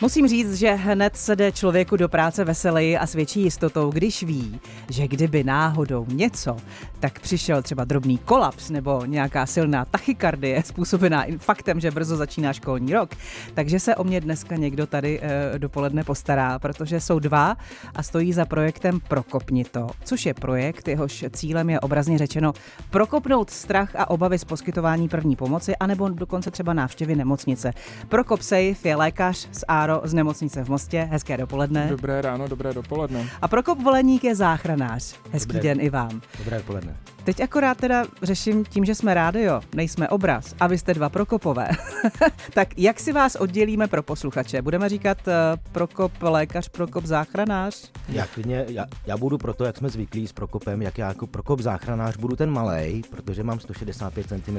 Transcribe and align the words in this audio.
Musím 0.00 0.28
říct, 0.28 0.54
že 0.54 0.74
hned 0.74 1.16
se 1.16 1.36
jde 1.36 1.52
člověku 1.52 1.96
do 1.96 2.08
práce 2.08 2.44
veseleji 2.44 2.98
a 2.98 3.06
s 3.06 3.14
větší 3.14 3.42
jistotou, 3.42 3.90
když 3.90 4.22
ví, 4.22 4.60
že 4.88 5.08
kdyby 5.08 5.44
náhodou 5.44 6.06
něco, 6.08 6.56
tak 7.00 7.20
přišel 7.20 7.62
třeba 7.62 7.84
drobný 7.84 8.18
kolaps 8.18 8.70
nebo 8.70 9.04
nějaká 9.04 9.46
silná 9.46 9.84
tachykardie 9.84 10.62
způsobená 10.66 11.24
faktem, 11.38 11.80
že 11.80 11.90
brzo 11.90 12.16
začíná 12.16 12.52
školní 12.52 12.92
rok. 12.92 13.10
Takže 13.54 13.80
se 13.80 13.96
o 13.96 14.04
mě 14.04 14.20
dneska 14.20 14.56
někdo 14.56 14.86
tady 14.86 15.20
e, 15.22 15.58
dopoledne 15.58 16.04
postará, 16.04 16.58
protože 16.58 17.00
jsou 17.00 17.18
dva 17.18 17.56
a 17.94 18.02
stojí 18.02 18.32
za 18.32 18.44
projektem 18.44 19.00
Prokopnito, 19.08 19.86
což 20.04 20.26
je 20.26 20.34
projekt, 20.34 20.88
jehož 20.88 21.24
cílem 21.30 21.70
je 21.70 21.80
obrazně 21.80 22.18
řečeno 22.18 22.52
prokopnout 22.90 23.50
strach 23.50 23.96
a 23.96 24.10
obavy 24.10 24.38
z 24.38 24.44
poskytování 24.44 25.08
první 25.08 25.36
pomoci, 25.36 25.76
anebo 25.76 26.08
dokonce 26.08 26.50
třeba 26.50 26.72
návštěvy 26.72 27.16
nemocnice. 27.16 27.72
Prokop 28.08 28.42
Safe 28.42 28.88
je 28.88 28.96
lékař 28.96 29.48
z 29.52 29.64
ARO 29.68 29.87
Báro 29.88 30.00
z 30.04 30.14
nemocnice 30.14 30.64
v 30.64 30.68
Mostě. 30.68 31.08
Hezké 31.10 31.36
dopoledne. 31.36 31.86
Dobré 31.90 32.22
ráno, 32.22 32.48
dobré 32.48 32.74
dopoledne. 32.74 33.28
A 33.42 33.48
Prokop 33.48 33.82
Voleník 33.82 34.24
je 34.24 34.34
záchranář. 34.34 35.16
Hezký 35.32 35.52
dobré, 35.52 35.68
den 35.68 35.80
i 35.80 35.90
vám. 35.90 36.20
Dobré 36.38 36.58
dopoledne. 36.58 36.96
Teď 37.28 37.40
akorát 37.40 37.78
teda 37.78 38.04
řeším 38.22 38.64
tím, 38.64 38.84
že 38.84 38.94
jsme 38.94 39.14
rádio, 39.14 39.60
nejsme 39.74 40.08
obraz 40.08 40.54
a 40.60 40.66
vy 40.66 40.78
jste 40.78 40.94
dva 40.94 41.08
Prokopové. 41.08 41.68
tak 42.54 42.78
jak 42.78 43.00
si 43.00 43.12
vás 43.12 43.34
oddělíme 43.34 43.88
pro 43.88 44.02
posluchače? 44.02 44.62
Budeme 44.62 44.88
říkat 44.88 45.18
uh, 45.26 45.32
Prokop 45.72 46.12
lékař, 46.20 46.68
Prokop 46.68 47.04
záchranář? 47.04 47.90
Já 48.08 48.26
klidně, 48.26 48.64
já, 48.68 48.86
já 49.06 49.16
budu 49.16 49.38
pro 49.38 49.54
to, 49.54 49.64
jak 49.64 49.76
jsme 49.76 49.88
zvyklí 49.88 50.26
s 50.26 50.32
Prokopem, 50.32 50.82
jak 50.82 50.98
já 50.98 51.08
jako 51.08 51.26
Prokop 51.26 51.60
záchranář 51.60 52.16
budu 52.16 52.36
ten 52.36 52.50
malý, 52.50 53.02
protože 53.10 53.42
mám 53.42 53.60
165 53.60 54.26
cm 54.28 54.58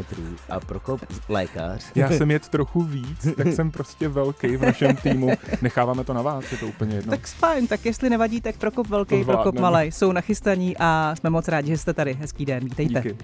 a 0.50 0.59
Prokop 0.59 1.02
lékař. 1.30 1.86
Já 1.95 2.09
jsem 2.17 2.31
jet 2.31 2.50
trochu 2.50 2.81
víc, 2.81 3.28
tak 3.38 3.47
jsem 3.47 3.72
prostě 3.72 4.08
velký 4.08 4.58
v 4.58 4.62
našem 4.62 4.95
týmu. 4.95 5.30
Necháváme 5.62 6.03
to 6.03 6.14
na 6.14 6.22
vás, 6.22 6.52
je 6.52 6.58
to 6.58 6.67
úplně 6.67 6.95
jedno. 6.95 7.12
Tak 7.12 7.28
fajn, 7.28 7.67
tak 7.67 7.86
jestli 7.86 8.09
nevadí, 8.09 8.42
tak 8.42 8.58
Prokop 8.58 8.88
velký, 8.88 9.23
Prokop 9.23 9.59
malý 9.59 9.92
jsou 9.92 10.12
nachystaní 10.12 10.75
a 10.80 11.16
jsme 11.17 11.30
moc 11.30 11.47
rádi, 11.47 11.72
že 11.72 11.78
jste 11.78 11.94
tady. 11.94 12.14
Hezký 12.14 12.45
den. 12.45 12.59
Vítejte. 12.64 13.02
Díky. 13.02 13.18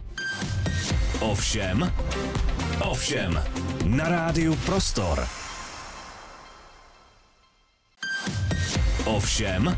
Ovšem, 1.20 1.94
ovšem, 2.90 3.44
na 3.86 4.10
rádiu 4.10 4.56
Prostor. 4.56 5.28
Ovšem, 9.06 9.78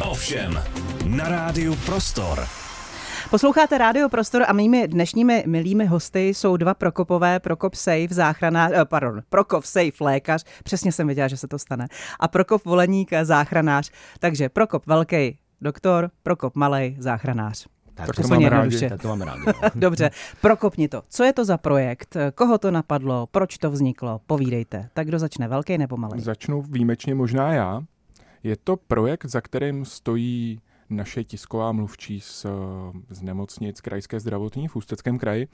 ovšem, 0.00 0.62
na 1.06 1.28
rádiu 1.28 1.76
Prostor. 1.76 2.46
Posloucháte 3.30 3.78
Rádio 3.78 4.08
Prostor 4.08 4.42
a 4.48 4.52
mými 4.52 4.88
dnešními 4.88 5.44
milými 5.46 5.86
hosty 5.86 6.28
jsou 6.28 6.56
dva 6.56 6.74
Prokopové, 6.74 7.40
Prokop 7.40 7.74
Safe, 7.74 8.08
záchranář, 8.10 8.72
eh, 8.74 8.84
pardon, 8.84 9.22
Prokop 9.28 9.64
Safe, 9.64 10.04
lékař, 10.04 10.44
přesně 10.64 10.92
jsem 10.92 11.06
věděla, 11.06 11.28
že 11.28 11.36
se 11.36 11.48
to 11.48 11.58
stane, 11.58 11.86
a 12.20 12.28
Prokop 12.28 12.64
Voleník, 12.64 13.10
záchranář. 13.22 13.90
Takže 14.18 14.48
Prokop 14.48 14.86
velký 14.86 15.38
doktor, 15.60 16.10
Prokop 16.22 16.56
malý 16.56 16.96
záchranář. 16.98 17.66
Tak, 18.06 18.16
tak 18.16 18.26
to, 18.26 18.28
máme 18.28 18.48
rádi. 18.48 18.88
Tak 18.88 19.02
to 19.02 19.08
máme 19.08 19.24
rádi. 19.24 19.42
Dobře, 19.74 20.10
prokopni 20.40 20.88
to. 20.88 21.02
Co 21.08 21.24
je 21.24 21.32
to 21.32 21.44
za 21.44 21.58
projekt? 21.58 22.16
Koho 22.34 22.58
to 22.58 22.70
napadlo? 22.70 23.26
Proč 23.26 23.58
to 23.58 23.70
vzniklo? 23.70 24.20
Povídejte. 24.26 24.88
Tak 24.94 25.06
kdo 25.06 25.18
začne, 25.18 25.48
velký 25.48 25.78
nebo 25.78 25.96
malý? 25.96 26.20
Začnu 26.20 26.62
výjimečně 26.62 27.14
možná 27.14 27.52
já. 27.52 27.82
Je 28.42 28.56
to 28.56 28.76
projekt, 28.76 29.24
za 29.24 29.40
kterým 29.40 29.84
stojí 29.84 30.60
naše 30.90 31.24
tisková 31.24 31.72
mluvčí 31.72 32.20
z, 32.20 32.46
z 33.10 33.22
nemocnic 33.22 33.80
Krajské 33.80 34.20
zdravotní 34.20 34.68
v 34.68 34.76
Ústeckém 34.76 35.18
kraji. 35.18 35.48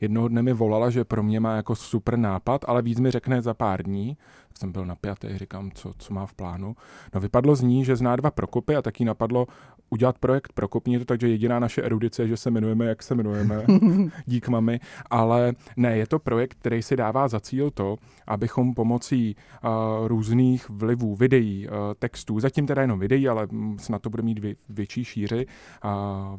Jednoho 0.00 0.28
dne 0.28 0.42
mi 0.42 0.52
volala, 0.52 0.90
že 0.90 1.04
pro 1.04 1.22
mě 1.22 1.40
má 1.40 1.56
jako 1.56 1.76
super 1.76 2.18
nápad, 2.18 2.64
ale 2.68 2.82
víc 2.82 3.00
mi 3.00 3.10
řekne 3.10 3.42
za 3.42 3.54
pár 3.54 3.82
dní. 3.82 4.16
Jsem 4.58 4.72
byl 4.72 4.86
napjatý, 4.86 5.38
říkám, 5.38 5.70
co, 5.74 5.92
co 5.98 6.14
má 6.14 6.26
v 6.26 6.34
plánu. 6.34 6.76
No 7.14 7.20
vypadlo 7.20 7.56
z 7.56 7.62
ní, 7.62 7.84
že 7.84 7.96
zná 7.96 8.16
dva 8.16 8.30
Prokopy 8.30 8.76
a 8.76 8.82
taky 8.82 9.04
napadlo 9.04 9.46
udělat 9.92 10.18
projekt 10.18 10.52
Prokopní, 10.52 10.98
to 10.98 11.04
takže 11.04 11.28
jediná 11.28 11.58
naše 11.58 11.82
erudice 11.82 12.22
je, 12.22 12.28
že 12.28 12.36
se 12.36 12.50
jmenujeme, 12.50 12.86
jak 12.86 13.02
se 13.02 13.14
jmenujeme, 13.14 13.66
dík 14.26 14.48
mami, 14.48 14.80
ale 15.10 15.52
ne, 15.76 15.96
je 15.96 16.06
to 16.06 16.18
projekt, 16.18 16.54
který 16.54 16.82
si 16.82 16.96
dává 16.96 17.28
za 17.28 17.40
cíl 17.40 17.70
to, 17.70 17.96
abychom 18.26 18.74
pomocí 18.74 19.36
uh, 19.36 20.08
různých 20.08 20.70
vlivů, 20.70 21.16
videí, 21.16 21.68
uh, 21.68 21.74
textů, 21.98 22.40
zatím 22.40 22.66
teda 22.66 22.82
jenom 22.82 22.98
videí, 22.98 23.28
ale 23.28 23.48
snad 23.76 24.02
to 24.02 24.10
bude 24.10 24.22
mít 24.22 24.38
vě, 24.38 24.54
větší 24.68 25.04
šíři, 25.04 25.46
uh, 25.84 25.90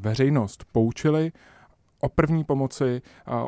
veřejnost 0.01 0.65
poučili 0.71 1.31
o 2.03 2.09
první 2.09 2.43
pomoci, 2.43 3.01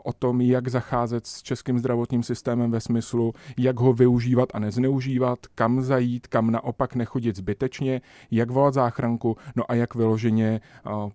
o 0.03 0.13
tom, 0.13 0.41
jak 0.41 0.67
zacházet 0.67 1.27
s 1.27 1.41
českým 1.41 1.79
zdravotním 1.79 2.23
systémem 2.23 2.71
ve 2.71 2.79
smyslu, 2.79 3.33
jak 3.57 3.79
ho 3.79 3.93
využívat 3.93 4.49
a 4.53 4.59
nezneužívat, 4.59 5.39
kam 5.55 5.81
zajít, 5.81 6.27
kam 6.27 6.51
naopak 6.51 6.95
nechodit 6.95 7.35
zbytečně, 7.35 8.01
jak 8.31 8.51
volat 8.51 8.73
záchranku, 8.73 9.37
no 9.55 9.63
a 9.71 9.73
jak 9.73 9.95
vyloženě 9.95 10.61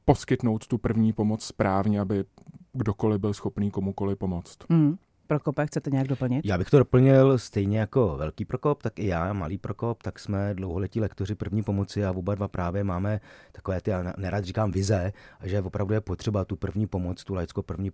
poskytnout 0.05 0.67
tu 0.67 0.79
první 0.79 1.13
pomoc 1.13 1.45
správně, 1.45 2.01
aby 2.01 2.25
kdokoliv 2.73 3.21
byl 3.21 3.35
schopný 3.35 3.71
komukoliv 3.71 4.19
pomoct. 4.19 4.59
Mm. 4.69 4.97
Prokope, 5.31 5.67
chcete 5.67 5.91
nějak 5.91 6.09
doplnit? 6.09 6.47
Já 6.47 6.59
bych 6.59 6.71
to 6.71 6.79
doplnil 6.79 7.39
stejně 7.39 7.79
jako 7.79 8.17
velký 8.17 8.45
Prokop, 8.45 8.83
tak 8.83 8.99
i 8.99 9.07
já, 9.07 9.33
malý 9.33 9.59
Prokop, 9.59 10.03
tak 10.03 10.19
jsme 10.19 10.55
dlouholetí 10.55 11.01
lektoři 11.01 11.35
první 11.35 11.63
pomoci 11.63 12.05
a 12.05 12.11
oba 12.11 12.35
dva 12.35 12.49
právě 12.49 12.85
máme 12.85 13.21
takové 13.53 13.81
ty, 13.81 13.91
já 13.91 14.13
nerad 14.19 14.45
říkám 14.45 14.71
vize, 14.71 15.13
že 15.43 15.63
opravdu 15.63 15.95
je 15.95 16.01
potřeba 16.01 16.45
tu 16.45 16.57
první 16.57 16.87
pomoc, 16.87 17.25
tu 17.25 17.35
laickou 17.35 17.63
první 17.63 17.93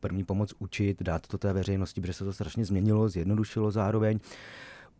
první 0.00 0.24
pomoc 0.24 0.54
učit, 0.58 1.02
dát 1.02 1.26
to 1.26 1.38
té 1.38 1.52
veřejnosti, 1.52 2.00
protože 2.00 2.12
se 2.12 2.24
to 2.24 2.32
strašně 2.32 2.64
změnilo, 2.64 3.08
zjednodušilo 3.08 3.70
zároveň. 3.70 4.18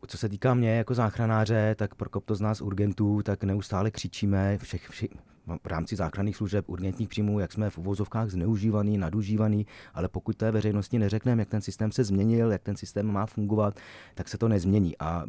Co 0.06 0.18
se 0.18 0.28
týká 0.28 0.54
mě 0.54 0.76
jako 0.76 0.94
záchranáře, 0.94 1.74
tak 1.78 1.94
Prokop 1.94 2.24
to 2.24 2.34
z 2.34 2.40
nás 2.40 2.60
urgentů, 2.60 3.22
tak 3.22 3.44
neustále 3.44 3.90
křičíme, 3.90 4.58
všech, 4.58 4.88
všech, 4.88 5.10
v 5.46 5.66
rámci 5.66 5.96
záchranných 5.96 6.36
služeb, 6.36 6.68
urgentních 6.68 7.08
příjmů, 7.08 7.40
jak 7.40 7.52
jsme 7.52 7.70
v 7.70 7.78
uvozovkách 7.78 8.30
zneužívaný, 8.30 8.98
nadužívaný, 8.98 9.66
ale 9.94 10.08
pokud 10.08 10.36
té 10.36 10.50
veřejnosti 10.50 10.98
neřekneme, 10.98 11.42
jak 11.42 11.48
ten 11.48 11.60
systém 11.60 11.92
se 11.92 12.04
změnil, 12.04 12.52
jak 12.52 12.62
ten 12.62 12.76
systém 12.76 13.06
má 13.06 13.26
fungovat, 13.26 13.80
tak 14.14 14.28
se 14.28 14.38
to 14.38 14.48
nezmění. 14.48 14.98
A, 14.98 15.24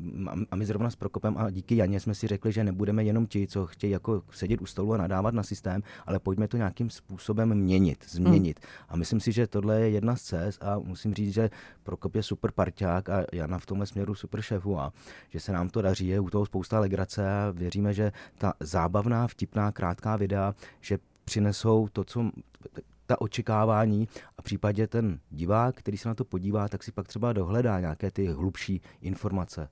a 0.51 0.55
my 0.55 0.65
zrovna 0.65 0.89
s 0.89 0.95
Prokopem 0.95 1.37
a 1.37 1.49
díky 1.49 1.75
Janě 1.75 1.99
jsme 1.99 2.15
si 2.15 2.27
řekli, 2.27 2.51
že 2.51 2.63
nebudeme 2.63 3.03
jenom 3.03 3.25
ti, 3.25 3.47
co 3.47 3.65
chtějí 3.65 3.91
jako 3.93 4.23
sedět 4.31 4.61
u 4.61 4.65
stolu 4.65 4.93
a 4.93 4.97
nadávat 4.97 5.33
na 5.33 5.43
systém, 5.43 5.83
ale 6.05 6.19
pojďme 6.19 6.47
to 6.47 6.57
nějakým 6.57 6.89
způsobem 6.89 7.55
měnit, 7.55 8.05
změnit. 8.09 8.59
Hmm. 8.59 8.85
A 8.89 8.95
myslím 8.95 9.19
si, 9.19 9.31
že 9.31 9.47
tohle 9.47 9.81
je 9.81 9.89
jedna 9.89 10.15
z 10.15 10.21
cest 10.21 10.63
a 10.63 10.79
musím 10.79 11.13
říct, 11.13 11.33
že 11.33 11.49
Prokop 11.83 12.15
je 12.15 12.23
super 12.23 12.51
parťák 12.51 13.09
a 13.09 13.25
Jana 13.33 13.57
v 13.59 13.65
tomhle 13.65 13.85
směru 13.85 14.15
super 14.15 14.41
šéfu 14.41 14.79
a 14.79 14.93
že 15.29 15.39
se 15.39 15.51
nám 15.51 15.69
to 15.69 15.81
daří, 15.81 16.07
je 16.07 16.19
u 16.19 16.29
toho 16.29 16.45
spousta 16.45 16.79
legrace 16.79 17.31
a 17.31 17.51
věříme, 17.51 17.93
že 17.93 18.11
ta 18.37 18.53
zábavná, 18.59 19.27
vtipná, 19.27 19.71
krátká 19.71 20.04
krátká 20.05 20.15
videa, 20.15 20.55
že 20.81 20.97
přinesou 21.25 21.87
to, 21.93 22.03
co 22.03 22.31
ta 23.05 23.21
očekávání 23.21 24.07
a 24.37 24.41
v 24.41 24.43
případě 24.43 24.87
ten 24.87 25.19
divák, 25.29 25.75
který 25.75 25.97
se 25.97 26.09
na 26.09 26.15
to 26.15 26.25
podívá, 26.25 26.67
tak 26.69 26.83
si 26.83 26.91
pak 26.91 27.07
třeba 27.07 27.33
dohledá 27.33 27.79
nějaké 27.79 28.11
ty 28.11 28.27
hlubší 28.27 28.81
informace. 29.01 29.67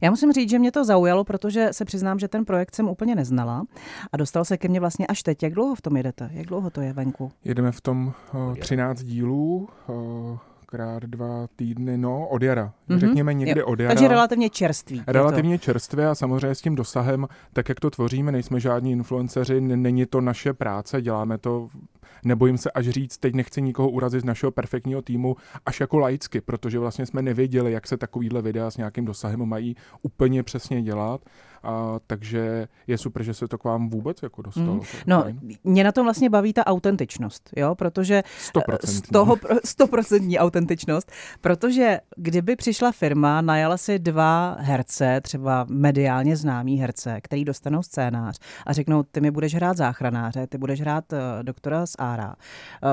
Já 0.00 0.10
musím 0.10 0.32
říct, 0.32 0.50
že 0.50 0.58
mě 0.58 0.72
to 0.72 0.84
zaujalo, 0.84 1.24
protože 1.24 1.68
se 1.72 1.84
přiznám, 1.84 2.18
že 2.18 2.28
ten 2.28 2.44
projekt 2.44 2.74
jsem 2.74 2.88
úplně 2.88 3.14
neznala 3.14 3.64
a 4.12 4.16
dostal 4.16 4.44
se 4.44 4.56
ke 4.56 4.68
mně 4.68 4.80
vlastně 4.80 5.06
až 5.06 5.22
teď. 5.22 5.42
Jak 5.42 5.52
dlouho 5.52 5.74
v 5.74 5.80
tom 5.80 5.96
jedete? 5.96 6.30
Jak 6.32 6.46
dlouho 6.46 6.70
to 6.70 6.80
je 6.80 6.92
venku? 6.92 7.32
Jedeme 7.44 7.72
v 7.72 7.80
tom 7.80 8.12
uh, 8.34 8.54
13 8.54 9.02
dílů. 9.02 9.68
Uh, 9.88 10.38
krát 10.70 11.02
dva 11.02 11.46
týdny, 11.56 11.98
no, 11.98 12.28
od 12.28 12.42
jara. 12.42 12.72
Mm-hmm. 12.88 12.98
Řekněme 12.98 13.34
někdy 13.34 13.60
jo. 13.60 13.66
od 13.66 13.80
jara. 13.80 13.94
Takže 13.94 14.08
relativně 14.08 14.50
čerstvý. 14.50 15.02
Relativně 15.06 15.58
čerstvě 15.58 16.08
a 16.08 16.14
samozřejmě 16.14 16.54
s 16.54 16.60
tím 16.60 16.74
dosahem, 16.74 17.26
tak 17.52 17.68
jak 17.68 17.80
to 17.80 17.90
tvoříme, 17.90 18.32
nejsme 18.32 18.60
žádní 18.60 18.92
influenceři, 18.92 19.60
není 19.60 20.06
to 20.06 20.20
naše 20.20 20.52
práce, 20.52 21.02
děláme 21.02 21.38
to 21.38 21.68
nebojím 22.24 22.58
se 22.58 22.70
až 22.70 22.88
říct, 22.88 23.18
teď 23.18 23.34
nechci 23.34 23.62
nikoho 23.62 23.90
urazit 23.90 24.20
z 24.20 24.24
našeho 24.24 24.52
perfektního 24.52 25.02
týmu, 25.02 25.36
až 25.66 25.80
jako 25.80 25.98
laicky, 25.98 26.40
protože 26.40 26.78
vlastně 26.78 27.06
jsme 27.06 27.22
nevěděli, 27.22 27.72
jak 27.72 27.86
se 27.86 27.96
takovýhle 27.96 28.42
videa 28.42 28.70
s 28.70 28.76
nějakým 28.76 29.04
dosahem 29.04 29.46
mají 29.46 29.76
úplně 30.02 30.42
přesně 30.42 30.82
dělat. 30.82 31.20
A, 31.62 31.96
takže 32.06 32.68
je 32.86 32.98
super, 32.98 33.22
že 33.22 33.34
se 33.34 33.48
to 33.48 33.58
k 33.58 33.64
vám 33.64 33.88
vůbec 33.88 34.22
jako 34.22 34.42
dostalo. 34.42 34.74
Mm. 34.74 34.80
No, 35.06 35.24
mě 35.64 35.84
na 35.84 35.92
tom 35.92 36.06
vlastně 36.06 36.30
baví 36.30 36.52
ta 36.52 36.66
autentičnost, 36.66 37.50
jo, 37.56 37.74
protože 37.74 38.22
100%. 38.54 38.78
z 38.84 39.00
toho 39.00 39.36
stoprocentní 39.64 40.38
autentičnost, 40.38 41.12
protože 41.40 42.00
kdyby 42.16 42.56
přišla 42.56 42.92
firma, 42.92 43.40
najala 43.40 43.76
si 43.76 43.98
dva 43.98 44.56
herce, 44.58 45.20
třeba 45.20 45.66
mediálně 45.70 46.36
známý 46.36 46.76
herce, 46.76 47.20
který 47.20 47.44
dostanou 47.44 47.82
scénář 47.82 48.38
a 48.66 48.72
řeknou, 48.72 49.02
ty 49.02 49.20
mi 49.20 49.30
budeš 49.30 49.54
hrát 49.54 49.76
záchranáře, 49.76 50.46
ty 50.46 50.58
budeš 50.58 50.80
hrát 50.80 51.12
uh, 51.12 51.18
doktora 51.42 51.86
z 51.86 51.94
Ára, 51.98 52.28
uh, 52.28 52.34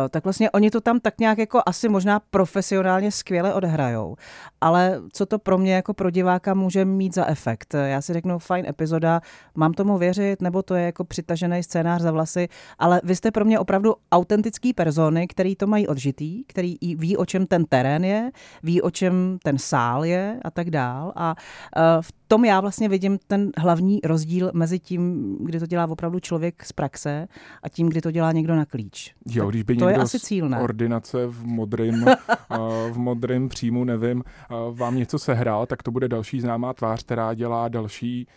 tak 0.09 0.23
vlastně 0.23 0.51
oni 0.51 0.71
to 0.71 0.81
tam 0.81 0.99
tak 0.99 1.19
nějak 1.19 1.37
jako 1.37 1.61
asi 1.65 1.89
možná 1.89 2.19
profesionálně 2.19 3.11
skvěle 3.11 3.53
odhrajou. 3.53 4.15
Ale 4.61 5.01
co 5.13 5.25
to 5.25 5.39
pro 5.39 5.57
mě 5.57 5.73
jako 5.73 5.93
pro 5.93 6.09
diváka 6.09 6.53
může 6.53 6.85
mít 6.85 7.15
za 7.15 7.25
efekt? 7.25 7.73
Já 7.73 8.01
si 8.01 8.13
řeknu, 8.13 8.39
fajn 8.39 8.54
epizoda, 8.67 9.21
mám 9.55 9.73
tomu 9.73 9.97
věřit, 9.97 10.41
nebo 10.41 10.61
to 10.61 10.75
je 10.75 10.85
jako 10.85 11.03
přitažený 11.03 11.63
scénář 11.63 12.01
za 12.01 12.11
vlasy, 12.11 12.47
ale 12.79 13.01
vy 13.03 13.15
jste 13.15 13.31
pro 13.31 13.45
mě 13.45 13.59
opravdu 13.59 13.95
autentický 14.11 14.73
persony, 14.73 15.27
který 15.27 15.55
to 15.55 15.67
mají 15.67 15.87
odžitý, 15.87 16.43
který 16.43 16.75
ví, 16.81 17.17
o 17.17 17.25
čem 17.25 17.47
ten 17.47 17.65
terén 17.65 18.05
je, 18.05 18.31
ví, 18.63 18.81
o 18.81 18.91
čem 18.91 19.37
ten 19.43 19.57
sál 19.57 20.05
je 20.05 20.39
a 20.45 20.51
tak 20.51 20.69
dál. 20.69 21.13
A 21.15 21.35
uh, 21.77 22.01
v 22.01 22.11
tom 22.35 22.45
já 22.45 22.61
vlastně 22.61 22.89
vidím 22.89 23.17
ten 23.27 23.51
hlavní 23.57 23.99
rozdíl 24.03 24.51
mezi 24.53 24.79
tím, 24.79 25.35
kdy 25.39 25.59
to 25.59 25.65
dělá 25.65 25.87
opravdu 25.89 26.19
člověk 26.19 26.65
z 26.65 26.71
praxe 26.71 27.27
a 27.63 27.69
tím, 27.69 27.89
kdy 27.89 28.01
to 28.01 28.11
dělá 28.11 28.31
někdo 28.31 28.55
na 28.55 28.65
klíč. 28.65 29.15
Jo, 29.25 29.49
když 29.49 29.63
by 29.63 29.75
to 29.75 29.85
někdo 29.85 29.89
je 29.89 30.03
asi 30.03 30.19
cíl, 30.19 30.49
ne? 30.49 30.59
ordinace 30.59 31.27
v 31.27 31.45
modrým, 31.45 32.05
v 32.91 32.97
modrým 32.97 33.49
příjmu, 33.49 33.83
nevím, 33.83 34.23
vám 34.71 34.95
něco 34.95 35.19
sehrál, 35.19 35.65
tak 35.65 35.83
to 35.83 35.91
bude 35.91 36.07
další 36.07 36.41
známá 36.41 36.73
tvář, 36.73 37.03
která 37.03 37.33
dělá 37.33 37.67
další 37.67 38.27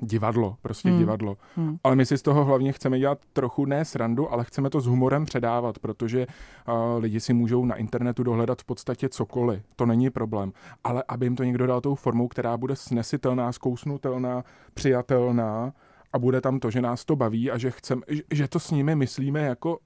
divadlo, 0.00 0.56
prostě 0.62 0.88
hmm. 0.88 0.98
divadlo. 0.98 1.36
Hmm. 1.56 1.76
Ale 1.84 1.96
my 1.96 2.06
si 2.06 2.18
z 2.18 2.22
toho 2.22 2.44
hlavně 2.44 2.72
chceme 2.72 2.98
dělat 2.98 3.18
trochu 3.32 3.64
ne 3.64 3.84
srandu, 3.84 4.32
ale 4.32 4.44
chceme 4.44 4.70
to 4.70 4.80
s 4.80 4.86
humorem 4.86 5.24
předávat, 5.24 5.78
protože 5.78 6.26
uh, 6.26 7.02
lidi 7.02 7.20
si 7.20 7.32
můžou 7.32 7.64
na 7.64 7.74
internetu 7.74 8.22
dohledat 8.22 8.62
v 8.62 8.64
podstatě 8.64 9.08
cokoliv. 9.08 9.62
To 9.76 9.86
není 9.86 10.10
problém. 10.10 10.52
Ale 10.84 11.04
aby 11.08 11.26
jim 11.26 11.36
to 11.36 11.44
někdo 11.44 11.66
dal 11.66 11.80
tou 11.80 11.94
formou, 11.94 12.28
která 12.28 12.56
bude 12.56 12.76
snesitelná, 12.76 13.52
zkousnutelná, 13.52 14.44
přijatelná 14.74 15.72
a 16.12 16.18
bude 16.18 16.40
tam 16.40 16.60
to, 16.60 16.70
že 16.70 16.80
nás 16.80 17.04
to 17.04 17.16
baví 17.16 17.50
a 17.50 17.58
že 17.58 17.70
chceme, 17.70 18.02
že 18.30 18.48
to 18.48 18.60
s 18.60 18.70
nimi 18.70 18.96
myslíme 18.96 19.40
jako 19.40 19.78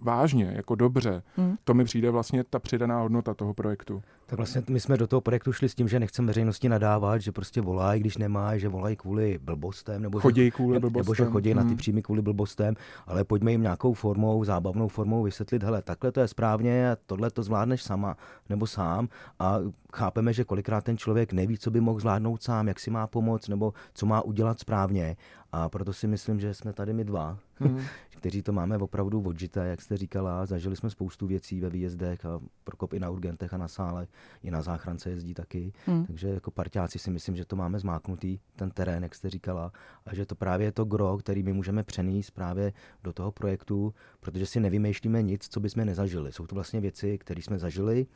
vážně, 0.00 0.52
jako 0.56 0.74
dobře. 0.74 1.22
Hmm. 1.36 1.56
To 1.64 1.74
mi 1.74 1.84
přijde 1.84 2.10
vlastně 2.10 2.44
ta 2.44 2.58
přidaná 2.58 3.00
hodnota 3.00 3.34
toho 3.34 3.54
projektu. 3.54 4.02
Tak 4.26 4.36
vlastně 4.36 4.62
my 4.68 4.80
jsme 4.80 4.96
do 4.96 5.06
toho 5.06 5.20
projektu 5.20 5.52
šli 5.52 5.68
s 5.68 5.74
tím, 5.74 5.88
že 5.88 6.00
nechceme 6.00 6.26
veřejnosti 6.26 6.68
nadávat, 6.68 7.20
že 7.20 7.32
prostě 7.32 7.60
volají, 7.60 8.00
když 8.00 8.16
nemá, 8.16 8.56
že 8.56 8.68
volají 8.68 8.96
kvůli 8.96 9.38
blbostem, 9.42 10.02
nebo 10.02 10.20
chodí 10.20 10.44
že, 10.44 10.50
kvůli 10.50 10.80
blbostem. 10.80 11.04
nebo 11.04 11.14
že 11.14 11.24
chodí 11.24 11.50
hmm. 11.50 11.56
na 11.56 11.62
ty 11.62 11.68
hmm. 11.68 11.76
příjmy 11.76 12.02
kvůli 12.02 12.22
blbostem, 12.22 12.74
ale 13.06 13.24
pojďme 13.24 13.52
jim 13.52 13.62
nějakou 13.62 13.94
formou, 13.94 14.44
zábavnou 14.44 14.88
formou 14.88 15.22
vysvětlit, 15.22 15.62
hele, 15.62 15.82
takhle 15.82 16.12
to 16.12 16.20
je 16.20 16.28
správně 16.28 16.90
a 16.90 16.96
tohle 17.06 17.30
to 17.30 17.42
zvládneš 17.42 17.82
sama 17.82 18.16
nebo 18.48 18.66
sám 18.66 19.08
a 19.38 19.58
chápeme, 19.94 20.32
že 20.32 20.44
kolikrát 20.44 20.84
ten 20.84 20.98
člověk 20.98 21.32
neví, 21.32 21.58
co 21.58 21.70
by 21.70 21.80
mohl 21.80 22.00
zvládnout 22.00 22.42
sám, 22.42 22.68
jak 22.68 22.80
si 22.80 22.90
má 22.90 23.06
pomoct 23.06 23.48
nebo 23.48 23.72
co 23.94 24.06
má 24.06 24.22
udělat 24.22 24.60
správně 24.60 25.16
a 25.52 25.68
proto 25.68 25.92
si 25.92 26.06
myslím, 26.06 26.40
že 26.40 26.54
jsme 26.54 26.72
tady 26.72 26.92
my 26.92 27.04
dva, 27.04 27.38
hmm. 27.58 27.80
Kteří 28.26 28.42
to 28.42 28.52
máme 28.52 28.78
opravdu 28.78 29.22
odžité, 29.22 29.66
jak 29.66 29.82
jste 29.82 29.96
říkala. 29.96 30.46
Zažili 30.46 30.76
jsme 30.76 30.90
spoustu 30.90 31.26
věcí 31.26 31.60
ve 31.60 31.70
výjezdech 31.70 32.24
a 32.24 32.40
Prokop 32.64 32.92
i 32.92 33.00
na 33.00 33.10
urgentech 33.10 33.54
a 33.54 33.56
na 33.56 33.68
sále, 33.68 34.06
i 34.42 34.50
na 34.50 34.62
záchrance 34.62 35.10
jezdí 35.10 35.34
taky. 35.34 35.72
Hmm. 35.86 36.06
Takže 36.06 36.28
jako 36.28 36.50
parťáci 36.50 36.98
si 36.98 37.10
myslím, 37.10 37.36
že 37.36 37.44
to 37.44 37.56
máme 37.56 37.78
zmáknutý, 37.78 38.38
ten 38.56 38.70
terén, 38.70 39.02
jak 39.02 39.14
jste 39.14 39.30
říkala, 39.30 39.72
a 40.06 40.14
že 40.14 40.26
to 40.26 40.34
právě 40.34 40.66
je 40.66 40.72
to 40.72 40.84
gro, 40.84 41.18
který 41.18 41.42
my 41.42 41.52
můžeme 41.52 41.82
přenést 41.82 42.30
právě 42.30 42.72
do 43.04 43.12
toho 43.12 43.32
projektu, 43.32 43.94
protože 44.20 44.46
si 44.46 44.60
nevymýšlíme 44.60 45.22
nic, 45.22 45.48
co 45.48 45.60
bychom 45.60 45.84
nezažili. 45.84 46.32
Jsou 46.32 46.46
to 46.46 46.54
vlastně 46.54 46.80
věci, 46.80 47.18
které 47.18 47.42
jsme 47.42 47.58
zažili, 47.58 48.06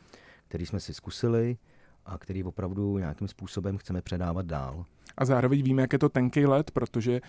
které 0.49 0.67
jsme 0.67 0.81
si 0.81 0.95
zkusili 0.95 1.57
a 2.07 2.19
které 2.19 2.45
opravdu 2.45 2.99
nějakým 2.99 3.29
způsobem 3.29 3.79
chceme 3.79 4.03
předávat 4.03 4.47
dál. 4.47 4.85
A 5.19 5.25
zároveň 5.25 5.63
víme, 5.63 5.83
jak 5.83 5.93
je 5.93 5.99
to 5.99 6.09
tenký 6.09 6.47
let, 6.47 6.71
protože 6.71 7.21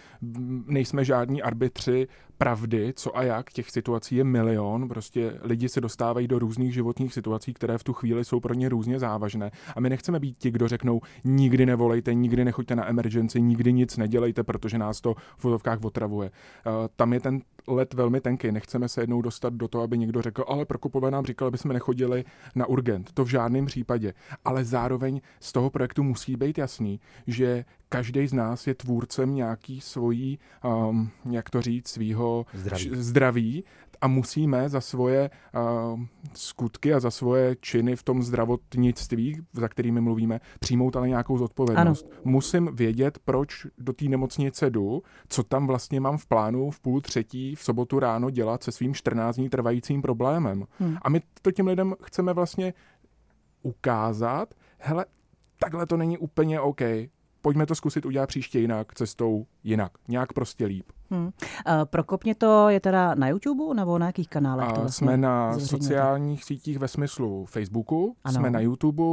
nejsme 0.66 1.06
žádní 1.06 1.42
arbitři 1.42 2.08
pravdy, 2.38 2.94
co 2.96 3.18
a 3.18 3.24
jak. 3.24 3.52
Těch 3.52 3.70
situací 3.70 4.16
je 4.16 4.24
milion. 4.24 4.88
Prostě 4.90 5.38
lidi 5.42 5.70
se 5.70 5.82
dostávají 5.82 6.28
do 6.28 6.40
různých 6.40 6.74
životních 6.74 7.14
situací, 7.14 7.54
které 7.54 7.78
v 7.78 7.84
tu 7.84 7.94
chvíli 7.94 8.26
jsou 8.26 8.40
pro 8.40 8.54
ně 8.54 8.70
různě 8.70 9.00
závažné. 9.00 9.52
A 9.76 9.80
my 9.80 9.90
nechceme 9.90 10.20
být 10.20 10.38
ti, 10.38 10.52
kdo 10.52 10.68
řeknou, 10.68 11.02
nikdy 11.24 11.66
nevolejte, 11.66 12.14
nikdy 12.14 12.46
nechoďte 12.46 12.76
na 12.76 12.90
emergency, 12.90 13.42
nikdy 13.42 13.74
nic 13.74 13.98
nedělejte, 13.98 14.44
protože 14.44 14.78
nás 14.78 15.02
to 15.02 15.14
v 15.38 15.44
vodovkách 15.44 15.84
otravuje. 15.84 16.30
Uh, 16.30 16.74
tam 16.96 17.14
je 17.14 17.20
ten 17.20 17.42
let 17.68 17.94
velmi 17.94 18.22
tenký. 18.22 18.52
Nechceme 18.52 18.90
se 18.90 19.02
jednou 19.02 19.22
dostat 19.22 19.54
do 19.54 19.68
toho, 19.68 19.84
aby 19.84 19.98
někdo 19.98 20.22
řekl, 20.22 20.46
ale 20.48 20.66
Prokopové 20.66 21.12
nám 21.12 21.26
říkal, 21.26 21.48
aby 21.48 21.58
jsme 21.58 21.74
nechodili 21.74 22.24
na 22.56 22.66
urgent. 22.66 23.12
To 23.14 23.26
v 23.26 23.30
žádném 23.30 23.66
případě. 23.66 24.14
Ale 24.46 24.66
zároveň 24.66 25.22
z 25.40 25.52
toho 25.52 25.70
projektu 25.70 26.04
musí 26.04 26.36
být 26.36 26.58
jasný, 26.58 27.00
že 27.28 27.66
každý 27.90 28.28
z 28.28 28.34
nás 28.34 28.68
je 28.68 28.76
tvůrcem 28.76 29.36
nějaký 29.36 29.82
svojí, 29.82 30.40
um, 30.90 31.10
jak 31.32 31.50
to 31.50 31.62
říct, 31.62 31.88
svýho 31.88 32.46
zdraví. 32.54 32.90
zdraví 32.94 33.64
a 34.02 34.08
musíme 34.08 34.70
za 34.70 34.82
svoje 34.82 35.30
uh, 35.30 36.00
skutky 36.34 36.94
a 36.94 37.00
za 37.00 37.12
svoje 37.12 37.56
činy 37.56 37.96
v 37.96 38.04
tom 38.04 38.24
zdravotnictví, 38.24 39.42
za 39.54 39.68
kterými 39.68 40.02
mluvíme, 40.02 40.40
přijmout 40.60 40.96
ale 40.96 41.08
nějakou 41.08 41.38
zodpovědnost. 41.38 42.06
Ano. 42.12 42.22
Musím 42.24 42.70
vědět, 42.76 43.20
proč 43.26 43.68
do 43.78 43.94
té 43.94 44.06
nemocnice 44.06 44.70
jdu, 44.70 45.04
co 45.28 45.44
tam 45.44 45.68
vlastně 45.68 46.00
mám 46.00 46.18
v 46.18 46.26
plánu 46.26 46.72
v 46.72 46.80
půl 46.80 47.02
třetí 47.02 47.56
v 47.56 47.64
sobotu 47.64 48.00
ráno 48.00 48.30
dělat 48.30 48.64
se 48.64 48.72
svým 48.72 48.94
14 48.94 49.36
dní 49.36 49.50
trvajícím 49.50 50.02
problémem. 50.02 50.66
Hmm. 50.80 50.98
A 51.02 51.10
my 51.10 51.22
to 51.42 51.52
těm 51.52 51.68
lidem 51.68 51.96
chceme 52.04 52.34
vlastně 52.34 52.74
ukázat, 53.62 54.54
hele, 54.78 55.06
takhle 55.60 55.86
to 55.86 55.98
není 55.98 56.18
úplně 56.18 56.60
OK 56.60 56.82
pojďme 57.42 57.66
to 57.66 57.76
zkusit 57.76 58.06
udělat 58.06 58.28
příště 58.28 58.60
jinak, 58.60 58.94
cestou 58.94 59.46
jinak, 59.64 59.92
nějak 60.08 60.34
prostě 60.34 60.66
líp. 60.66 60.92
Hmm. 61.12 61.26
Uh, 61.26 61.32
Prokopně 61.86 62.36
to 62.36 62.70
je 62.70 62.80
teda 62.80 63.16
na 63.16 63.28
YouTube 63.28 63.74
nebo 63.74 64.00
na 64.00 64.06
jakých 64.06 64.30
kanálech? 64.30 64.68
To 64.74 64.82
vlastně 64.82 65.06
jsme 65.06 65.18
na 65.18 65.60
sociálních 65.60 66.44
sítích 66.44 66.80
ve 66.80 66.88
smyslu 66.88 67.46
Facebooku, 67.46 68.16
ano. 68.24 68.34
jsme 68.34 68.50
na 68.50 68.60
YouTube 68.60 69.04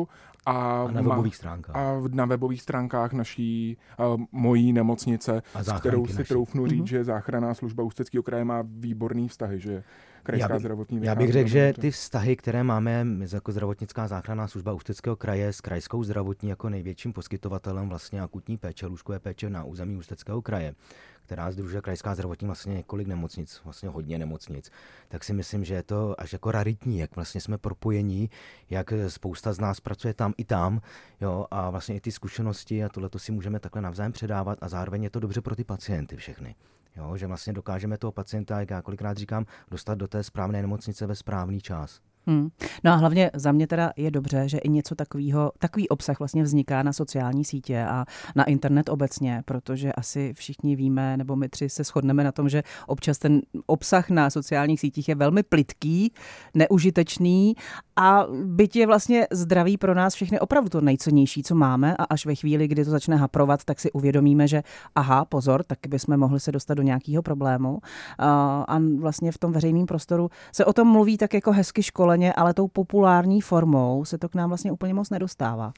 a, 0.47 0.83
a 0.83 0.91
na 0.91 1.03
webových 1.03 1.37
stránkách. 1.37 1.77
A 1.77 2.03
na 2.13 2.25
webových 2.25 2.63
stránkách 2.63 3.13
naší 3.13 3.77
uh, 3.99 4.23
mojí 4.33 4.73
nemocnice, 4.73 5.43
s 5.61 5.73
kterou 5.73 6.07
si 6.07 6.19
naší. 6.19 6.29
troufnu 6.29 6.67
říct, 6.67 6.81
mm-hmm. 6.81 6.89
že 6.89 7.05
záchranná 7.05 7.55
služba 7.55 7.83
Ústeckého 7.83 8.23
kraje 8.23 8.45
má 8.45 8.63
výborný 8.67 9.29
vztahy, 9.29 9.61
že 9.61 9.83
krajská 10.29 10.49
já 10.49 10.55
by, 10.55 10.61
zdravotní 10.61 11.05
Já 11.05 11.15
bych 11.15 11.33
řekl, 11.33 11.49
že 11.49 11.73
ty 11.81 11.91
vztahy, 11.91 12.37
které 12.37 12.63
máme 12.63 13.07
jako 13.33 13.53
zdravotnická 13.53 14.09
záchranná 14.09 14.49
služba 14.49 14.73
Ústeckého 14.73 15.17
kraje 15.17 15.53
s 15.53 15.61
krajskou 15.61 16.05
zdravotní 16.05 16.49
jako 16.49 16.69
největším 16.69 17.13
poskytovatelem 17.13 17.89
vlastně 17.89 18.21
akutní 18.21 18.57
péče, 18.57 18.87
lůžkové 18.87 19.19
péče 19.19 19.51
na 19.51 19.65
území 19.65 19.97
Ústeckého 19.97 20.43
kraje, 20.43 20.75
která 21.23 21.51
združuje 21.51 21.83
krajská 21.83 22.15
zdravotní 22.15 22.47
vlastně 22.47 22.75
několik 22.75 23.09
nemocnic, 23.09 23.61
vlastně 23.65 23.89
hodně 23.89 24.19
nemocnic, 24.19 24.71
tak 25.09 25.25
si 25.25 25.33
myslím, 25.33 25.65
že 25.65 25.75
je 25.75 25.83
to 25.83 26.21
až 26.21 26.33
jako 26.33 26.51
raritní, 26.51 26.99
jak 26.99 27.17
vlastně 27.17 27.41
jsme 27.41 27.59
propojení, 27.59 28.31
jak 28.71 28.93
spousta 29.09 29.53
z 29.53 29.61
nás 29.61 29.81
pracuje 29.81 30.15
tam 30.15 30.35
i 30.37 30.45
tam, 30.45 30.81
jo, 31.21 31.47
a 31.51 31.71
vlastně 31.71 31.97
i 31.97 32.01
ty 32.01 32.13
zkušenosti 32.13 32.85
a 32.85 32.89
tohle 32.89 33.11
si 33.17 33.33
můžeme 33.33 33.61
takhle 33.61 33.83
navzájem 33.83 34.13
předávat 34.13 34.59
a 34.61 34.69
zároveň 34.69 35.03
je 35.03 35.11
to 35.11 35.21
dobře 35.21 35.41
pro 35.41 35.57
ty 35.57 35.65
pacienty 35.65 36.17
všechny. 36.17 36.55
Jo, 36.99 37.17
že 37.17 37.27
vlastně 37.27 37.53
dokážeme 37.53 37.99
toho 37.99 38.13
pacienta, 38.13 38.61
jak 38.61 38.71
já 38.71 38.83
kolikrát 38.83 39.17
říkám, 39.17 39.47
dostat 39.71 39.95
do 39.95 40.09
té 40.09 40.23
správné 40.23 40.63
nemocnice 40.63 41.07
ve 41.07 41.15
správný 41.15 41.61
čas. 41.61 42.01
Hmm. 42.29 42.49
No 42.85 42.93
a 42.93 42.95
hlavně 42.95 43.31
za 43.35 43.53
mě 43.53 43.67
teda 43.67 43.93
je 43.97 44.11
dobře, 44.11 44.49
že 44.49 44.59
i 44.59 44.69
něco 44.69 44.95
takového, 44.95 45.53
takový 45.59 45.89
obsah 45.89 46.19
vlastně 46.19 46.43
vzniká 46.43 46.83
na 46.83 46.93
sociální 46.93 47.45
sítě 47.45 47.85
a 47.85 48.05
na 48.37 48.45
internet 48.45 48.89
obecně, 48.89 49.43
protože 49.45 49.93
asi 49.93 50.33
všichni 50.35 50.77
víme, 50.77 51.17
nebo 51.17 51.37
my 51.37 51.49
tři 51.49 51.69
se 51.69 51.85
shodneme 51.85 52.25
na 52.25 52.33
tom, 52.33 52.49
že 52.49 52.63
občas 52.87 53.19
ten 53.19 53.41
obsah 53.67 54.11
na 54.11 54.31
sociálních 54.31 54.81
sítích 54.81 55.09
je 55.09 55.15
velmi 55.15 55.43
plitký, 55.43 56.13
neužitečný 56.55 57.55
a 57.97 58.27
byť 58.45 58.77
je 58.77 58.87
vlastně 58.87 59.27
zdraví 59.31 59.77
pro 59.77 59.95
nás 59.95 60.15
všechny 60.15 60.41
opravdu 60.41 60.71
to 60.71 60.81
nejcennější, 60.81 61.43
co 61.43 61.55
máme 61.55 61.97
a 61.97 62.05
až 62.05 62.27
ve 62.27 62.35
chvíli, 62.35 62.69
kdy 62.69 62.85
to 62.85 62.91
začne 62.91 63.17
haprovat, 63.17 63.65
tak 63.65 63.81
si 63.81 63.93
uvědomíme, 63.93 64.49
že 64.49 64.63
aha, 64.95 65.25
pozor, 65.25 65.65
tak 65.65 65.79
bychom 65.89 66.17
mohli 66.17 66.41
se 66.41 66.53
dostat 66.53 66.75
do 66.75 66.83
nějakého 66.83 67.23
problému. 67.23 67.79
A 68.19 68.79
vlastně 68.99 69.33
v 69.33 69.39
tom 69.39 69.53
veřejném 69.53 69.87
prostoru 69.87 70.31
se 70.53 70.65
o 70.65 70.73
tom 70.73 70.89
mluví 70.89 71.19
tak 71.19 71.35
jako 71.35 71.53
hezky 71.53 71.83
školeně, 72.19 72.33
ale 72.33 72.55
tou 72.55 72.69
populární 72.69 73.41
formou 73.41 74.05
se 74.05 74.19
to 74.19 74.29
k 74.29 74.35
nám 74.35 74.51
vlastně 74.51 74.73
úplně 74.73 74.95
moc 74.95 75.11
nedostává. 75.11 75.73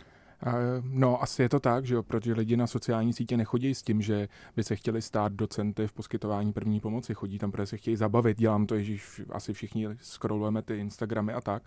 No, 0.83 1.23
asi 1.23 1.43
je 1.43 1.49
to 1.49 1.61
tak, 1.61 1.85
že 1.85 1.95
jo, 1.95 2.03
protože 2.03 2.33
lidi 2.33 2.57
na 2.57 2.67
sociální 2.67 3.13
sítě 3.13 3.37
nechodí 3.37 3.75
s 3.75 3.83
tím, 3.83 4.03
že 4.03 4.29
by 4.57 4.65
se 4.65 4.77
chtěli 4.77 5.03
stát 5.03 5.33
docenty 5.33 5.87
v 5.87 5.93
poskytování 5.93 6.53
první 6.53 6.81
pomoci. 6.81 7.15
Chodí 7.15 7.39
tam, 7.39 7.53
protože 7.53 7.67
se 7.67 7.77
chtějí 7.77 7.97
zabavit. 7.97 8.39
Dělám 8.39 8.67
to, 8.67 8.79
že 8.79 8.97
asi 9.31 9.53
všichni 9.53 9.89
scrollujeme 10.01 10.63
ty 10.63 10.79
Instagramy 10.79 11.33
a 11.33 11.41
tak. 11.41 11.63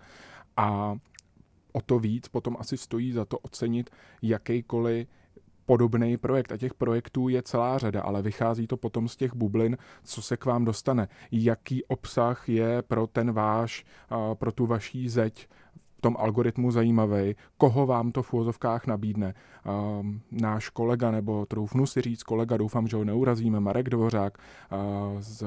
A 0.57 0.95
o 1.73 1.81
to 1.81 1.99
víc 1.99 2.27
potom 2.27 2.57
asi 2.59 2.77
stojí 2.77 3.11
za 3.11 3.25
to 3.25 3.37
ocenit 3.37 3.89
jakýkoliv 4.21 5.07
podobný 5.65 6.17
projekt 6.17 6.51
a 6.51 6.58
těch 6.58 6.74
projektů 6.74 7.29
je 7.29 7.41
celá 7.41 7.77
řada, 7.77 8.01
ale 8.01 8.22
vychází 8.22 8.67
to 8.67 8.77
potom 8.77 9.08
z 9.08 9.15
těch 9.15 9.36
bublin, 9.36 9.77
co 10.03 10.22
se 10.22 10.38
k 10.38 10.46
vám 10.46 10.65
dostane. 10.65 11.08
Jaký 11.32 11.84
obsah 11.86 12.50
je 12.50 12.82
pro 12.82 13.08
ten 13.08 13.32
váš, 13.32 13.86
pro 14.34 14.51
tu 14.51 14.65
vaší 14.65 15.10
zeď 15.10 15.48
tom 16.03 16.15
algoritmu 16.19 16.72
zajímavý, 16.72 17.36
koho 17.57 17.86
vám 17.86 18.12
to 18.12 18.24
v 18.24 18.33
úvozovkách 18.33 18.88
nabídne. 18.88 19.33
Um, 19.63 20.22
náš 20.31 20.69
kolega, 20.69 21.12
nebo 21.12 21.45
troufnu 21.45 21.86
si 21.86 22.01
říct 22.01 22.24
kolega, 22.24 22.57
doufám, 22.57 22.88
že 22.88 22.98
ho 22.98 23.03
neurazíme, 23.03 23.60
Marek 23.60 23.89
Dvořák 23.89 24.38
uh, 24.38 25.19
z 25.19 25.43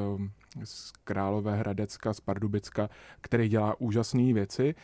z 0.64 0.92
Králové 1.04 1.56
Hradecka, 1.56 2.14
z 2.14 2.20
Pardubicka, 2.20 2.88
který 3.20 3.48
dělá 3.48 3.80
úžasné 3.80 4.32
věci. 4.32 4.74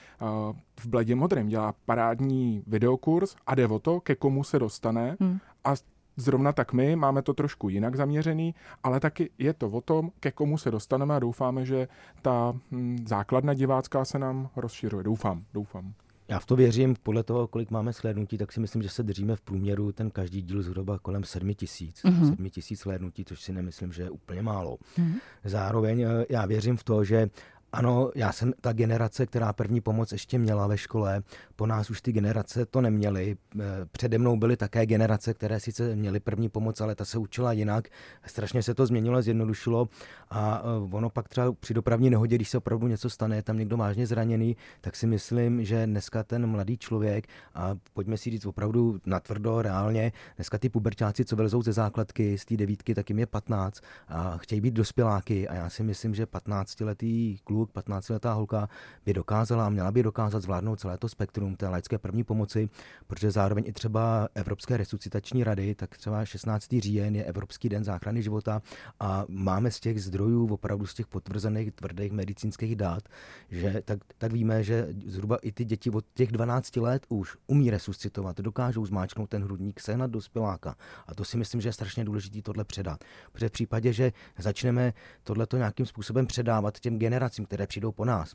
V 0.80 0.86
Bledě 0.86 1.14
modrém 1.14 1.48
dělá 1.48 1.74
parádní 1.86 2.62
videokurs 2.66 3.36
a 3.46 3.54
jde 3.54 3.66
o 3.66 3.78
to, 3.78 4.00
ke 4.00 4.14
komu 4.14 4.44
se 4.44 4.58
dostane 4.58 5.16
hmm. 5.20 5.38
a 5.64 5.74
Zrovna 6.16 6.52
tak 6.52 6.72
my 6.72 6.96
máme 6.96 7.22
to 7.22 7.34
trošku 7.34 7.68
jinak 7.68 7.96
zaměřený, 7.96 8.54
ale 8.82 9.00
taky 9.00 9.30
je 9.38 9.52
to 9.52 9.68
o 9.70 9.80
tom, 9.80 10.10
ke 10.20 10.30
komu 10.30 10.58
se 10.58 10.70
dostaneme 10.70 11.16
a 11.16 11.18
doufáme, 11.18 11.66
že 11.66 11.88
ta 12.22 12.52
hm, 12.70 12.98
základna 13.06 13.54
divácká 13.54 14.04
se 14.04 14.18
nám 14.18 14.48
rozšiřuje. 14.56 15.04
Doufám, 15.04 15.44
doufám. 15.54 15.94
Já 16.28 16.38
v 16.38 16.46
to 16.46 16.56
věřím, 16.56 16.96
podle 17.02 17.22
toho, 17.22 17.48
kolik 17.48 17.70
máme 17.70 17.92
slednutí, 17.92 18.38
tak 18.38 18.52
si 18.52 18.60
myslím, 18.60 18.82
že 18.82 18.88
se 18.88 19.02
držíme 19.02 19.36
v 19.36 19.40
průměru 19.40 19.92
ten 19.92 20.10
každý 20.10 20.42
díl 20.42 20.62
zhruba 20.62 20.98
kolem 20.98 21.24
7 21.24 21.54
tisíc. 21.54 22.02
Mm-hmm. 22.04 22.30
7 22.30 22.50
tisíc 22.50 22.80
slednutí, 22.80 23.24
což 23.24 23.42
si 23.42 23.52
nemyslím, 23.52 23.92
že 23.92 24.02
je 24.02 24.10
úplně 24.10 24.42
málo. 24.42 24.78
Mm-hmm. 24.98 25.14
Zároveň 25.44 26.00
eh, 26.00 26.26
já 26.28 26.46
věřím 26.46 26.76
v 26.76 26.84
to, 26.84 27.04
že 27.04 27.30
ano, 27.72 28.10
já 28.14 28.32
jsem 28.32 28.52
ta 28.60 28.72
generace, 28.72 29.26
která 29.26 29.52
první 29.52 29.80
pomoc 29.80 30.12
ještě 30.12 30.38
měla 30.38 30.66
ve 30.66 30.78
škole. 30.78 31.22
Po 31.56 31.66
nás 31.66 31.90
už 31.90 32.02
ty 32.02 32.12
generace 32.12 32.66
to 32.66 32.80
neměly. 32.80 33.36
Eh, 33.60 33.62
přede 33.92 34.18
mnou 34.18 34.36
byly 34.36 34.56
také 34.56 34.86
generace, 34.86 35.34
které 35.34 35.60
sice 35.60 35.96
měly 35.96 36.20
první 36.20 36.48
pomoc, 36.48 36.80
ale 36.80 36.94
ta 36.94 37.04
se 37.04 37.18
učila 37.18 37.52
jinak. 37.52 37.88
Strašně 38.26 38.62
se 38.62 38.74
to 38.74 38.86
změnilo, 38.86 39.22
zjednodušilo 39.22 39.88
a 40.30 40.62
eh, 40.64 40.96
ono 40.96 41.10
pak 41.10 41.28
třeba 41.28 41.52
při 41.52 41.74
dopravní 41.74 42.10
nehodě, 42.10 42.36
když 42.36 42.48
se 42.48 42.58
opravdu 42.58 42.86
něco 42.86 43.10
stane, 43.10 43.36
je 43.36 43.42
tam 43.42 43.58
někdo 43.58 43.76
vážně 43.76 44.06
zraněný, 44.06 44.56
tak 44.80 44.96
si 44.96 45.06
myslím, 45.06 45.64
že 45.64 45.86
dneska 45.86 46.22
ten 46.22 46.46
mladý 46.46 46.78
člověk, 46.78 47.26
a 47.54 47.74
pojďme 47.92 48.16
si 48.16 48.30
říct 48.30 48.46
opravdu 48.46 48.98
natvrdo, 49.06 49.62
reálně, 49.62 50.12
dneska 50.36 50.58
ty 50.58 50.68
puberčáci, 50.68 51.24
co 51.24 51.36
vylezou 51.36 51.62
ze 51.62 51.72
základky, 51.72 52.38
z 52.38 52.44
té 52.44 52.56
devítky, 52.56 52.94
tak 52.94 53.10
jim 53.10 53.18
je 53.18 53.26
15 53.26 53.80
a 54.08 54.38
chtějí 54.38 54.60
být 54.60 54.74
dospěláky 54.74 55.48
a 55.48 55.54
já 55.54 55.70
si 55.70 55.82
myslím, 55.82 56.14
že 56.14 56.24
15-letý 56.24 57.36
kluk 57.44 57.61
kluk, 57.66 57.86
15-letá 57.86 58.32
holka 58.34 58.68
by 59.06 59.12
dokázala, 59.12 59.68
měla 59.68 59.92
by 59.92 60.02
dokázat 60.02 60.42
zvládnout 60.42 60.80
celé 60.80 60.98
to 60.98 61.08
spektrum 61.08 61.56
té 61.56 61.68
laické 61.68 61.98
první 61.98 62.24
pomoci, 62.24 62.68
protože 63.06 63.30
zároveň 63.30 63.64
i 63.66 63.72
třeba 63.72 64.28
Evropské 64.34 64.76
resuscitační 64.76 65.44
rady, 65.44 65.74
tak 65.74 65.96
třeba 65.96 66.24
16. 66.24 66.66
říjen 66.78 67.16
je 67.16 67.24
Evropský 67.24 67.68
den 67.68 67.84
záchrany 67.84 68.22
života 68.22 68.62
a 69.00 69.24
máme 69.28 69.70
z 69.70 69.80
těch 69.80 70.02
zdrojů, 70.02 70.54
opravdu 70.54 70.86
z 70.86 70.94
těch 70.94 71.06
potvrzených 71.06 71.72
tvrdých 71.72 72.12
medicínských 72.12 72.76
dát, 72.76 73.02
že 73.50 73.82
tak, 73.84 73.98
tak 74.18 74.32
víme, 74.32 74.64
že 74.64 74.88
zhruba 75.06 75.36
i 75.42 75.52
ty 75.52 75.64
děti 75.64 75.90
od 75.90 76.04
těch 76.14 76.32
12 76.32 76.76
let 76.76 77.06
už 77.08 77.36
umí 77.46 77.70
resuscitovat, 77.70 78.40
dokážou 78.40 78.86
zmáčknout 78.86 79.30
ten 79.30 79.44
hrudník, 79.44 79.80
sehnat 79.80 80.10
dospěláka. 80.10 80.74
A 81.06 81.14
to 81.14 81.24
si 81.24 81.36
myslím, 81.36 81.60
že 81.60 81.68
je 81.68 81.72
strašně 81.72 82.04
důležité 82.04 82.42
tohle 82.42 82.64
předat. 82.64 83.04
Protože 83.32 83.48
v 83.48 83.52
případě, 83.52 83.92
že 83.92 84.12
začneme 84.38 84.92
tohleto 85.24 85.56
nějakým 85.56 85.86
způsobem 85.86 86.26
předávat 86.26 86.80
těm 86.80 86.98
generacím, 86.98 87.46
které 87.52 87.66
přijdou 87.66 87.92
po 87.92 88.04
nás, 88.04 88.34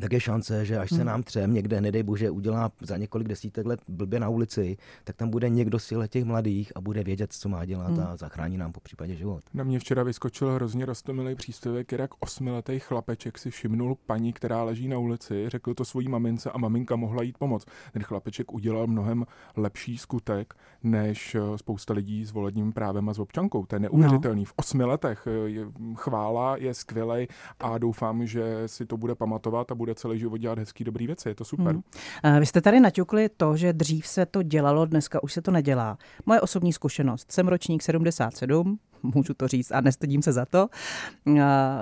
tak 0.00 0.12
je 0.12 0.20
šance, 0.20 0.64
že 0.64 0.78
až 0.78 0.88
se 0.88 0.96
hmm. 0.96 1.06
nám 1.06 1.22
třem 1.22 1.54
někde, 1.54 1.80
nedej 1.80 2.02
bože, 2.02 2.30
udělá 2.30 2.72
za 2.80 2.96
několik 2.96 3.28
desítek 3.28 3.66
let 3.66 3.80
blbě 3.88 4.20
na 4.20 4.28
ulici, 4.28 4.76
tak 5.04 5.16
tam 5.16 5.30
bude 5.30 5.48
někdo 5.48 5.78
z 5.78 5.92
těch 6.08 6.24
mladých 6.24 6.72
a 6.76 6.80
bude 6.80 7.04
vědět, 7.04 7.32
co 7.32 7.48
má 7.48 7.64
dělat 7.64 7.90
hmm. 7.90 8.00
a 8.00 8.16
zachrání 8.16 8.56
nám 8.56 8.72
po 8.72 8.80
případě 8.80 9.16
život. 9.16 9.44
Na 9.54 9.64
mě 9.64 9.78
včera 9.78 10.02
vyskočil 10.02 10.54
hrozně 10.54 10.86
rostomilý 10.86 11.34
příspěvek, 11.34 11.92
jak 11.92 12.10
osmiletý 12.20 12.78
chlapeček 12.78 13.38
si 13.38 13.50
všimnul 13.50 13.96
paní, 14.06 14.32
která 14.32 14.62
leží 14.62 14.88
na 14.88 14.98
ulici, 14.98 15.48
řekl 15.48 15.74
to 15.74 15.84
svojí 15.84 16.08
mamince 16.08 16.50
a 16.50 16.58
maminka 16.58 16.96
mohla 16.96 17.22
jít 17.22 17.38
pomoct. 17.38 17.66
Ten 17.92 18.02
chlapeček 18.02 18.52
udělal 18.52 18.86
mnohem 18.86 19.26
lepší 19.56 19.98
skutek, 19.98 20.54
než 20.82 21.34
eh, 21.34 21.58
spousta 21.58 21.94
lidí 21.94 22.24
s 22.24 22.32
volebním 22.32 22.72
právem 22.72 23.08
a 23.08 23.14
s 23.14 23.18
občankou. 23.18 23.66
To 23.66 23.76
je 23.76 23.80
neuvěřitelný. 23.80 24.40
No. 24.40 24.44
V 24.44 24.52
osmi 24.56 24.84
letech 24.84 25.26
eh, 25.26 25.48
je, 25.48 25.66
chvála 25.94 26.56
je 26.56 26.74
skvělej 26.74 27.28
a 27.60 27.78
doufám, 27.78 28.26
že 28.26 28.62
si 28.66 28.86
to 28.86 28.96
bude 28.96 29.14
pamatovat 29.14 29.70
a 29.70 29.74
bude 29.74 29.85
bude 29.86 29.94
celý 29.94 30.18
život 30.18 30.36
dělat 30.36 30.58
hezký, 30.58 30.84
dobrý 30.84 31.06
věci. 31.06 31.28
Je 31.28 31.34
to 31.34 31.44
super. 31.44 31.76
Hmm. 32.24 32.40
Vy 32.40 32.46
jste 32.46 32.60
tady 32.60 32.80
naťukli 32.80 33.28
to, 33.36 33.56
že 33.56 33.72
dřív 33.72 34.06
se 34.06 34.26
to 34.26 34.42
dělalo, 34.42 34.86
dneska 34.86 35.22
už 35.22 35.32
se 35.32 35.42
to 35.42 35.50
nedělá. 35.50 35.98
Moje 36.26 36.40
osobní 36.40 36.72
zkušenost. 36.72 37.32
Jsem 37.32 37.48
ročník 37.48 37.82
77, 37.82 38.78
můžu 39.02 39.34
to 39.34 39.48
říct 39.48 39.72
a 39.72 39.80
nestydím 39.80 40.22
se 40.22 40.32
za 40.32 40.44
to. 40.44 40.68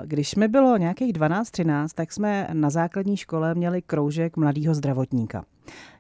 Když 0.05 0.35
mi 0.35 0.49
bylo 0.49 0.77
nějakých 0.77 1.13
12-13, 1.13 1.87
tak 1.95 2.13
jsme 2.13 2.49
na 2.53 2.71
základní 2.71 3.17
škole 3.17 3.55
měli 3.55 3.83
kroužek 3.83 4.37
mladého 4.37 4.75
zdravotníka. 4.75 5.45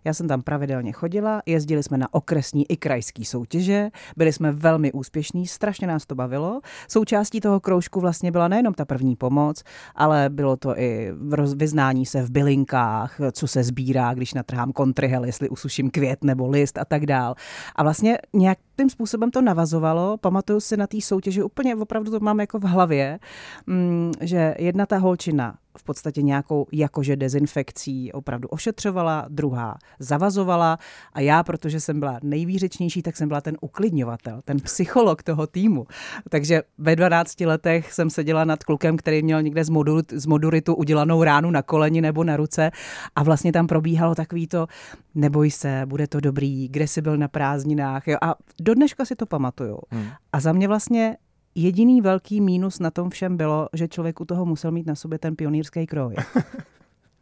Já 0.05 0.15
jsem 0.15 0.29
tam 0.29 0.43
pravidelně 0.43 0.93
chodila, 0.93 1.43
jezdili 1.47 1.83
jsme 1.83 1.99
na 1.99 2.15
okresní 2.15 2.71
i 2.71 2.77
krajské 2.77 3.25
soutěže, 3.25 3.91
byli 4.17 4.33
jsme 4.33 4.53
velmi 4.53 4.93
úspěšní, 4.93 5.47
strašně 5.47 5.87
nás 5.87 6.07
to 6.07 6.15
bavilo. 6.15 6.61
Součástí 6.89 7.41
toho 7.41 7.61
kroužku 7.61 8.01
vlastně 8.01 8.33
byla 8.33 8.49
nejenom 8.49 8.75
ta 8.75 8.85
první 8.85 9.17
pomoc, 9.17 9.63
ale 9.95 10.31
bylo 10.31 10.57
to 10.57 10.79
i 10.79 11.13
vyznání 11.57 12.07
se 12.07 12.23
v 12.23 12.31
bylinkách, 12.31 13.21
co 13.33 13.47
se 13.47 13.63
sbírá, 13.63 14.15
když 14.15 14.35
natrhám 14.35 14.73
kontrihel, 14.73 15.25
jestli 15.25 15.49
usuším 15.49 15.91
květ 15.91 16.25
nebo 16.25 16.49
list 16.49 16.79
a 16.79 16.85
tak 16.85 17.07
dál. 17.07 17.35
A 17.77 17.83
vlastně 17.83 18.19
nějak 18.33 18.59
tím 18.77 18.91
způsobem 18.91 19.31
to 19.31 19.43
navazovalo. 19.43 20.17
Pamatuju 20.17 20.61
si 20.61 20.77
na 20.77 20.87
té 20.87 21.01
soutěži, 21.01 21.43
úplně 21.43 21.77
opravdu 21.77 22.11
to 22.11 22.21
mám 22.21 22.41
jako 22.41 22.59
v 22.59 22.63
hlavě, 22.63 23.19
mm, 23.67 24.13
že 24.21 24.55
jedna 24.59 24.87
ta 24.87 24.99
holčina 24.99 25.55
v 25.79 25.85
podstatě 25.85 26.23
nějakou 26.23 26.67
jakože 26.73 27.17
dezinfekcí 27.17 28.13
opravdu 28.13 28.49
ošetřovala, 28.49 29.27
druhá 29.29 29.79
zavazovala 29.99 30.79
a 31.13 31.21
já, 31.21 31.43
protože 31.43 31.81
jsem 31.81 32.01
byla 32.01 32.19
nejvýřečnější, 32.23 33.03
tak 33.03 33.17
jsem 33.17 33.29
byla 33.29 33.41
ten 33.41 33.57
uklidňovatel, 33.61 34.41
ten 34.45 34.61
psycholog 34.61 35.23
toho 35.23 35.47
týmu. 35.47 35.87
Takže 36.29 36.63
ve 36.79 36.97
12 36.97 37.41
letech 37.41 37.93
jsem 37.93 38.11
seděla 38.11 38.45
nad 38.45 38.65
klukem, 38.65 38.97
který 38.97 39.23
měl 39.23 39.43
někde 39.43 39.65
z, 39.65 39.69
modur, 39.69 40.03
z 40.13 40.27
moduritu 40.27 40.75
udělanou 40.75 41.23
ránu 41.23 41.51
na 41.51 41.63
koleni 41.63 42.01
nebo 42.01 42.25
na 42.25 42.37
ruce 42.37 42.71
a 43.17 43.23
vlastně 43.23 43.53
tam 43.53 43.67
probíhalo 43.67 44.15
takový 44.15 44.47
to, 44.47 44.67
neboj 45.15 45.51
se, 45.51 45.83
bude 45.87 46.07
to 46.07 46.21
dobrý, 46.21 46.69
kde 46.69 46.87
jsi 46.87 47.03
byl 47.03 47.17
na 47.17 47.29
prázdninách. 47.29 48.09
Jo? 48.09 48.17
A 48.23 48.35
do 48.61 48.75
dneška 48.75 49.05
si 49.05 49.17
to 49.17 49.27
pamatuju. 49.27 49.79
Hmm. 49.91 50.07
A 50.33 50.41
za 50.41 50.53
mě 50.53 50.69
vlastně 50.69 51.17
jediný 51.55 52.01
velký 52.01 52.41
mínus 52.41 52.79
na 52.79 52.91
tom 52.91 53.11
všem 53.11 53.37
bylo, 53.37 53.69
že 53.73 53.89
člověk 53.89 54.21
u 54.21 54.25
toho 54.25 54.47
musel 54.47 54.71
mít 54.71 54.87
na 54.87 54.95
sobě 54.95 55.19
ten 55.19 55.37
pionýrský 55.37 55.87
kroj. 55.87 56.15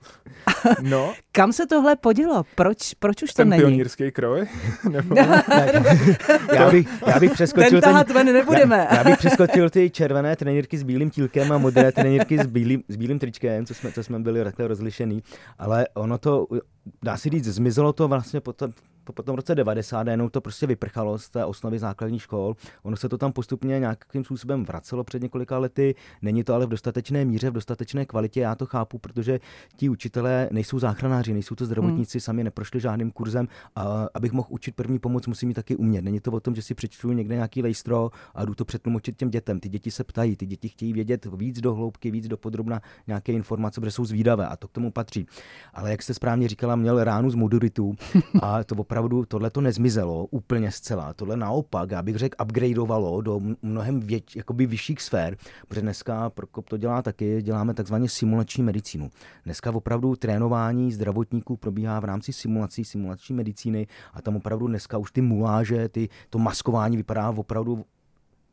No. 0.82 1.14
Kam 1.32 1.52
se 1.52 1.66
tohle 1.66 1.97
podělo? 1.97 2.44
Proč, 2.54 2.94
proč 2.94 3.23
už 3.23 3.32
ten 3.32 3.47
to 3.47 3.50
není? 3.50 3.62
Ten 3.62 3.71
pionýrský 3.71 4.11
kroj? 4.11 4.47
Nebo... 4.90 5.16
já, 6.52 6.71
bych, 6.71 6.88
já 7.06 7.21
bych 7.21 7.32
přeskočil 7.32 7.80
ten, 7.80 8.04
ten 8.04 8.32
nebudeme. 8.32 8.87
Já, 8.90 8.97
já, 8.97 9.04
bych 9.04 9.18
přeskočil 9.18 9.71
ty 9.71 9.90
červené 9.90 10.37
trenírky 10.37 10.78
s 10.78 10.82
bílým 10.82 11.11
tílkem 11.11 11.52
a 11.52 11.59
modré 11.59 11.92
trenírky 11.92 12.38
s 12.38 12.47
bílým, 12.47 12.82
s 12.88 12.97
bílým 12.97 13.18
tričkem, 13.18 13.66
co 13.66 13.75
jsme, 13.75 13.92
co 13.92 14.04
jsme 14.04 14.18
byli 14.18 14.44
takhle 14.44 14.68
rozlišený. 14.68 15.23
Ale 15.59 15.87
ono 15.94 16.18
to, 16.18 16.47
dá 17.02 17.16
se 17.16 17.28
říct, 17.28 17.44
zmizelo 17.44 17.92
to 17.92 18.09
vlastně 18.09 18.40
potom, 18.40 18.73
po 19.04 19.23
tom 19.23 19.37
roce 19.37 19.54
90 19.54 20.06
jenom 20.06 20.30
to 20.30 20.40
prostě 20.40 20.66
vyprchalo 20.66 21.18
z 21.18 21.30
té 21.30 21.44
osnovy 21.44 21.78
základních 21.78 22.23
škol. 22.23 22.56
Ono 22.82 22.97
se 22.97 23.09
to 23.09 23.18
tam 23.18 23.32
postupně 23.32 23.78
nějakým 23.80 24.25
způsobem 24.25 24.64
vracelo 24.64 25.04
před 25.04 25.23
několika 25.23 25.59
lety. 25.59 25.94
Není 26.23 26.44
to 26.44 26.54
ale 26.54 26.66
v 26.66 26.68
dostatečné 26.68 27.25
míře, 27.25 27.50
v 27.50 27.52
dostatečné 27.52 28.06
kvalitě. 28.06 28.40
Já 28.40 28.54
to 28.54 28.66
chápu, 28.66 28.99
protože 28.99 29.40
ti 29.76 29.88
učitelé 29.88 30.49
nejsou 30.52 30.78
záchranáři, 30.78 31.32
nejsou 31.32 31.54
to 31.54 31.64
zdravotníci, 31.64 32.18
hmm. 32.18 32.23
sami 32.23 32.44
neprošli 32.44 32.80
žádným 32.80 33.11
kurzem. 33.11 33.49
A 33.76 34.06
abych 34.14 34.32
mohl 34.32 34.49
učit 34.50 34.75
první 34.75 34.99
pomoc, 34.99 35.26
musím 35.26 35.49
mít 35.49 35.54
taky 35.54 35.76
umět. 35.76 36.04
Není 36.04 36.21
to 36.21 36.32
o 36.32 36.40
tom, 36.40 36.54
že 36.54 36.62
si 36.62 36.75
přečtu 36.75 37.12
někde 37.12 37.35
nějaký 37.35 37.62
lejstro 37.62 38.11
a 38.35 38.44
jdu 38.44 38.54
to 38.54 38.64
přetlumočit 38.64 39.16
těm 39.16 39.30
dětem. 39.30 39.61
Ty 39.61 39.68
děti 39.68 39.90
se 39.90 40.04
ptají, 40.04 40.37
ty 40.37 40.47
děti 40.47 40.68
chtějí 40.68 40.92
vědět 40.92 41.26
víc 41.37 41.61
do 41.61 41.75
hloubky, 41.75 42.11
víc 42.11 42.28
do 42.28 42.37
podrobna 42.37 42.80
nějaké 43.06 43.32
informace, 43.32 43.80
protože 43.80 43.90
jsou 43.90 44.04
zvídavé 44.04 44.47
a 44.47 44.56
to 44.56 44.68
k 44.68 44.73
tomu 44.73 44.90
patří. 44.92 45.26
Ale 45.75 45.90
jak 45.90 46.02
jste 46.02 46.14
správně 46.14 46.49
říkala, 46.49 46.76
měl 46.76 47.04
ránu 47.04 47.30
z 47.30 47.35
moduritu 47.35 47.94
a 48.42 48.64
to 48.64 48.75
opravdu 48.92 49.25
tohle 49.25 49.50
to 49.50 49.61
nezmizelo 49.61 50.26
úplně 50.26 50.70
zcela. 50.70 51.14
Tohle 51.14 51.37
naopak, 51.37 51.90
já 51.90 52.02
bych 52.02 52.16
řekl, 52.16 52.37
upgradeovalo 52.44 53.20
do 53.20 53.40
mnohem 53.62 54.00
věč, 54.00 54.37
jakoby 54.37 54.66
vyšších 54.66 55.02
sfér, 55.02 55.37
protože 55.68 55.80
dneska 55.80 56.30
Prokop 56.30 56.68
to 56.68 56.76
dělá 56.76 57.02
taky, 57.02 57.42
děláme 57.42 57.75
takzvaně 57.75 58.08
simulační 58.08 58.62
medicínu. 58.62 59.11
Dneska 59.44 59.70
opravdu 59.70 60.16
trénování 60.16 60.92
zdravotníků 60.92 61.56
probíhá 61.56 62.00
v 62.00 62.04
rámci 62.04 62.32
simulací, 62.32 62.84
simulační 62.84 63.34
medicíny 63.34 63.87
a 64.14 64.22
tam 64.22 64.37
opravdu 64.37 64.66
dneska 64.66 64.99
už 64.99 65.12
ty 65.12 65.20
muláže, 65.20 65.88
ty, 65.88 66.08
to 66.30 66.38
maskování 66.38 66.96
vypadá 66.96 67.30
opravdu 67.30 67.84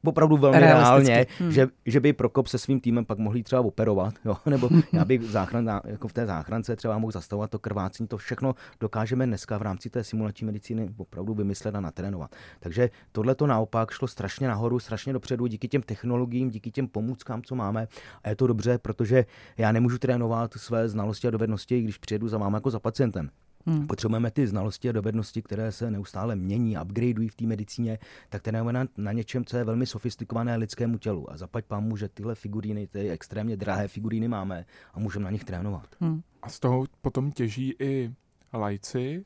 opravdu 0.03 0.38
velmi 0.38 0.60
reálně, 0.60 1.25
hmm. 1.39 1.51
že, 1.51 1.68
že 1.86 2.00
by 2.00 2.13
Prokop 2.13 2.48
se 2.48 2.58
svým 2.58 2.79
týmem 2.79 3.06
pak 3.06 3.18
mohli 3.18 3.44
třeba 3.44 3.62
operovat, 3.62 4.13
jo? 4.25 4.38
nebo 4.46 4.70
já 4.94 5.06
bych 5.06 5.24
záchran, 5.24 5.82
jako 5.86 6.08
v 6.08 6.13
té 6.13 6.25
záchrance 6.25 6.75
třeba 6.75 6.98
mohl 6.98 7.12
zastavovat 7.12 7.51
to 7.51 7.60
krvácení, 7.60 8.08
to 8.08 8.18
všechno 8.18 8.56
dokážeme 8.79 9.25
dneska 9.25 9.58
v 9.58 9.62
rámci 9.62 9.89
té 9.89 10.03
simulační 10.03 10.46
medicíny 10.46 10.89
opravdu 10.98 11.34
vymyslet 11.34 11.75
a 11.75 11.79
natrénovat. 11.79 12.36
Takže 12.60 12.89
tohle 13.12 13.36
to 13.36 13.48
naopak 13.48 13.91
šlo 13.91 14.08
strašně 14.08 14.48
nahoru, 14.48 14.79
strašně 14.79 15.13
dopředu 15.13 15.48
díky 15.48 15.68
těm 15.68 15.82
technologiím, 15.82 16.50
díky 16.50 16.72
těm 16.72 16.88
pomůckám, 16.88 17.41
co 17.41 17.56
máme. 17.56 17.88
A 18.24 18.29
je 18.29 18.36
to 18.36 18.48
dobře, 18.48 18.77
protože 18.77 19.25
já 19.58 19.72
nemůžu 19.72 19.98
trénovat 19.98 20.53
své 20.53 20.89
znalosti 20.89 21.27
a 21.27 21.32
dovednosti, 21.32 21.82
když 21.82 21.98
přijedu 21.98 22.27
za 22.27 22.38
vámi 22.38 22.56
jako 22.56 22.72
za 22.72 22.79
pacientem. 22.79 23.29
Hmm. 23.66 23.88
Potřebujeme 23.88 24.32
ty 24.32 24.48
znalosti 24.48 24.89
a 24.89 24.92
dovednosti, 24.92 25.42
které 25.42 25.72
se 25.72 25.92
neustále 25.92 26.36
mění, 26.36 26.78
upgradeují 26.78 27.30
v 27.30 27.36
té 27.36 27.46
medicíně, 27.46 28.00
tak 28.30 28.42
trénujeme 28.42 28.74
na, 28.74 28.86
na 28.98 29.12
něčem, 29.12 29.46
co 29.46 29.58
je 29.58 29.63
velmi 29.63 29.86
sofistikované 29.86 30.56
lidskému 30.56 30.98
tělu. 30.98 31.32
A 31.32 31.38
zaplať 31.38 31.66
pámu, 31.66 31.98
že 31.98 32.10
tyhle 32.10 32.36
figuríny, 32.36 32.88
ty 32.88 33.10
extrémně 33.10 33.58
drahé 33.58 33.88
figuríny 33.88 34.28
máme 34.28 34.66
a 34.94 35.00
můžeme 35.00 35.25
na 35.25 35.32
nich 35.32 35.44
trénovat. 35.44 35.96
Hmm. 36.00 36.22
A 36.42 36.50
z 36.50 36.60
toho 36.60 36.86
potom 37.01 37.32
těží 37.32 37.75
i 37.80 38.13
lajci, 38.54 39.25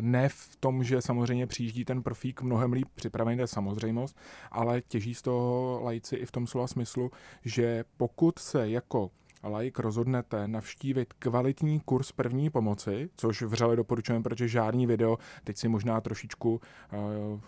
ne 0.00 0.28
v 0.28 0.56
tom, 0.60 0.84
že 0.84 1.02
samozřejmě 1.02 1.46
přijíždí 1.46 1.84
ten 1.84 2.02
profík 2.02 2.42
mnohem 2.42 2.72
líp 2.72 2.88
připravený, 2.94 3.36
to 3.36 3.42
je 3.42 3.46
samozřejmost, 3.46 4.16
ale 4.50 4.80
těží 4.80 5.14
z 5.14 5.22
toho 5.22 5.80
lajci 5.82 6.16
i 6.16 6.26
v 6.26 6.32
tom 6.32 6.46
slova 6.46 6.66
smyslu, 6.66 7.10
že 7.44 7.84
pokud 7.96 8.38
se 8.38 8.70
jako 8.70 9.10
like 9.44 9.82
rozhodnete 9.82 10.48
navštívit 10.48 11.12
kvalitní 11.12 11.80
kurz 11.80 12.12
první 12.12 12.50
pomoci, 12.50 13.10
což 13.16 13.42
vřele 13.42 13.76
doporučujeme, 13.76 14.22
protože 14.22 14.48
žádný 14.48 14.86
video, 14.86 15.18
teď 15.44 15.56
si 15.56 15.68
možná 15.68 16.00
trošičku, 16.00 16.60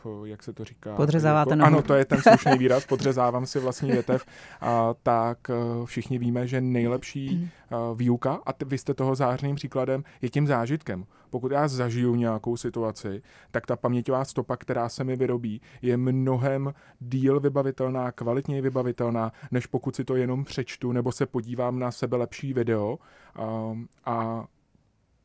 uh, 0.05 0.27
jak 0.27 0.43
se 0.43 0.53
to 0.53 0.65
říká? 0.65 0.97
Podřezáváte 0.97 1.55
jako, 1.55 1.65
Ano, 1.65 1.83
to 1.83 1.95
je 1.95 2.05
ten 2.05 2.23
slušný 2.23 2.53
výraz, 2.59 2.87
podřezávám 2.87 3.47
si 3.47 3.59
vlastní 3.59 3.91
větev, 3.91 4.27
uh, 4.63 4.69
tak 5.03 5.39
uh, 5.49 5.87
všichni 5.87 6.19
víme, 6.19 6.47
že 6.47 6.61
nejlepší 6.61 7.51
uh, 7.71 7.99
výuka, 7.99 8.41
a 8.47 8.53
t- 8.53 8.65
vy 8.65 8.79
jste 8.79 8.95
toho 8.95 9.15
zářným 9.15 9.57
příkladem, 9.57 10.05
je 10.23 10.31
tím 10.31 10.47
zážitkem. 10.47 11.05
Pokud 11.31 11.53
já 11.53 11.69
zažiju 11.69 12.15
nějakou 12.15 12.57
situaci, 12.57 13.23
tak 13.51 13.67
ta 13.67 13.77
paměťová 13.77 14.25
stopa, 14.25 14.57
která 14.57 14.89
se 14.89 15.05
mi 15.05 15.17
vyrobí, 15.17 15.61
je 15.83 15.97
mnohem 15.97 16.75
díl 17.01 17.41
vybavitelná, 17.41 18.13
kvalitněji 18.13 18.63
vybavitelná, 18.63 19.33
než 19.51 19.67
pokud 19.67 19.97
si 19.97 20.05
to 20.05 20.17
jenom 20.17 20.45
přečtu 20.45 20.93
nebo 20.93 21.13
se 21.13 21.27
podívám 21.27 21.79
na 21.81 21.91
sebe 21.91 22.17
lepší 22.17 22.53
video 22.53 22.99
um, 23.39 23.89
a 24.05 24.45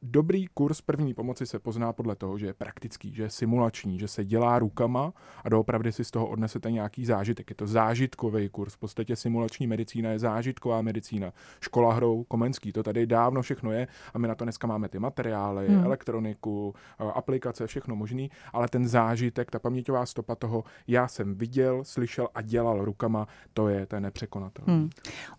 dobrý 0.05 0.47
kurz 0.47 0.81
první 0.81 1.13
pomoci 1.13 1.45
se 1.45 1.59
pozná 1.59 1.93
podle 1.93 2.15
toho, 2.15 2.37
že 2.37 2.45
je 2.45 2.53
praktický, 2.53 3.13
že 3.13 3.23
je 3.23 3.29
simulační, 3.29 3.99
že 3.99 4.07
se 4.07 4.25
dělá 4.25 4.59
rukama 4.59 5.13
a 5.43 5.49
doopravdy 5.49 5.91
si 5.91 6.03
z 6.03 6.11
toho 6.11 6.27
odnesete 6.27 6.71
nějaký 6.71 7.05
zážitek. 7.05 7.49
Je 7.49 7.55
to 7.55 7.67
zážitkový 7.67 8.49
kurz, 8.49 8.73
v 8.73 8.77
podstatě 8.77 9.15
simulační 9.15 9.67
medicína 9.67 10.09
je 10.09 10.19
zážitková 10.19 10.81
medicína. 10.81 11.33
Škola 11.59 11.93
hrou, 11.93 12.23
Komenský, 12.23 12.71
to 12.71 12.83
tady 12.83 13.07
dávno 13.07 13.41
všechno 13.41 13.71
je 13.71 13.87
a 14.13 14.17
my 14.17 14.27
na 14.27 14.35
to 14.35 14.45
dneska 14.45 14.67
máme 14.67 14.89
ty 14.89 14.99
materiály, 14.99 15.67
hmm. 15.67 15.83
elektroniku, 15.83 16.73
aplikace, 17.13 17.67
všechno 17.67 17.95
možný, 17.95 18.31
ale 18.53 18.67
ten 18.67 18.87
zážitek, 18.87 19.51
ta 19.51 19.59
paměťová 19.59 20.05
stopa 20.05 20.35
toho, 20.35 20.63
já 20.87 21.07
jsem 21.07 21.35
viděl, 21.35 21.83
slyšel 21.83 22.27
a 22.35 22.41
dělal 22.41 22.85
rukama, 22.85 23.27
to 23.53 23.67
je 23.67 23.85
ten 23.85 24.03
nepřekonatelný. 24.03 24.73
Hmm. 24.73 24.89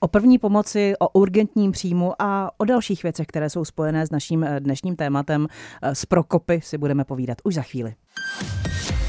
O 0.01 0.09
první 0.09 0.39
pomoci, 0.39 0.93
o 0.99 1.09
urgentním 1.09 1.73
příjmu 1.73 2.13
a 2.19 2.51
o 2.57 2.65
dalších 2.65 3.03
věcech, 3.03 3.27
které 3.27 3.51
jsou 3.51 3.65
spojené 3.65 4.07
s 4.07 4.11
naším 4.11 4.45
eh, 4.45 4.56
dnešním 4.61 4.97
tématem 4.97 5.47
z 5.93 6.03
eh, 6.03 6.07
Prokopy 6.07 6.61
si 6.61 6.79
budeme 6.79 7.05
povídat 7.05 7.39
už 7.45 7.55
za 7.55 7.63
chvíli. 7.63 7.95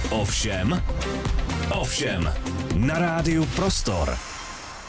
Ovšem, 0.10 0.84
ovšem, 1.72 2.34
na 2.76 3.00
rádiu 3.00 3.46
Prostor. 3.56 4.37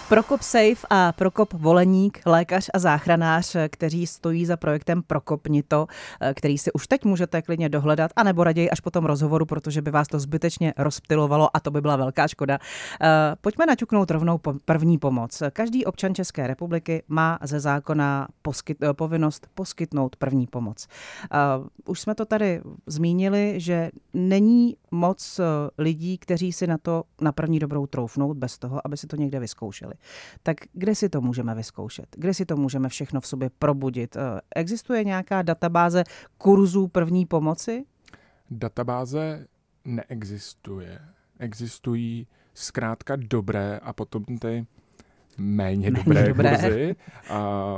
Prokop 0.08 0.42
Safe 0.42 0.86
a 0.90 1.12
Prokop 1.12 1.52
Voleník, 1.52 2.20
lékař 2.26 2.70
a 2.74 2.78
záchranář, 2.78 3.56
kteří 3.70 4.06
stojí 4.06 4.46
za 4.46 4.56
projektem 4.56 5.02
Prokopnito, 5.02 5.86
který 6.34 6.58
si 6.58 6.72
už 6.72 6.86
teď 6.86 7.04
můžete 7.04 7.42
klidně 7.42 7.68
dohledat, 7.68 8.10
anebo 8.16 8.44
raději 8.44 8.70
až 8.70 8.80
po 8.80 8.90
tom 8.90 9.04
rozhovoru, 9.04 9.46
protože 9.46 9.82
by 9.82 9.90
vás 9.90 10.08
to 10.08 10.18
zbytečně 10.18 10.74
rozptilovalo 10.76 11.56
a 11.56 11.60
to 11.60 11.70
by 11.70 11.80
byla 11.80 11.96
velká 11.96 12.28
škoda. 12.28 12.58
Eh, 13.00 13.06
pojďme 13.40 13.66
naťuknout 13.66 14.10
rovnou 14.10 14.40
první 14.64 14.98
pomoc. 14.98 15.42
Každý 15.52 15.84
občan 15.84 16.14
České 16.14 16.46
republiky 16.46 17.02
má 17.08 17.38
ze 17.42 17.60
zákona 17.60 18.28
poskyt, 18.42 18.78
eh, 18.82 18.94
povinnost 18.94 19.46
poskytnout 19.54 20.16
první 20.16 20.46
pomoc. 20.46 20.86
Eh, 21.32 21.36
už 21.86 22.00
jsme 22.00 22.14
to 22.14 22.24
tady 22.24 22.60
zmínili, 22.86 23.54
že 23.56 23.90
není 24.14 24.76
moc 24.90 25.40
lidí, 25.78 26.18
kteří 26.18 26.52
si 26.52 26.66
na 26.66 26.78
to 26.78 27.04
na 27.20 27.32
první 27.32 27.58
dobrou 27.58 27.86
troufnout 27.86 28.36
bez 28.36 28.58
toho, 28.58 28.80
aby 28.84 28.96
si 28.96 29.06
to 29.06 29.16
někde 29.16 29.40
vyzkoušeli. 29.40 29.97
Tak 30.42 30.56
kde 30.72 30.94
si 30.94 31.08
to 31.08 31.20
můžeme 31.20 31.54
vyzkoušet? 31.54 32.06
Kde 32.16 32.34
si 32.34 32.46
to 32.46 32.56
můžeme 32.56 32.88
všechno 32.88 33.20
v 33.20 33.26
sobě 33.26 33.50
probudit? 33.58 34.16
Eh, 34.16 34.40
existuje 34.56 35.04
nějaká 35.04 35.42
databáze 35.42 36.04
kurzů 36.38 36.88
první 36.88 37.26
pomoci? 37.26 37.84
Databáze 38.50 39.46
neexistuje. 39.84 40.98
Existují 41.38 42.26
zkrátka 42.54 43.16
dobré 43.16 43.80
a 43.82 43.92
potom 43.92 44.24
ty 44.24 44.66
méně, 45.38 45.90
méně 45.90 46.04
dobré, 46.04 46.28
dobré 46.28 46.56
kurzy. 46.56 46.96
A 47.28 47.76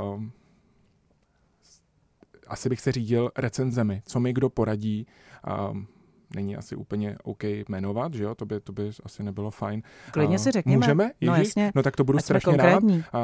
asi 2.47 2.69
bych 2.69 2.81
se 2.81 2.91
řídil 2.91 3.31
recenzemi, 3.37 4.01
co 4.05 4.19
mi 4.19 4.33
kdo 4.33 4.49
poradí. 4.49 5.07
A 5.43 5.73
není 6.35 6.55
asi 6.55 6.75
úplně 6.75 7.17
OK 7.23 7.43
jmenovat, 7.43 8.13
že 8.13 8.23
jo, 8.23 8.35
to 8.35 8.45
by, 8.45 8.59
to 8.59 8.73
by 8.73 8.89
asi 9.03 9.23
nebylo 9.23 9.51
fajn. 9.51 9.81
Klidně 10.11 10.39
si 10.39 10.51
řekněme. 10.51 10.77
Můžeme? 10.77 11.11
No? 11.21 11.31
No 11.31 11.35
jasně. 11.35 11.71
No 11.75 11.83
tak 11.83 11.95
to 11.95 12.03
budu 12.03 12.17
Ať 12.17 12.23
strašně 12.23 12.57
rád. 12.57 12.83
A, 13.13 13.19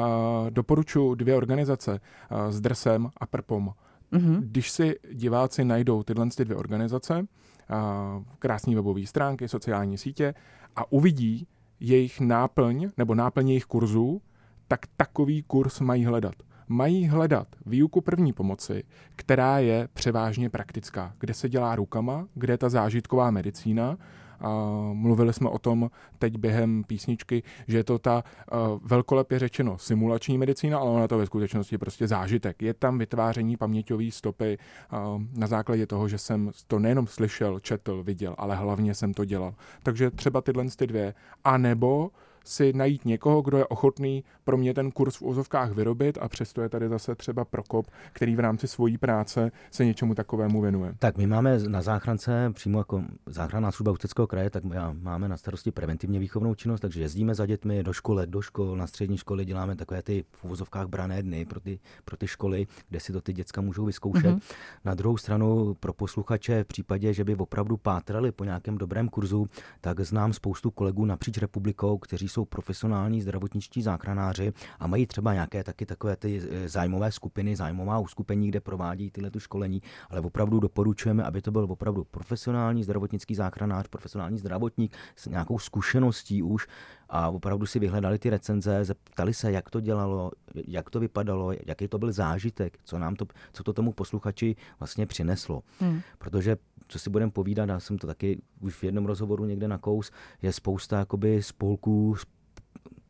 doporučuji 0.50 1.14
dvě 1.14 1.36
organizace 1.36 2.00
a, 2.30 2.50
s 2.50 2.60
Drsem 2.60 3.08
a 3.16 3.26
Prpom. 3.26 3.70
Mm-hmm. 4.12 4.40
Když 4.40 4.70
si 4.70 4.96
diváci 5.12 5.64
najdou 5.64 6.02
tyhle 6.02 6.26
ty 6.36 6.44
dvě 6.44 6.56
organizace, 6.56 7.26
a, 7.68 8.22
krásný 8.38 8.74
webové 8.74 9.06
stránky, 9.06 9.48
sociální 9.48 9.98
sítě 9.98 10.34
a 10.76 10.92
uvidí 10.92 11.46
jejich 11.80 12.20
náplň 12.20 12.88
nebo 12.96 13.14
náplň 13.14 13.48
jejich 13.48 13.64
kurzů, 13.64 14.20
tak 14.68 14.80
takový 14.96 15.42
kurz 15.42 15.80
mají 15.80 16.04
hledat 16.04 16.34
mají 16.68 17.06
hledat 17.06 17.48
výuku 17.66 18.00
první 18.00 18.32
pomoci, 18.32 18.84
která 19.16 19.58
je 19.58 19.88
převážně 19.94 20.50
praktická, 20.50 21.14
kde 21.20 21.34
se 21.34 21.48
dělá 21.48 21.76
rukama, 21.76 22.26
kde 22.34 22.52
je 22.52 22.58
ta 22.58 22.68
zážitková 22.68 23.30
medicína. 23.30 23.98
A 24.40 24.48
mluvili 24.92 25.32
jsme 25.32 25.48
o 25.48 25.58
tom 25.58 25.90
teď 26.18 26.38
během 26.38 26.84
písničky, 26.84 27.42
že 27.68 27.76
je 27.76 27.84
to 27.84 27.98
ta 27.98 28.24
uh, 28.52 28.58
velkolepě 28.84 29.38
řečeno 29.38 29.78
simulační 29.78 30.38
medicína, 30.38 30.78
ale 30.78 30.90
ona 30.90 31.08
to 31.08 31.18
ve 31.18 31.26
skutečnosti 31.26 31.78
prostě 31.78 32.08
zážitek. 32.08 32.62
Je 32.62 32.74
tam 32.74 32.98
vytváření 32.98 33.56
paměťové 33.56 34.10
stopy 34.10 34.58
uh, 34.92 35.22
na 35.34 35.46
základě 35.46 35.86
toho, 35.86 36.08
že 36.08 36.18
jsem 36.18 36.50
to 36.66 36.78
nejenom 36.78 37.06
slyšel, 37.06 37.60
četl, 37.60 38.02
viděl, 38.02 38.34
ale 38.38 38.56
hlavně 38.56 38.94
jsem 38.94 39.14
to 39.14 39.24
dělal. 39.24 39.54
Takže 39.82 40.10
třeba 40.10 40.40
tyhle 40.40 40.64
ty 40.76 40.86
dvě. 40.86 41.14
A 41.44 41.58
nebo 41.58 42.10
si 42.48 42.72
najít 42.72 43.04
někoho, 43.04 43.42
kdo 43.42 43.58
je 43.58 43.66
ochotný 43.66 44.24
pro 44.44 44.56
mě 44.56 44.74
ten 44.74 44.90
kurz 44.90 45.16
v 45.16 45.22
úzovkách 45.22 45.72
vyrobit 45.72 46.18
a 46.20 46.28
přesto 46.28 46.62
je 46.62 46.68
tady 46.68 46.88
zase 46.88 47.14
třeba 47.14 47.44
Prokop, 47.44 47.86
který 48.12 48.36
v 48.36 48.40
rámci 48.40 48.68
svojí 48.68 48.98
práce 48.98 49.50
se 49.70 49.84
něčemu 49.84 50.14
takovému 50.14 50.60
věnuje. 50.60 50.94
Tak 50.98 51.16
my 51.16 51.26
máme 51.26 51.58
na 51.58 51.82
záchrance 51.82 52.50
přímo 52.54 52.78
jako 52.78 53.02
záchranná 53.26 53.70
služba 53.70 53.92
Ústeckého 53.92 54.26
kraje, 54.26 54.50
tak 54.50 54.64
my 54.64 54.76
máme 54.92 55.28
na 55.28 55.36
starosti 55.36 55.70
preventivně 55.70 56.18
výchovnou 56.18 56.54
činnost, 56.54 56.80
takže 56.80 57.00
jezdíme 57.00 57.34
za 57.34 57.46
dětmi 57.46 57.82
do 57.82 57.92
školek, 57.92 58.30
do 58.30 58.42
škol, 58.42 58.76
na 58.76 58.86
střední 58.86 59.18
školy 59.18 59.44
děláme 59.44 59.76
takové 59.76 60.02
ty 60.02 60.24
v 60.32 60.44
úvozovkách 60.44 60.86
brané 60.86 61.22
dny 61.22 61.44
pro 61.44 61.60
ty, 61.60 61.80
pro 62.04 62.16
ty 62.16 62.26
školy, 62.26 62.66
kde 62.88 63.00
si 63.00 63.12
to 63.12 63.20
ty 63.20 63.32
děcka 63.32 63.60
můžou 63.60 63.84
vyzkoušet. 63.84 64.36
Mm-hmm. 64.36 64.54
Na 64.84 64.94
druhou 64.94 65.16
stranu 65.16 65.74
pro 65.80 65.92
posluchače 65.92 66.64
v 66.64 66.66
případě, 66.66 67.14
že 67.14 67.24
by 67.24 67.34
opravdu 67.34 67.76
pátrali 67.76 68.32
po 68.32 68.44
nějakém 68.44 68.78
dobrém 68.78 69.08
kurzu, 69.08 69.46
tak 69.80 70.00
znám 70.00 70.32
spoustu 70.32 70.70
kolegů 70.70 71.04
napříč 71.04 71.38
republikou, 71.38 71.98
kteří 71.98 72.28
jsou 72.28 72.37
jsou 72.38 72.44
profesionální 72.44 73.22
zdravotničtí 73.22 73.82
záchranáři 73.82 74.52
a 74.78 74.86
mají 74.86 75.06
třeba 75.06 75.34
nějaké 75.34 75.64
taky 75.64 75.86
takové 75.86 76.16
ty 76.16 76.42
eh, 76.50 76.68
zájmové 76.68 77.12
skupiny, 77.12 77.56
zájmová 77.56 77.98
uskupení, 77.98 78.48
kde 78.48 78.60
provádí 78.60 79.10
tyhle 79.10 79.30
tu 79.30 79.40
školení, 79.40 79.82
ale 80.10 80.20
opravdu 80.20 80.60
doporučujeme, 80.60 81.24
aby 81.24 81.42
to 81.42 81.50
byl 81.50 81.66
opravdu 81.70 82.04
profesionální 82.04 82.84
zdravotnický 82.84 83.34
záchranář, 83.34 83.88
profesionální 83.88 84.38
zdravotník 84.38 84.96
s 85.16 85.26
nějakou 85.26 85.58
zkušeností 85.58 86.42
už 86.42 86.66
a 87.08 87.28
opravdu 87.28 87.66
si 87.66 87.78
vyhledali 87.78 88.18
ty 88.18 88.30
recenze, 88.30 88.84
zeptali 88.84 89.34
se, 89.34 89.52
jak 89.52 89.70
to 89.70 89.80
dělalo, 89.80 90.30
jak 90.66 90.90
to 90.90 91.00
vypadalo, 91.00 91.52
jaký 91.66 91.88
to 91.88 91.98
byl 91.98 92.12
zážitek, 92.12 92.78
co 92.84 92.98
nám 92.98 93.16
to, 93.16 93.26
co 93.52 93.62
to 93.62 93.72
tomu 93.72 93.92
posluchači 93.92 94.56
vlastně 94.78 95.06
přineslo. 95.06 95.62
Hmm. 95.80 96.00
Protože 96.18 96.56
co 96.88 96.98
si 96.98 97.10
budeme 97.10 97.32
povídat, 97.32 97.68
já 97.68 97.80
jsem 97.80 97.98
to 97.98 98.06
taky 98.06 98.42
už 98.60 98.74
v 98.74 98.84
jednom 98.84 99.06
rozhovoru 99.06 99.44
někde 99.44 99.68
na 99.68 99.78
kous, 99.78 100.10
je 100.42 100.52
spousta 100.52 100.98
jakoby 100.98 101.42
spolků, 101.42 102.16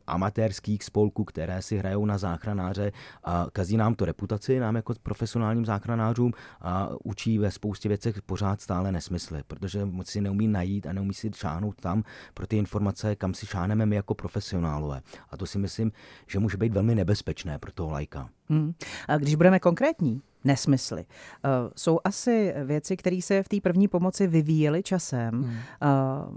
amatérských 0.09 0.83
spolků, 0.83 1.23
které 1.23 1.61
si 1.61 1.77
hrajou 1.77 2.05
na 2.05 2.17
záchranáře 2.17 2.91
a 3.23 3.47
kazí 3.53 3.77
nám 3.77 3.95
to 3.95 4.05
reputaci, 4.05 4.59
nám 4.59 4.75
jako 4.75 4.93
profesionálním 5.03 5.65
záchranářům 5.65 6.33
a 6.61 6.89
učí 7.03 7.37
ve 7.37 7.51
spoustě 7.51 7.89
věcech 7.89 8.21
pořád 8.21 8.61
stále 8.61 8.91
nesmysly, 8.91 9.41
protože 9.47 9.85
moc 9.85 10.07
si 10.07 10.21
neumí 10.21 10.47
najít 10.47 10.87
a 10.87 10.93
neumí 10.93 11.13
si 11.13 11.31
šáhnout 11.35 11.81
tam 11.81 12.03
pro 12.33 12.47
ty 12.47 12.57
informace, 12.57 13.15
kam 13.15 13.33
si 13.33 13.45
šáneme 13.45 13.85
my 13.85 13.95
jako 13.95 14.13
profesionálové. 14.13 15.01
A 15.29 15.37
to 15.37 15.45
si 15.45 15.59
myslím, 15.59 15.91
že 16.27 16.39
může 16.39 16.57
být 16.57 16.73
velmi 16.73 16.95
nebezpečné 16.95 17.59
pro 17.59 17.71
toho 17.71 17.91
lajka. 17.91 18.29
Hmm. 18.49 18.73
A 19.07 19.17
když 19.17 19.35
budeme 19.35 19.59
konkrétní, 19.59 20.21
nesmysly. 20.43 21.05
Uh, 21.05 21.71
jsou 21.75 21.99
asi 22.03 22.53
věci, 22.65 22.97
které 22.97 23.21
se 23.21 23.43
v 23.43 23.49
té 23.49 23.57
první 23.61 23.87
pomoci 23.87 24.27
vyvíjely 24.27 24.83
časem. 24.83 25.31
Hmm. 25.31 25.43
Uh, 25.43 25.59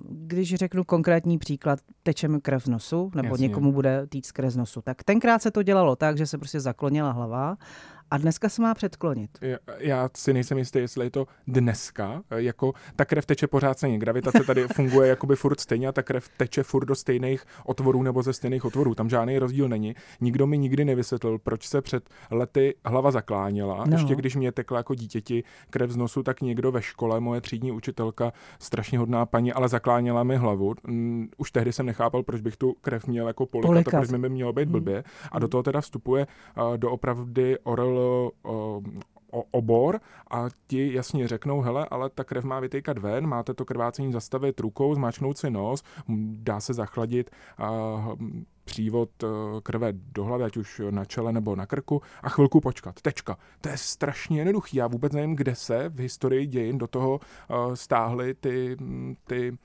když 0.09 0.55
řeknu 0.55 0.85
konkrétní 0.85 1.39
příklad, 1.39 1.79
teče 2.03 2.29
mi 2.29 2.41
krev 2.41 2.65
z 2.65 2.69
nosu, 2.69 3.11
nebo 3.15 3.29
Jasně. 3.29 3.49
někomu 3.49 3.73
bude 3.73 4.07
týct 4.07 4.33
krev 4.33 4.53
z 4.53 4.57
nosu, 4.57 4.83
tak 4.83 5.03
tenkrát 5.03 5.43
se 5.43 5.51
to 5.51 5.63
dělalo 5.63 5.97
tak, 5.97 6.19
že 6.19 6.27
se 6.27 6.39
prostě 6.39 6.61
zaklonila 6.61 7.11
hlava 7.11 7.57
a 8.13 8.19
dneska 8.19 8.49
se 8.49 8.63
má 8.63 8.75
předklonit. 8.75 9.31
Já, 9.41 9.57
já 9.79 10.09
si 10.17 10.33
nejsem 10.33 10.59
jistý, 10.59 10.79
jestli 10.79 11.07
je 11.07 11.11
to 11.11 11.27
dneska. 11.47 12.23
Jako 12.37 12.73
ta 12.97 13.05
krev 13.05 13.27
teče 13.27 13.47
pořád 13.47 13.79
stejně. 13.79 13.99
Gravitace 13.99 14.45
tady 14.47 14.69
funguje 14.75 15.09
jakoby 15.09 15.37
furt 15.37 15.61
stejně 15.61 15.89
a 15.89 15.93
ta 15.93 16.03
krev 16.03 16.29
teče 16.37 16.63
furt 16.63 16.85
do 16.85 16.95
stejných 16.95 17.45
otvorů 17.65 18.03
nebo 18.03 18.23
ze 18.23 18.33
stejných 18.33 18.65
otvorů. 18.65 18.95
Tam 18.95 19.09
žádný 19.09 19.39
rozdíl 19.39 19.69
není. 19.69 19.95
Nikdo 20.21 20.47
mi 20.47 20.59
nikdy 20.59 20.85
nevysvětlil, 20.85 21.39
proč 21.39 21.67
se 21.67 21.83
před 21.83 22.11
lety 22.31 22.75
hlava 22.85 23.11
zakláněla. 23.11 23.85
No. 23.87 23.97
Ještě 23.97 24.15
když 24.15 24.37
mě 24.37 24.53
tekla 24.53 24.77
jako 24.77 24.95
dítěti 24.95 25.45
krev 25.71 25.91
z 25.91 25.97
nosu, 25.97 26.23
tak 26.23 26.41
někdo 26.41 26.73
ve 26.73 26.83
škole, 26.83 27.21
moje 27.21 27.41
třídní 27.41 27.73
učitelka, 27.73 28.33
strašně 28.59 28.99
hodná 28.99 29.27
paní, 29.27 29.53
ale 29.53 29.69
zakláněla 29.69 30.23
mi 30.23 30.37
hlavu. 30.37 30.75
Mm, 30.87 31.29
už 31.37 31.51
tehdy 31.51 31.73
jsem 31.73 31.87
nechápal, 31.87 32.23
proč 32.23 32.41
bych 32.41 32.57
tu 32.57 32.75
krev 32.81 33.07
měl 33.07 33.27
jako 33.27 33.47
polikat, 33.47 33.69
polikat. 33.69 34.01
proč 34.01 34.11
mi 34.11 34.19
by 34.19 34.29
mělo 34.29 34.53
být 34.53 34.69
blbě. 34.69 35.05
A 35.33 35.39
do 35.39 35.49
toho 35.49 35.63
teda 35.63 35.81
vstupuje 35.81 36.27
uh, 36.57 36.77
doopravdy 36.77 37.59
oral 37.59 38.02
o, 38.02 38.02
obor 39.51 40.01
a 40.31 40.49
ti 40.67 40.95
jasně 40.95 41.29
řeknou, 41.29 41.61
hele, 41.61 41.87
ale 41.91 42.11
ta 42.11 42.25
krev 42.25 42.45
má 42.45 42.61
vytýkat 42.61 42.99
ven, 42.99 43.27
máte 43.27 43.55
to 43.55 43.65
krvácení 43.65 44.13
zastavit 44.13 44.61
rukou, 44.61 44.95
zmáčknout 44.95 45.39
si 45.39 45.51
nos, 45.51 45.83
dá 46.37 46.61
se 46.61 46.75
zachladit 46.75 47.31
a 47.59 47.71
přívod 48.65 49.11
e, 49.23 49.27
krve 49.63 49.93
do 49.93 50.25
hlavy, 50.25 50.45
ať 50.45 50.57
už 50.57 50.81
na 50.91 51.05
čele 51.05 51.33
nebo 51.33 51.57
na 51.57 51.67
krku 51.67 52.03
a 52.23 52.29
chvilku 52.29 52.61
počkat. 52.61 53.01
Tečka. 53.01 53.37
To 53.61 53.69
je 53.69 53.77
strašně 53.77 54.41
jednoduchý. 54.41 54.77
Já 54.77 54.87
vůbec 54.87 55.13
nevím, 55.13 55.37
kde 55.37 55.55
se 55.55 55.89
v 55.89 55.99
historii 55.99 56.47
dějin 56.47 56.79
do 56.79 56.87
toho 56.87 57.21
uh, 57.21 57.75
stáhly 57.75 58.35
ty, 58.35 58.77
ty 59.25 59.59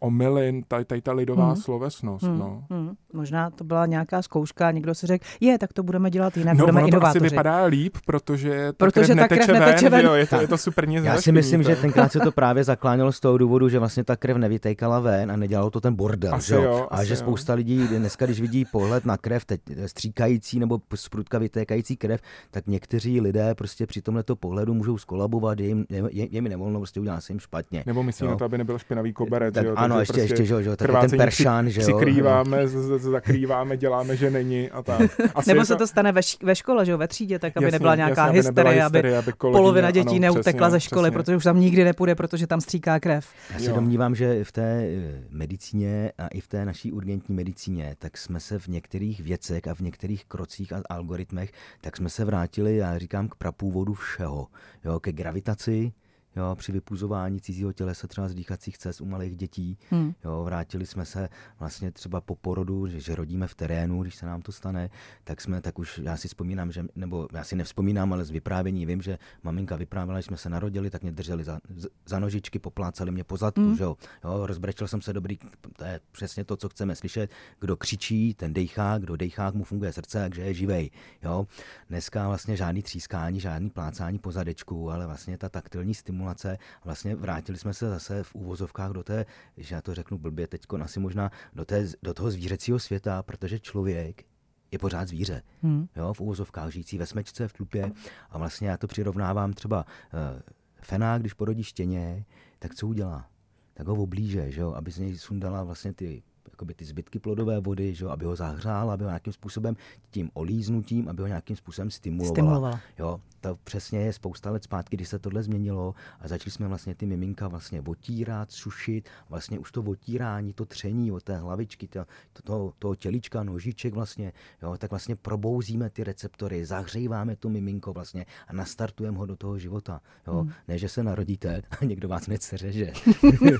omylin, 0.00 0.62
tady, 0.68 0.84
tady 0.84 1.00
ta 1.00 1.12
lidová 1.12 1.46
hmm. 1.46 1.56
slovesnost. 1.56 2.24
Hmm. 2.24 2.38
No. 2.38 2.64
Hmm. 2.70 2.94
Možná 3.12 3.50
to 3.50 3.64
byla 3.64 3.86
nějaká 3.86 4.22
zkouška, 4.22 4.70
někdo 4.70 4.94
si 4.94 5.06
řekl, 5.06 5.24
je, 5.40 5.58
tak 5.58 5.72
to 5.72 5.82
budeme 5.82 6.10
dělat 6.10 6.36
jinak, 6.36 6.56
no, 6.56 6.66
budeme 6.66 6.80
inovátoři. 6.88 7.18
to 7.18 7.24
asi 7.24 7.30
vypadá 7.30 7.64
líp, 7.64 7.96
protože 8.06 8.72
ta 8.72 8.86
protože 8.86 9.14
krev, 9.14 9.16
ta 9.16 9.22
neteče, 9.22 9.44
krev 9.44 9.60
neteče 9.60 9.88
ven, 9.88 10.00
ven. 10.00 10.06
Jo, 10.06 10.14
je, 10.14 10.26
to, 10.26 10.40
je 10.40 10.48
to 10.48 10.58
super 10.58 10.88
nic 10.88 11.04
Já 11.04 11.20
si 11.20 11.32
myslím, 11.32 11.62
že 11.62 11.76
tenkrát 11.76 12.12
se 12.12 12.20
to 12.20 12.32
právě 12.40 12.64
zaklánělo 12.64 13.12
z 13.12 13.20
toho 13.20 13.38
důvodu, 13.38 13.68
že 13.68 13.78
vlastně 13.78 14.04
ta 14.04 14.16
krev 14.16 14.36
nevytékala 14.36 15.00
ven 15.00 15.32
a 15.32 15.36
nedělalo 15.36 15.70
to 15.70 15.80
ten 15.80 15.94
bordel. 15.94 16.34
Asi 16.34 16.48
že 16.48 16.54
jo? 16.54 16.62
Jo, 16.62 16.88
a 16.90 17.04
že 17.04 17.12
jo. 17.12 17.16
spousta 17.16 17.54
lidí 17.54 17.88
dneska, 17.88 18.24
když 18.24 18.40
vidí 18.40 18.64
pohled 18.64 19.04
na 19.04 19.16
krev, 19.16 19.44
teď 19.44 19.60
stříkající 19.86 20.58
nebo 20.58 20.80
sprutka 20.94 21.38
vytékající 21.38 21.96
krev, 21.96 22.20
tak 22.50 22.66
někteří 22.66 23.20
lidé 23.20 23.54
prostě 23.54 23.86
při 23.86 24.02
tomto 24.02 24.36
pohledu 24.36 24.74
můžou 24.74 24.98
skolabovat, 24.98 25.60
je 25.60 25.66
jim, 25.66 25.86
je, 25.90 26.28
je 26.30 26.42
mi 26.42 26.48
nevolno, 26.48 26.78
prostě 26.80 27.00
udělá 27.00 27.20
se 27.20 27.32
jim 27.32 27.40
špatně. 27.40 27.82
Nebo 27.86 28.02
myslím 28.02 28.30
na 28.30 28.36
to, 28.36 28.44
aby 28.44 28.58
nebyl 28.58 28.78
špinavý 28.78 29.12
koberec. 29.12 29.54
Tak, 29.54 29.66
jo, 29.66 29.74
ano, 29.92 30.00
ještě, 30.00 30.12
prostě 30.12 30.32
ještě, 30.32 30.46
že 30.46 30.70
jo, 30.70 30.76
ten 30.76 31.10
peršán, 31.16 31.70
že 31.70 31.80
jo. 31.80 31.86
Přikrýváme, 31.86 32.68
zakrýváme, 32.98 33.76
děláme, 33.76 34.16
že 34.16 34.30
není 34.30 34.70
a 34.70 34.82
tak. 34.82 35.20
Asi 35.34 35.50
Nebo 35.50 35.64
se 35.64 35.76
to 35.76 35.86
stane 35.86 36.12
ve, 36.12 36.20
ve 36.42 36.56
škole, 36.56 36.86
že 36.86 36.92
jo, 36.92 36.98
ve 36.98 37.08
třídě, 37.08 37.38
tak 37.38 37.56
aby 37.56 37.64
jasný, 37.64 37.74
nebyla 37.74 37.94
nějaká 37.94 38.26
jasný, 38.26 38.38
hysterie, 38.38 38.84
aby, 38.84 38.98
hysterie, 38.98 39.18
aby 39.18 39.32
kolegyně, 39.32 39.58
polovina 39.58 39.90
dětí 39.90 40.08
ano, 40.08 40.20
neutekla 40.20 40.68
přesně, 40.68 40.70
ze 40.70 40.80
školy, 40.80 41.10
přesně. 41.10 41.22
protože 41.22 41.36
už 41.36 41.44
tam 41.44 41.60
nikdy 41.60 41.84
nepůjde, 41.84 42.14
protože 42.14 42.46
tam 42.46 42.60
stříká 42.60 43.00
krev. 43.00 43.28
Já 43.50 43.58
se 43.58 43.70
jo. 43.70 43.74
domnívám, 43.74 44.14
že 44.14 44.44
v 44.44 44.52
té 44.52 44.84
eh, 44.84 45.24
medicíně 45.30 46.12
a 46.18 46.26
i 46.26 46.40
v 46.40 46.48
té 46.48 46.64
naší 46.64 46.92
urgentní 46.92 47.34
medicíně, 47.34 47.94
tak 47.98 48.18
jsme 48.18 48.40
se 48.40 48.58
v 48.58 48.66
některých 48.66 49.20
věcech 49.20 49.68
a 49.68 49.74
v 49.74 49.80
některých 49.80 50.24
krocích 50.24 50.72
a 50.72 50.82
algoritmech, 50.90 51.52
tak 51.80 51.96
jsme 51.96 52.08
se 52.08 52.24
vrátili, 52.24 52.76
já 52.76 52.98
říkám, 52.98 53.28
k 53.28 53.34
prapůvodu 53.34 53.94
všeho. 53.94 54.46
Jo, 54.84 55.00
ke 55.00 55.12
gravitaci, 55.12 55.92
jo, 56.36 56.56
při 56.56 56.72
vypuzování 56.72 57.40
cizího 57.40 57.72
tělesa 57.72 58.06
třeba 58.06 58.28
z 58.28 58.34
dýchacích 58.34 58.78
cest 58.78 59.00
u 59.00 59.06
malých 59.06 59.36
dětí. 59.36 59.78
Hmm. 59.90 60.14
Jo, 60.24 60.44
vrátili 60.44 60.86
jsme 60.86 61.04
se 61.04 61.28
vlastně 61.58 61.92
třeba 61.92 62.20
po 62.20 62.36
porodu, 62.36 62.86
že, 62.86 63.00
že 63.00 63.14
rodíme 63.14 63.46
v 63.46 63.54
terénu, 63.54 64.02
když 64.02 64.14
se 64.14 64.26
nám 64.26 64.42
to 64.42 64.52
stane, 64.52 64.90
tak 65.24 65.40
jsme, 65.40 65.60
tak 65.60 65.78
už 65.78 65.98
já 65.98 66.16
si 66.16 66.28
vzpomínám, 66.28 66.72
že, 66.72 66.84
nebo 66.96 67.28
já 67.32 67.44
si 67.44 67.56
nevzpomínám, 67.56 68.12
ale 68.12 68.24
z 68.24 68.30
vyprávění 68.30 68.86
vím, 68.86 69.02
že 69.02 69.18
maminka 69.42 69.76
vyprávěla, 69.76 70.20
že 70.20 70.26
jsme 70.26 70.36
se 70.36 70.48
narodili, 70.48 70.90
tak 70.90 71.02
mě 71.02 71.12
drželi 71.12 71.44
za, 71.44 71.60
za 72.06 72.18
nožičky, 72.18 72.58
poplácali 72.58 73.10
mě 73.10 73.24
po 73.24 73.36
zadku, 73.36 73.60
hmm. 73.60 73.76
že 73.76 73.82
jo. 73.82 73.96
jo. 74.24 74.46
rozbrečel 74.46 74.88
jsem 74.88 75.02
se 75.02 75.12
dobrý, 75.12 75.38
to 75.76 75.84
je 75.84 76.00
přesně 76.12 76.44
to, 76.44 76.56
co 76.56 76.68
chceme 76.68 76.96
slyšet. 76.96 77.30
Kdo 77.60 77.76
křičí, 77.76 78.34
ten 78.34 78.52
dejchá, 78.52 78.98
kdo 78.98 79.16
dejchá, 79.16 79.50
mu 79.50 79.64
funguje 79.64 79.92
srdce, 79.92 80.18
takže 80.18 80.42
je 80.42 80.54
živej. 80.54 80.90
Jo. 81.22 81.46
Dneska 81.88 82.28
vlastně 82.28 82.56
žádný 82.56 82.82
třískání, 82.82 83.40
žádný 83.40 83.70
plácání 83.70 84.18
po 84.18 84.32
zadečku, 84.32 84.90
ale 84.90 85.06
vlastně 85.06 85.38
ta 85.38 85.48
taktilní 85.48 85.94
stimulace 85.94 86.19
stimulace. 86.20 86.58
Vlastně 86.84 87.16
vrátili 87.16 87.58
jsme 87.58 87.74
se 87.74 87.88
zase 87.88 88.22
v 88.22 88.34
úvozovkách 88.34 88.90
do 88.92 89.02
té, 89.02 89.26
že 89.56 89.74
já 89.74 89.82
to 89.82 89.94
řeknu 89.94 90.18
blbě 90.18 90.46
teď, 90.46 90.62
asi 90.82 91.00
možná 91.00 91.30
do, 91.52 91.64
té, 91.64 91.88
do 92.02 92.14
toho 92.14 92.30
zvířecího 92.30 92.78
světa, 92.78 93.22
protože 93.22 93.58
člověk 93.58 94.24
je 94.70 94.78
pořád 94.78 95.08
zvíře. 95.08 95.42
Hmm. 95.62 95.88
Jo, 95.96 96.14
v 96.14 96.20
úvozovkách 96.20 96.70
žijící 96.70 96.98
ve 96.98 97.06
smečce, 97.06 97.48
v 97.48 97.52
tlupě. 97.52 97.92
A 98.30 98.38
vlastně 98.38 98.68
já 98.68 98.76
to 98.76 98.86
přirovnávám 98.86 99.52
třeba 99.52 99.84
uh, 99.84 100.40
Fena, 100.82 101.18
když 101.18 101.32
porodí 101.34 101.62
štěně, 101.62 102.24
tak 102.58 102.74
co 102.74 102.86
udělá? 102.86 103.26
Tak 103.74 103.86
ho 103.86 103.94
oblíže, 103.94 104.50
že 104.50 104.60
jo, 104.60 104.72
aby 104.72 104.90
z 104.90 104.98
něj 104.98 105.18
sundala 105.18 105.64
vlastně 105.64 105.92
ty 105.92 106.22
jakoby 106.50 106.74
ty 106.74 106.84
zbytky 106.84 107.18
plodové 107.18 107.60
vody, 107.60 107.94
že 107.94 108.04
jo, 108.04 108.10
aby 108.10 108.24
ho 108.24 108.36
zahřál, 108.36 108.90
aby 108.90 109.04
ho 109.04 109.10
nějakým 109.10 109.32
způsobem 109.32 109.76
tím 110.10 110.30
olíznutím, 110.34 111.08
aby 111.08 111.22
ho 111.22 111.28
nějakým 111.28 111.56
způsobem 111.56 111.90
stimulovala. 111.90 112.34
stimulovala. 112.34 112.80
Jo, 112.98 113.20
to 113.40 113.58
přesně 113.64 114.00
je 114.00 114.12
spousta 114.12 114.50
let 114.50 114.64
zpátky, 114.64 114.96
kdy 114.96 115.06
se 115.06 115.18
tohle 115.18 115.42
změnilo 115.42 115.94
a 116.20 116.28
začali 116.28 116.50
jsme 116.50 116.68
vlastně 116.68 116.94
ty 116.94 117.06
miminka 117.06 117.48
vlastně 117.48 117.82
otírat, 117.86 118.52
sušit, 118.52 119.08
vlastně 119.28 119.58
už 119.58 119.72
to 119.72 119.82
otírání, 119.82 120.52
to 120.52 120.64
tření 120.64 121.12
od 121.12 121.22
té 121.22 121.36
hlavičky, 121.36 121.88
to, 121.88 122.06
to, 122.32 122.42
to, 122.42 122.72
toho 122.78 122.94
tělička, 122.94 123.42
nožiček 123.42 123.94
vlastně, 123.94 124.32
jo, 124.62 124.76
tak 124.78 124.90
vlastně 124.90 125.16
probouzíme 125.16 125.90
ty 125.90 126.04
receptory, 126.04 126.66
zahříváme 126.66 127.36
to 127.36 127.48
miminko 127.48 127.92
vlastně 127.92 128.26
a 128.48 128.52
nastartujeme 128.52 129.18
ho 129.18 129.26
do 129.26 129.36
toho 129.36 129.58
života. 129.58 130.00
Jo. 130.26 130.40
Hmm. 130.40 130.52
Ne, 130.68 130.78
že 130.78 130.88
se 130.88 131.02
narodíte 131.02 131.62
a 131.80 131.84
někdo 131.84 132.08
vás 132.08 132.26
neceře, 132.26 132.92
uh, 133.22 133.30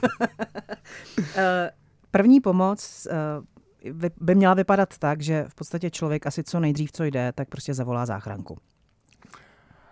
První 2.10 2.40
pomoc 2.40 3.08
uh, 3.10 3.92
by 4.20 4.34
měla 4.34 4.54
vypadat 4.54 4.98
tak, 4.98 5.20
že 5.20 5.44
v 5.48 5.54
podstatě 5.54 5.90
člověk 5.90 6.26
asi 6.26 6.44
co 6.44 6.60
nejdřív, 6.60 6.92
co 6.92 7.04
jde, 7.04 7.32
tak 7.34 7.48
prostě 7.48 7.74
zavolá 7.74 8.06
záchranku. 8.06 8.58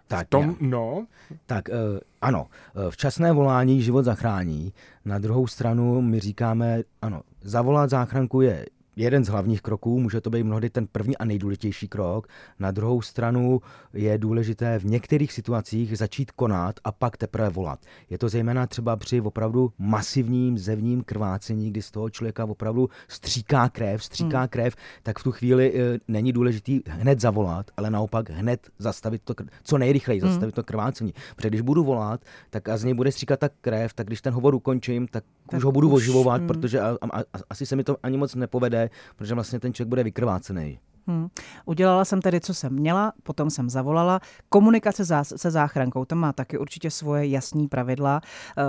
Tak, 0.09 0.29
tom, 0.29 0.57
no. 0.61 1.07
Tak 1.47 1.69
uh, 1.69 1.75
ano, 2.21 2.47
eh, 2.77 2.91
včasné 2.91 3.33
volání 3.33 3.83
život 3.83 4.03
zachrání. 4.03 4.73
Na 5.05 5.19
druhou 5.19 5.47
stranu 5.47 6.03
my 6.03 6.21
říkáme, 6.21 6.83
ano, 7.03 7.23
zavolat 7.43 7.91
záchranku 7.91 8.41
je 8.41 8.67
jeden 8.99 9.25
z 9.25 9.29
hlavních 9.29 9.63
kroků, 9.63 10.01
může 10.01 10.21
to 10.21 10.31
být 10.31 10.43
mnohdy 10.43 10.71
ten 10.71 10.87
první 10.87 11.17
a 11.17 11.25
nejdůležitější 11.25 11.89
krok. 11.89 12.27
Na 12.59 12.71
druhou 12.71 13.03
stranu 13.03 13.61
je 13.93 14.19
důležité 14.19 14.79
v 14.79 14.85
některých 14.85 15.33
situacích 15.33 15.99
začít 15.99 16.31
konat 16.31 16.81
a 16.85 16.93
pak 16.93 17.17
teprve 17.17 17.51
volat. 17.51 17.81
Je 18.11 18.19
to 18.19 18.29
zejména 18.29 18.67
třeba 18.67 18.97
při 18.97 19.21
opravdu 19.21 19.73
masivním 19.79 20.59
zevním 20.59 21.03
krvácení, 21.03 21.71
kdy 21.71 21.83
z 21.83 21.91
toho 21.91 22.11
člověka 22.11 22.45
opravdu 22.45 22.89
stříká 23.09 23.69
krev, 23.69 24.05
stříká 24.05 24.39
hmm. 24.39 24.49
krev, 24.49 24.77
tak 25.03 25.19
v 25.19 25.23
tu 25.23 25.33
chvíli 25.33 25.73
e, 25.75 25.99
není 26.09 26.33
důležitý 26.33 26.81
hned 26.87 27.21
zavolat, 27.21 27.71
ale 27.77 27.91
naopak 27.91 28.31
hned 28.31 28.71
zastavit 28.79 29.23
to, 29.25 29.35
co 29.63 29.79
nejrychleji 29.79 30.21
hmm. 30.21 30.31
zastavit 30.31 30.55
to 30.55 30.63
krvácení. 30.63 31.15
Protože 31.37 31.49
když 31.49 31.61
budu 31.61 31.85
volat, 31.85 32.21
tak 32.51 32.69
a 32.69 32.77
z 32.77 32.85
něj 32.85 32.95
bude 32.95 33.13
stříkat 33.13 33.41
ta 33.41 33.49
krev, 33.61 33.95
tak 33.95 34.07
když 34.07 34.21
ten 34.21 34.33
hovor 34.33 34.55
ukončím, 34.55 35.09
tak, 35.09 35.25
tak 35.51 35.59
už 35.59 35.65
ho 35.65 35.73
budu 35.73 35.89
už, 35.89 35.95
oživovat, 35.95 36.41
hmm. 36.41 36.49
protože 36.49 36.81
a, 36.81 36.97
a, 37.01 37.19
a, 37.21 37.23
asi 37.51 37.67
se 37.67 37.77
mi 37.77 37.85
to 37.85 37.97
ani 38.03 38.17
moc 38.17 38.35
nepovede, 38.35 38.88
protože 39.17 39.35
vlastně 39.35 39.61
ten 39.61 39.75
člověk 39.75 39.89
bude 39.89 40.05
vykrvácený. 40.05 40.79
Hmm. 41.09 41.29
Udělala 41.65 42.05
jsem 42.05 42.23
tedy, 42.23 42.41
co 42.41 42.55
jsem 42.55 42.73
měla, 42.73 43.13
potom 43.23 43.51
jsem 43.51 43.71
zavolala. 43.71 44.21
Komunikace 44.49 45.05
se 45.37 45.51
záchrankou, 45.51 46.05
tam 46.05 46.19
má 46.19 46.33
taky 46.33 46.59
určitě 46.59 46.91
svoje 46.91 47.27
jasní 47.27 47.69
pravidla. 47.69 48.21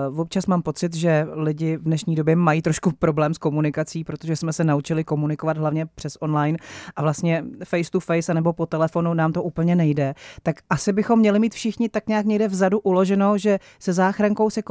Uh, 0.09 0.19
občas 0.19 0.45
mám 0.45 0.61
pocit, 0.61 0.93
že 0.95 1.27
lidi 1.33 1.77
v 1.77 1.83
dnešní 1.83 2.15
době 2.15 2.35
mají 2.35 2.61
trošku 2.61 2.91
problém 2.91 3.33
s 3.33 3.37
komunikací, 3.37 4.03
protože 4.03 4.35
jsme 4.35 4.53
se 4.53 4.63
naučili 4.63 5.03
komunikovat 5.03 5.57
hlavně 5.57 5.85
přes 5.85 6.17
online 6.19 6.57
a 6.95 7.01
vlastně 7.01 7.45
face 7.65 7.91
to 7.91 7.99
face 7.99 8.33
nebo 8.33 8.53
po 8.53 8.65
telefonu 8.65 9.13
nám 9.13 9.33
to 9.33 9.43
úplně 9.43 9.75
nejde. 9.75 10.13
Tak 10.43 10.55
asi 10.69 10.93
bychom 10.93 11.19
měli 11.19 11.39
mít 11.39 11.53
všichni 11.53 11.89
tak 11.89 12.07
nějak 12.07 12.25
někde 12.25 12.47
vzadu 12.47 12.79
uloženo, 12.79 13.37
že 13.37 13.59
se 13.79 13.93
záchrankou 13.93 14.49
se 14.49 14.61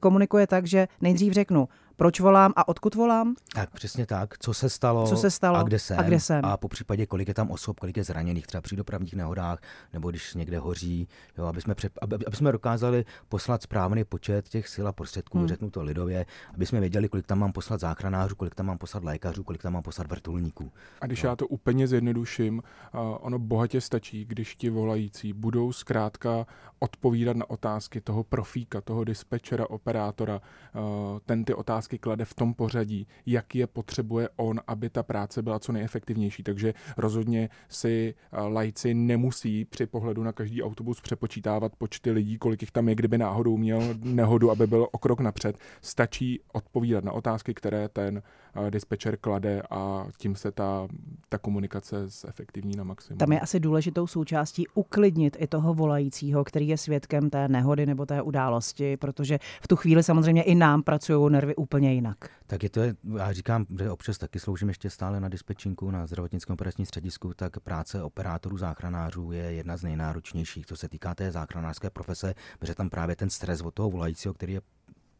komunikuje 0.00 0.46
tak, 0.46 0.66
že 0.66 0.88
nejdřív 1.00 1.32
řeknu, 1.32 1.68
proč 1.96 2.20
volám 2.20 2.52
a 2.56 2.68
odkud 2.68 2.94
volám? 2.94 3.34
Tak 3.54 3.70
přesně 3.70 4.06
tak, 4.06 4.38
co 4.38 4.54
se 4.54 4.70
stalo, 4.70 5.06
co 5.06 5.16
se 5.16 5.30
stalo 5.30 5.58
a 5.58 5.62
kde 5.62 5.78
jsem, 5.78 6.00
a, 6.00 6.02
kde 6.02 6.20
jsem. 6.20 6.44
a 6.44 6.56
po 6.56 6.68
případě 6.68 7.06
kolik 7.06 7.28
je 7.28 7.34
tam 7.34 7.50
osob, 7.50 7.80
kolik 7.80 7.96
je 7.96 8.04
zraněných 8.04 8.46
třeba 8.46 8.60
při 8.60 8.76
dopravních 8.76 9.14
nehodách, 9.14 9.58
nebo 9.92 10.10
když 10.10 10.34
někde 10.34 10.58
hoří, 10.58 11.08
jo, 11.38 11.44
aby, 11.44 11.60
jsme 11.60 11.74
před, 11.74 11.92
aby, 12.02 12.16
aby 12.26 12.36
jsme 12.36 12.52
dokázali 12.52 13.04
poslat 13.28 13.62
správný 13.62 14.04
počet 14.04 14.48
těch 14.48 14.68
sil 14.74 14.86
a 14.88 14.92
prostředků, 14.92 15.38
hmm. 15.38 15.48
řeknu 15.48 15.70
to 15.70 15.82
lidově, 15.82 16.26
aby 16.54 16.66
jsme 16.66 16.80
věděli, 16.80 17.08
kolik 17.08 17.26
tam 17.26 17.38
mám 17.38 17.52
poslat 17.52 17.80
záchranářů, 17.80 18.34
kolik 18.34 18.54
tam 18.54 18.66
mám 18.66 18.78
poslat 18.78 19.04
lékařů, 19.04 19.44
kolik 19.44 19.62
tam 19.62 19.72
mám 19.72 19.82
poslat 19.82 20.10
vrtulníků. 20.10 20.72
A 21.00 21.06
když 21.06 21.22
jo. 21.22 21.30
já 21.30 21.36
to 21.36 21.46
úplně 21.46 21.88
zjednoduším, 21.88 22.58
uh, 22.58 23.00
ono 23.20 23.38
bohatě 23.38 23.80
stačí, 23.80 24.24
když 24.24 24.56
ti 24.56 24.70
volající 24.70 25.32
budou 25.32 25.72
zkrátka 25.72 26.46
odpovídat 26.78 27.36
na 27.36 27.50
otázky 27.50 28.00
toho 28.00 28.24
profíka, 28.24 28.80
toho 28.80 29.04
dispečera, 29.04 29.70
operátora, 29.70 30.40
uh, 30.74 30.82
ten 31.26 31.44
ty 31.44 31.54
otázky 31.54 31.85
klade 31.98 32.24
v 32.24 32.34
tom 32.34 32.54
pořadí, 32.54 33.06
jak 33.26 33.54
je 33.54 33.66
potřebuje 33.66 34.28
on, 34.36 34.60
aby 34.66 34.90
ta 34.90 35.02
práce 35.02 35.42
byla 35.42 35.58
co 35.58 35.72
nejefektivnější. 35.72 36.42
Takže 36.42 36.74
rozhodně 36.96 37.48
si 37.68 38.14
lajci 38.32 38.94
nemusí 38.94 39.64
při 39.64 39.86
pohledu 39.86 40.22
na 40.22 40.32
každý 40.32 40.62
autobus 40.62 41.00
přepočítávat 41.00 41.76
počty 41.76 42.10
lidí, 42.10 42.38
kolik 42.38 42.62
jich 42.62 42.70
tam 42.70 42.88
je, 42.88 42.94
kdyby 42.94 43.18
náhodou 43.18 43.56
měl 43.56 43.82
nehodu, 44.02 44.50
aby 44.50 44.66
byl 44.66 44.88
o 44.92 44.98
krok 44.98 45.20
napřed. 45.20 45.58
Stačí 45.80 46.40
odpovídat 46.52 47.04
na 47.04 47.12
otázky, 47.12 47.54
které 47.54 47.88
ten 47.88 48.22
dispečer 48.70 49.16
klade 49.16 49.62
a 49.70 50.06
tím 50.18 50.36
se 50.36 50.52
ta, 50.52 50.88
ta 51.28 51.38
komunikace 51.38 52.08
zefektivní 52.08 52.76
na 52.76 52.84
maximum. 52.84 53.18
Tam 53.18 53.32
je 53.32 53.40
asi 53.40 53.60
důležitou 53.60 54.06
součástí 54.06 54.66
uklidnit 54.74 55.36
i 55.40 55.46
toho 55.46 55.74
volajícího, 55.74 56.44
který 56.44 56.68
je 56.68 56.78
svědkem 56.78 57.30
té 57.30 57.48
nehody 57.48 57.86
nebo 57.86 58.06
té 58.06 58.22
události, 58.22 58.96
protože 58.96 59.38
v 59.62 59.68
tu 59.68 59.76
chvíli 59.76 60.02
samozřejmě 60.02 60.42
i 60.42 60.54
nám 60.54 60.82
pracují 60.82 61.32
nervy 61.32 61.56
úplně 61.56 61.94
jinak. 61.94 62.16
Tak 62.46 62.62
je 62.62 62.70
to, 62.70 62.80
já 63.16 63.32
říkám, 63.32 63.66
že 63.78 63.90
občas 63.90 64.18
taky 64.18 64.40
sloužím 64.40 64.68
ještě 64.68 64.90
stále 64.90 65.20
na 65.20 65.28
dispečinku 65.28 65.90
na 65.90 66.06
zdravotnickém 66.06 66.54
operačním 66.54 66.86
středisku, 66.86 67.34
tak 67.34 67.60
práce 67.60 68.02
operátorů 68.02 68.58
záchranářů 68.58 69.32
je 69.32 69.42
jedna 69.42 69.76
z 69.76 69.82
nejnáročnějších, 69.82 70.66
co 70.66 70.76
se 70.76 70.88
týká 70.88 71.14
té 71.14 71.32
záchranářské 71.32 71.90
profese, 71.90 72.34
protože 72.58 72.74
tam 72.74 72.90
právě 72.90 73.16
ten 73.16 73.30
stres 73.30 73.60
od 73.60 73.74
toho 73.74 73.90
volajícího, 73.90 74.34
který 74.34 74.52
je, 74.52 74.60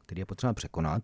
který 0.07 0.20
je 0.20 0.27
potřeba 0.27 0.53
překonat. 0.53 1.03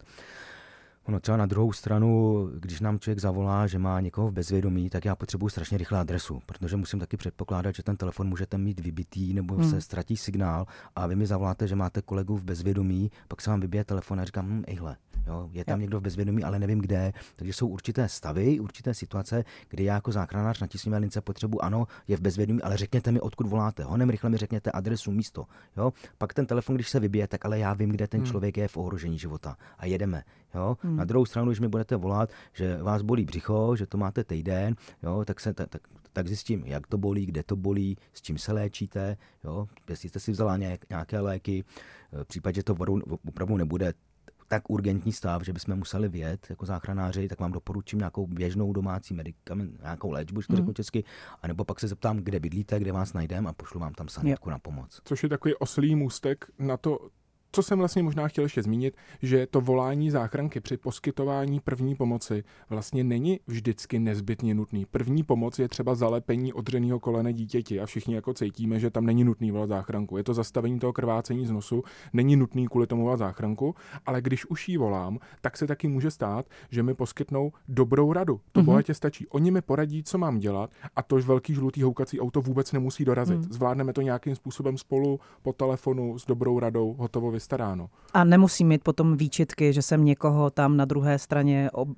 Ono 1.04 1.20
třeba 1.20 1.36
na 1.36 1.46
druhou 1.46 1.72
stranu, 1.72 2.48
když 2.58 2.80
nám 2.80 2.98
člověk 2.98 3.18
zavolá, 3.18 3.66
že 3.66 3.78
má 3.78 4.00
někoho 4.00 4.28
v 4.28 4.32
bezvědomí, 4.32 4.90
tak 4.90 5.04
já 5.04 5.16
potřebuji 5.16 5.48
strašně 5.48 5.78
rychle 5.78 5.98
adresu, 5.98 6.40
protože 6.46 6.76
musím 6.76 7.00
taky 7.00 7.16
předpokládat, 7.16 7.74
že 7.74 7.82
ten 7.82 7.96
telefon 7.96 8.28
můžete 8.28 8.58
mít 8.58 8.80
vybitý 8.80 9.34
nebo 9.34 9.54
hmm. 9.54 9.70
se 9.70 9.80
ztratí 9.80 10.16
signál 10.16 10.66
a 10.96 11.06
vy 11.06 11.16
mi 11.16 11.26
zavoláte, 11.26 11.68
že 11.68 11.76
máte 11.76 12.02
kolegu 12.02 12.36
v 12.36 12.44
bezvědomí, 12.44 13.10
pak 13.28 13.40
se 13.40 13.50
vám 13.50 13.60
vybije 13.60 13.84
telefon 13.84 14.20
a 14.20 14.24
říkám, 14.24 14.46
hm, 14.46 14.64
ejhle, 14.66 14.96
jo, 15.26 15.48
je 15.52 15.64
tam 15.64 15.78
jo. 15.78 15.80
někdo 15.80 16.00
v 16.00 16.02
bezvědomí, 16.02 16.44
ale 16.44 16.58
nevím 16.58 16.78
kde. 16.78 17.12
Takže 17.36 17.52
jsou 17.52 17.68
určité 17.68 18.08
stavy, 18.08 18.60
určité 18.60 18.94
situace, 18.94 19.44
kdy 19.68 19.84
já 19.84 19.94
jako 19.94 20.12
záchranář 20.12 20.60
na 20.60 20.66
tisícové 20.66 20.98
lince 20.98 21.20
potřebuji, 21.20 21.62
ano, 21.62 21.86
je 22.08 22.16
v 22.16 22.20
bezvědomí, 22.20 22.62
ale 22.62 22.76
řekněte 22.76 23.12
mi, 23.12 23.20
odkud 23.20 23.46
voláte. 23.46 23.84
Honem 23.84 24.10
rychle 24.10 24.30
mi 24.30 24.36
řekněte 24.36 24.70
adresu, 24.70 25.12
místo. 25.12 25.46
Jo? 25.76 25.92
Pak 26.18 26.34
ten 26.34 26.46
telefon, 26.46 26.74
když 26.74 26.90
se 26.90 27.00
vybije, 27.00 27.28
tak 27.28 27.44
ale 27.44 27.58
já 27.58 27.74
vím, 27.74 27.90
kde 27.90 28.08
ten 28.08 28.20
hmm. 28.20 28.30
člověk 28.30 28.56
je 28.56 28.68
v 28.68 28.76
ohrožení 28.76 29.18
života 29.18 29.56
a 29.78 29.86
jedeme. 29.86 30.22
Jo? 30.54 30.76
Hmm. 30.80 30.96
Na 30.96 31.04
druhou 31.04 31.26
stranu, 31.26 31.48
když 31.48 31.60
mi 31.60 31.68
budete 31.68 31.96
volat, 31.96 32.30
že 32.52 32.82
vás 32.82 33.02
bolí 33.02 33.24
břicho, 33.24 33.76
že 33.76 33.86
to 33.86 33.98
máte 33.98 34.24
týden, 34.24 34.74
jo, 35.02 35.24
tak, 35.24 35.40
se, 35.40 35.54
tak, 35.54 35.68
tak, 35.68 35.82
tak 36.12 36.28
zjistím, 36.28 36.62
jak 36.66 36.86
to 36.86 36.98
bolí, 36.98 37.26
kde 37.26 37.42
to 37.42 37.56
bolí, 37.56 37.96
s 38.12 38.22
čím 38.22 38.38
se 38.38 38.52
léčíte, 38.52 39.16
jo, 39.44 39.66
jestli 39.90 40.08
jste 40.08 40.20
si 40.20 40.32
vzala 40.32 40.56
nějaké 40.90 41.20
léky, 41.20 41.64
v 42.12 42.24
případě, 42.24 42.54
že 42.54 42.62
to 42.62 42.76
opravdu 43.28 43.56
nebude 43.56 43.92
tak 44.48 44.70
urgentní 44.70 45.12
stav, 45.12 45.42
že 45.42 45.52
bychom 45.52 45.76
museli 45.76 46.08
vědět 46.08 46.46
jako 46.50 46.66
záchranáři, 46.66 47.28
tak 47.28 47.40
vám 47.40 47.52
doporučím 47.52 47.98
nějakou 47.98 48.26
běžnou 48.26 48.72
domácí 48.72 49.14
medicament, 49.14 49.80
nějakou 49.82 50.10
léčbu, 50.10 50.40
když 50.40 50.46
to 50.46 50.52
mm. 50.52 50.56
řeknu 50.56 50.72
česky, 50.72 51.04
anebo 51.42 51.64
pak 51.64 51.80
se 51.80 51.88
zeptám, 51.88 52.16
kde 52.16 52.40
bydlíte, 52.40 52.80
kde 52.80 52.92
vás 52.92 53.12
najdeme 53.12 53.50
a 53.50 53.52
pošlu 53.52 53.80
vám 53.80 53.94
tam 53.94 54.08
sanitku 54.08 54.50
na 54.50 54.58
pomoc. 54.58 55.00
Což 55.04 55.22
je 55.22 55.28
takový 55.28 55.54
oslý 55.54 55.94
můstek 55.94 56.44
na 56.58 56.76
to, 56.76 57.08
co 57.52 57.62
jsem 57.62 57.78
vlastně 57.78 58.02
možná 58.02 58.28
chtěl 58.28 58.44
ještě 58.44 58.62
zmínit, 58.62 58.96
že 59.22 59.46
to 59.46 59.60
volání 59.60 60.10
záchranky 60.10 60.60
při 60.60 60.76
poskytování 60.76 61.60
první 61.60 61.94
pomoci 61.94 62.44
vlastně 62.70 63.04
není 63.04 63.40
vždycky 63.46 63.98
nezbytně 63.98 64.54
nutný. 64.54 64.86
První 64.86 65.22
pomoc 65.22 65.58
je 65.58 65.68
třeba 65.68 65.94
zalepení 65.94 66.52
odřeného 66.52 67.00
kolene 67.00 67.32
dítěti 67.32 67.80
a 67.80 67.86
všichni 67.86 68.14
jako 68.14 68.34
cítíme, 68.34 68.80
že 68.80 68.90
tam 68.90 69.06
není 69.06 69.24
nutný 69.24 69.50
volat 69.50 69.68
záchranku. 69.68 70.16
Je 70.16 70.24
to 70.24 70.34
zastavení 70.34 70.78
toho 70.78 70.92
krvácení 70.92 71.46
z 71.46 71.50
nosu, 71.50 71.82
není 72.12 72.36
nutný 72.36 72.68
kvůli 72.68 72.86
tomu 72.86 73.02
volat 73.02 73.18
záchranku, 73.18 73.74
ale 74.06 74.22
když 74.22 74.46
už 74.46 74.68
jí 74.68 74.76
volám, 74.76 75.18
tak 75.40 75.56
se 75.56 75.66
taky 75.66 75.88
může 75.88 76.10
stát, 76.10 76.46
že 76.70 76.82
mi 76.82 76.94
poskytnou 76.94 77.52
dobrou 77.68 78.12
radu. 78.12 78.40
To 78.52 78.60
mm-hmm. 78.60 78.64
bohatě 78.64 78.94
stačí. 78.94 79.26
Oni 79.26 79.50
mi 79.50 79.62
poradí, 79.62 80.02
co 80.02 80.18
mám 80.18 80.38
dělat 80.38 80.70
a 80.96 81.02
tož 81.02 81.24
velký 81.24 81.54
žlutý 81.54 81.82
houkací 81.82 82.20
auto 82.20 82.40
vůbec 82.40 82.72
nemusí 82.72 83.04
dorazit. 83.04 83.36
Mm. 83.36 83.52
Zvládneme 83.52 83.92
to 83.92 84.02
nějakým 84.02 84.34
způsobem 84.34 84.78
spolu 84.78 85.20
po 85.42 85.52
telefonu 85.52 86.18
s 86.18 86.26
dobrou 86.26 86.58
radou, 86.58 86.94
hotovo 86.98 87.30
vystaráno. 87.42 87.90
A 88.14 88.24
nemusí 88.24 88.64
mít 88.64 88.84
potom 88.84 89.16
výčitky, 89.16 89.72
že 89.72 89.82
jsem 89.82 90.04
někoho 90.04 90.50
tam 90.50 90.76
na 90.76 90.84
druhé 90.84 91.18
straně 91.18 91.70
ob, 91.72 91.88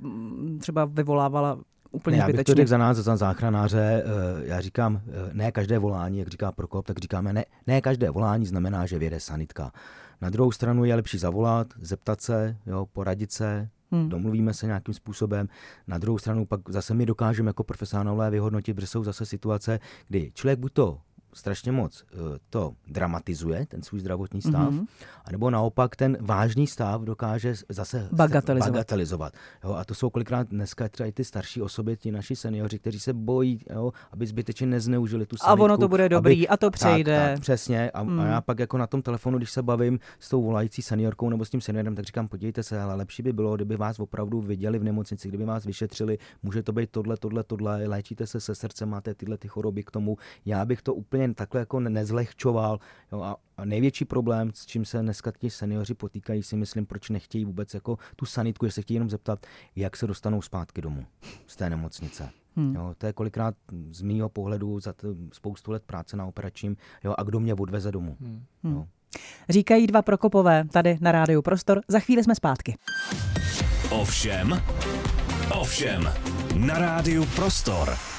třeba 0.58 0.84
vyvolávala 0.84 1.58
úplně 1.92 2.16
já 2.16 2.26
bych 2.26 2.44
to 2.44 2.54
řekl 2.54 2.68
za 2.68 2.78
nás, 2.78 2.96
za 2.96 3.16
záchranáře, 3.16 4.04
eh, 4.04 4.46
já 4.46 4.60
říkám, 4.60 5.00
eh, 5.06 5.30
ne 5.32 5.52
každé 5.52 5.78
volání, 5.78 6.18
jak 6.18 6.28
říká 6.28 6.52
Prokop, 6.52 6.86
tak 6.86 6.98
říkáme, 6.98 7.32
ne, 7.32 7.44
ne 7.66 7.80
každé 7.80 8.10
volání 8.10 8.46
znamená, 8.46 8.86
že 8.86 8.98
věde 8.98 9.20
sanitka. 9.20 9.72
Na 10.20 10.30
druhou 10.30 10.52
stranu 10.52 10.84
je 10.84 10.94
lepší 10.94 11.18
zavolat, 11.18 11.66
zeptat 11.80 12.20
se, 12.20 12.56
jo, 12.66 12.86
poradit 12.92 13.32
se, 13.32 13.68
Hmm. 13.92 14.08
Domluvíme 14.08 14.54
se 14.54 14.66
nějakým 14.66 14.94
způsobem. 14.94 15.48
Na 15.86 15.98
druhou 15.98 16.18
stranu 16.18 16.46
pak 16.46 16.60
zase 16.68 16.94
my 16.94 17.06
dokážeme 17.06 17.48
jako 17.48 17.64
profesionálové 17.64 18.30
vyhodnotit, 18.30 18.74
protože 18.74 18.86
jsou 18.86 19.04
zase 19.04 19.26
situace, 19.26 19.80
kdy 20.08 20.30
člověk 20.34 20.58
buď 20.58 20.72
to 20.72 20.98
strašně 21.34 21.72
moc 21.72 22.04
eh, 22.12 22.16
to 22.50 22.72
dramatizuje, 22.86 23.66
ten 23.66 23.82
svůj 23.82 24.00
zdravotní 24.00 24.42
stav, 24.42 24.72
mm-hmm. 24.72 24.86
anebo 25.24 25.50
naopak 25.50 25.96
ten 25.96 26.16
vážný 26.20 26.66
stav 26.66 27.02
dokáže 27.02 27.54
zase 27.68 28.08
bagatelizovat. 28.12 28.72
bagatelizovat 28.72 29.32
jo, 29.64 29.72
a 29.72 29.84
to 29.84 29.94
jsou 29.94 30.10
kolikrát 30.10 30.48
dneska 30.48 30.88
třeba 30.88 31.06
i 31.06 31.12
ty 31.12 31.24
starší 31.24 31.62
osoby, 31.62 31.96
ti 31.96 32.12
naši 32.12 32.36
seniori, 32.36 32.78
kteří 32.78 33.00
se 33.00 33.12
bojí, 33.12 33.60
jo, 33.70 33.92
aby 34.12 34.26
zbytečně 34.26 34.66
nezneužili 34.66 35.26
tu 35.26 35.36
sanitku. 35.36 35.62
A 35.62 35.64
ono 35.64 35.78
to 35.78 35.88
bude 35.88 36.08
dobrý 36.08 36.48
aby, 36.48 36.48
a 36.48 36.56
to 36.56 36.70
přejde. 36.70 37.16
Tak, 37.16 37.30
tak, 37.30 37.40
přesně. 37.40 37.90
A, 37.90 38.02
mm. 38.02 38.20
a 38.20 38.26
já 38.26 38.40
pak 38.40 38.58
jako 38.58 38.78
na 38.78 38.86
tom 38.86 39.02
telefonu, 39.02 39.38
když 39.38 39.50
se 39.50 39.62
bavím 39.62 39.98
s 40.20 40.28
tou 40.28 40.42
volající 40.42 40.82
seniorkou 40.82 41.30
nebo 41.30 41.44
s 41.44 41.50
tím 41.50 41.60
seniorem, 41.60 41.94
tak 41.94 42.04
říkám, 42.04 42.28
podívejte 42.28 42.62
se, 42.62 42.80
ale 42.80 42.94
lepší 42.94 43.22
by 43.22 43.32
bylo, 43.32 43.56
kdyby 43.56 43.76
vás 43.76 43.98
opravdu 43.98 44.40
viděli 44.40 44.78
v 44.78 44.84
nemocnici, 44.84 45.28
kdyby 45.28 45.44
vás 45.44 45.64
vyšetřili, 45.64 46.18
může 46.42 46.62
to 46.62 46.72
být 46.72 46.90
tohle, 46.90 47.16
tohle, 47.16 47.44
tohle, 47.44 47.86
léčíte 47.86 48.26
se 48.26 48.40
se 48.40 48.54
srdcem, 48.54 48.88
máte 48.88 49.14
tyhle 49.14 49.38
ty 49.38 49.48
choroby 49.48 49.82
k 49.82 49.90
tomu. 49.90 50.16
Já 50.46 50.64
bych 50.64 50.82
to 50.82 50.94
úplně 50.94 51.23
úplně 51.24 51.34
takhle 51.34 51.60
jako 51.60 51.80
nezlehčoval. 51.80 52.78
Jo, 53.12 53.22
a, 53.22 53.36
a 53.56 53.64
největší 53.64 54.04
problém, 54.04 54.50
s 54.54 54.66
čím 54.66 54.84
se 54.84 55.02
dneska 55.02 55.32
ti 55.38 55.50
seniori 55.50 55.94
potýkají, 55.94 56.42
si 56.42 56.56
myslím, 56.56 56.86
proč 56.86 57.10
nechtějí 57.10 57.44
vůbec 57.44 57.74
jako 57.74 57.98
tu 58.16 58.26
sanitku, 58.26 58.66
že 58.66 58.72
se 58.72 58.82
chtějí 58.82 58.96
jenom 58.96 59.10
zeptat, 59.10 59.46
jak 59.76 59.96
se 59.96 60.06
dostanou 60.06 60.42
zpátky 60.42 60.80
domů 60.82 61.06
z 61.46 61.56
té 61.56 61.70
nemocnice. 61.70 62.30
Hmm. 62.56 62.74
Jo, 62.74 62.94
to 62.98 63.06
je 63.06 63.12
kolikrát 63.12 63.54
z 63.90 64.02
mýho 64.02 64.28
pohledu 64.28 64.80
za 64.80 64.92
to 64.92 65.08
spoustu 65.32 65.72
let 65.72 65.82
práce 65.86 66.16
na 66.16 66.26
operačním, 66.26 66.76
jo, 67.04 67.14
a 67.18 67.22
kdo 67.22 67.40
mě 67.40 67.54
odveze 67.54 67.92
domů. 67.92 68.16
Hmm. 68.20 68.44
Jo. 68.64 68.86
Říkají 69.48 69.86
dva 69.86 70.02
Prokopové 70.02 70.64
tady 70.72 70.98
na 71.00 71.12
rádiu 71.12 71.42
Prostor. 71.42 71.80
Za 71.88 72.00
chvíli 72.00 72.24
jsme 72.24 72.34
zpátky. 72.34 72.76
Ovšem, 73.90 74.62
ovšem, 75.60 76.08
na 76.58 76.78
rádiu 76.78 77.26
Prostor. 77.36 78.13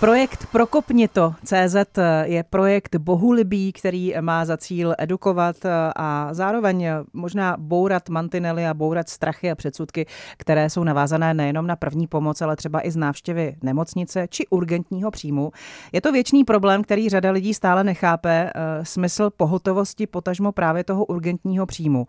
Projekt 0.00 0.46
Prokopnito 0.52 1.34
CZ 1.44 1.76
je 2.22 2.42
projekt 2.42 2.96
bohulibý, 2.96 3.72
který 3.72 4.14
má 4.20 4.44
za 4.44 4.56
cíl 4.56 4.94
edukovat 4.98 5.56
a 5.96 6.34
zároveň 6.34 6.88
možná 7.12 7.56
bourat 7.58 8.08
mantinely 8.08 8.66
a 8.66 8.74
bourat 8.74 9.08
strachy 9.08 9.50
a 9.50 9.54
předsudky, 9.54 10.06
které 10.36 10.70
jsou 10.70 10.84
navázané 10.84 11.34
nejenom 11.34 11.66
na 11.66 11.76
první 11.76 12.06
pomoc, 12.06 12.42
ale 12.42 12.56
třeba 12.56 12.86
i 12.86 12.90
z 12.90 12.96
návštěvy 12.96 13.56
nemocnice 13.62 14.26
či 14.30 14.46
urgentního 14.46 15.10
příjmu. 15.10 15.52
Je 15.92 16.00
to 16.00 16.12
věčný 16.12 16.44
problém, 16.44 16.82
který 16.82 17.08
řada 17.08 17.30
lidí 17.30 17.54
stále 17.54 17.84
nechápe, 17.84 18.50
eh, 18.54 18.84
smysl 18.84 19.30
pohotovosti 19.36 20.06
potažmo 20.06 20.52
právě 20.52 20.84
toho 20.84 21.04
urgentního 21.04 21.66
příjmu. 21.66 22.06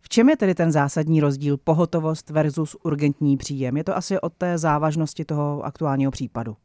V 0.00 0.08
čem 0.08 0.28
je 0.28 0.36
tedy 0.36 0.54
ten 0.54 0.72
zásadní 0.72 1.20
rozdíl 1.20 1.56
pohotovost 1.56 2.30
versus 2.30 2.76
urgentní 2.82 3.36
příjem? 3.36 3.76
Je 3.76 3.84
to 3.84 3.96
asi 3.96 4.20
od 4.20 4.32
té 4.32 4.58
závažnosti 4.58 5.24
toho 5.24 5.62
aktuálního 5.62 6.10
případu 6.10 6.56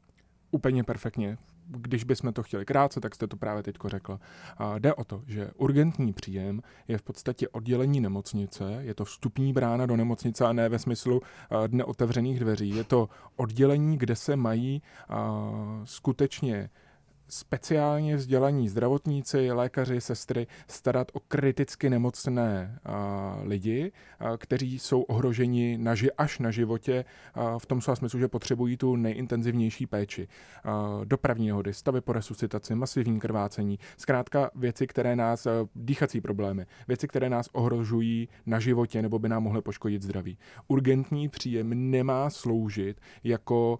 úplně 0.56 0.84
perfektně. 0.84 1.38
Když 1.68 2.04
bychom 2.04 2.34
to 2.34 2.44
chtěli 2.44 2.66
krátce, 2.66 3.00
tak 3.00 3.16
jste 3.16 3.28
to 3.28 3.38
právě 3.38 3.64
teď 3.64 3.76
řekla. 3.86 4.20
A 4.58 4.80
jde 4.80 4.94
o 4.94 5.04
to, 5.04 5.24
že 5.28 5.52
urgentní 5.58 6.14
příjem 6.14 6.62
je 6.88 6.98
v 6.98 7.02
podstatě 7.02 7.50
oddělení 7.50 8.02
nemocnice, 8.02 8.78
je 8.80 8.94
to 8.94 9.06
vstupní 9.06 9.54
brána 9.54 9.86
do 9.86 9.96
nemocnice 9.96 10.46
a 10.46 10.54
ne 10.54 10.70
ve 10.70 10.80
smyslu 10.80 11.22
dne 11.68 11.84
otevřených 11.84 12.40
dveří. 12.40 12.70
Je 12.70 12.84
to 12.84 13.10
oddělení, 13.36 13.98
kde 13.98 14.16
se 14.16 14.36
mají 14.36 14.82
skutečně 15.84 16.70
speciálně 17.30 18.16
vzdělaní 18.16 18.70
zdravotníci, 18.70 19.52
lékaři, 19.52 20.02
sestry 20.02 20.48
starat 20.68 21.12
o 21.14 21.20
kriticky 21.20 21.90
nemocné 21.90 22.80
lidi, 23.44 23.92
kteří 24.38 24.80
jsou 24.80 25.02
ohroženi 25.02 25.78
na 25.78 25.94
ži- 25.94 26.10
až 26.18 26.40
na 26.40 26.52
životě 26.52 27.06
v 27.58 27.66
tom 27.66 27.82
slova 27.82 27.96
smyslu, 27.96 28.20
že 28.20 28.28
potřebují 28.28 28.78
tu 28.78 28.96
nejintenzivnější 28.96 29.86
péči. 29.86 30.28
Uh, 30.66 31.06
dopravní 31.06 31.48
nehody, 31.48 31.74
stavy 31.74 32.02
po 32.02 32.14
resuscitaci, 32.14 32.76
masivní 32.76 33.20
krvácení, 33.20 33.80
zkrátka 33.98 34.52
věci, 34.56 34.88
které 34.88 35.16
nás, 35.16 35.48
dýchací 35.76 36.22
problémy, 36.22 36.66
věci, 36.88 37.08
které 37.08 37.30
nás 37.30 37.50
ohrožují 37.54 38.30
na 38.46 38.60
životě 38.60 39.02
nebo 39.02 39.20
by 39.20 39.30
nám 39.30 39.44
mohly 39.44 39.62
poškodit 39.62 40.02
zdraví. 40.02 40.38
Urgentní 40.68 41.30
příjem 41.30 41.92
nemá 41.92 42.30
sloužit 42.30 43.02
jako 43.24 43.80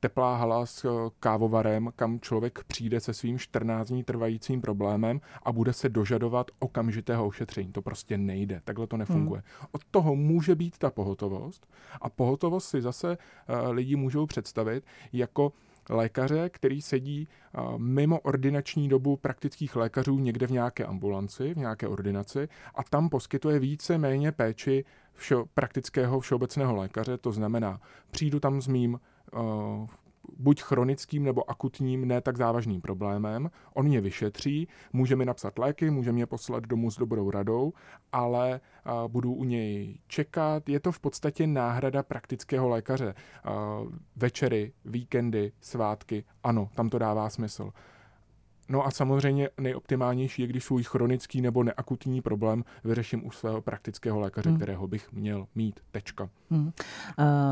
teplá 0.00 0.36
hala 0.36 0.66
s 0.66 1.10
kávovarem, 1.20 1.92
kam 1.96 2.20
člověk 2.20 2.64
přijde 2.66 2.81
přijde 2.82 3.00
se 3.00 3.14
svým 3.14 3.38
14 3.38 3.88
dní 3.88 4.04
trvajícím 4.04 4.60
problémem 4.60 5.20
a 5.42 5.52
bude 5.52 5.72
se 5.72 5.88
dožadovat 5.88 6.50
okamžitého 6.58 7.26
ošetření. 7.26 7.72
To 7.72 7.82
prostě 7.82 8.18
nejde, 8.18 8.60
takhle 8.64 8.86
to 8.86 8.96
nefunguje. 8.96 9.42
Hmm. 9.44 9.68
Od 9.72 9.84
toho 9.90 10.16
může 10.16 10.54
být 10.54 10.78
ta 10.78 10.90
pohotovost 10.90 11.66
a 12.00 12.10
pohotovost 12.10 12.68
si 12.68 12.82
zase 12.82 13.18
uh, 13.18 13.70
lidi 13.70 13.96
můžou 13.96 14.26
představit 14.26 14.84
jako 15.12 15.52
lékaře, 15.90 16.48
který 16.48 16.82
sedí 16.82 17.28
uh, 17.58 17.78
mimo 17.78 18.20
ordinační 18.20 18.88
dobu 18.88 19.16
praktických 19.16 19.76
lékařů 19.76 20.18
někde 20.18 20.46
v 20.46 20.50
nějaké 20.50 20.84
ambulanci, 20.84 21.54
v 21.54 21.58
nějaké 21.58 21.88
ordinaci 21.88 22.48
a 22.74 22.82
tam 22.84 23.08
poskytuje 23.08 23.58
více 23.58 23.98
méně 23.98 24.32
péči 24.32 24.84
všo, 25.14 25.46
praktického 25.54 26.20
všeobecného 26.20 26.76
lékaře, 26.76 27.18
to 27.18 27.32
znamená, 27.32 27.80
přijdu 28.10 28.40
tam 28.40 28.62
s 28.62 28.68
mým 28.68 28.98
buď 30.38 30.62
chronickým 30.62 31.24
nebo 31.24 31.50
akutním, 31.50 32.08
ne 32.08 32.20
tak 32.20 32.36
závažným 32.36 32.80
problémem. 32.80 33.50
On 33.74 33.86
mě 33.86 34.00
vyšetří, 34.00 34.68
může 34.92 35.16
mi 35.16 35.24
napsat 35.24 35.58
léky, 35.58 35.90
může 35.90 36.12
mě 36.12 36.26
poslat 36.26 36.66
domů 36.66 36.90
s 36.90 36.98
dobrou 36.98 37.30
radou, 37.30 37.72
ale 38.12 38.60
budu 39.08 39.34
u 39.34 39.44
něj 39.44 39.98
čekat. 40.06 40.68
Je 40.68 40.80
to 40.80 40.92
v 40.92 41.00
podstatě 41.00 41.46
náhrada 41.46 42.02
praktického 42.02 42.68
lékaře. 42.68 43.14
Večery, 44.16 44.72
víkendy, 44.84 45.52
svátky, 45.60 46.24
ano, 46.42 46.68
tam 46.74 46.88
to 46.88 46.98
dává 46.98 47.30
smysl. 47.30 47.70
No 48.68 48.86
a 48.86 48.90
samozřejmě 48.90 49.48
nejoptimálnější 49.60 50.42
je, 50.42 50.48
když 50.48 50.64
svůj 50.64 50.82
chronický 50.82 51.40
nebo 51.40 51.62
neakutní 51.62 52.20
problém 52.20 52.64
vyřeším 52.84 53.26
u 53.26 53.30
svého 53.30 53.62
praktického 53.62 54.20
lékaře, 54.20 54.48
hmm. 54.48 54.58
kterého 54.58 54.88
bych 54.88 55.12
měl 55.12 55.46
mít. 55.54 55.80
Tečka. 55.90 56.28
Hmm. 56.50 56.66
Uh, 56.66 56.72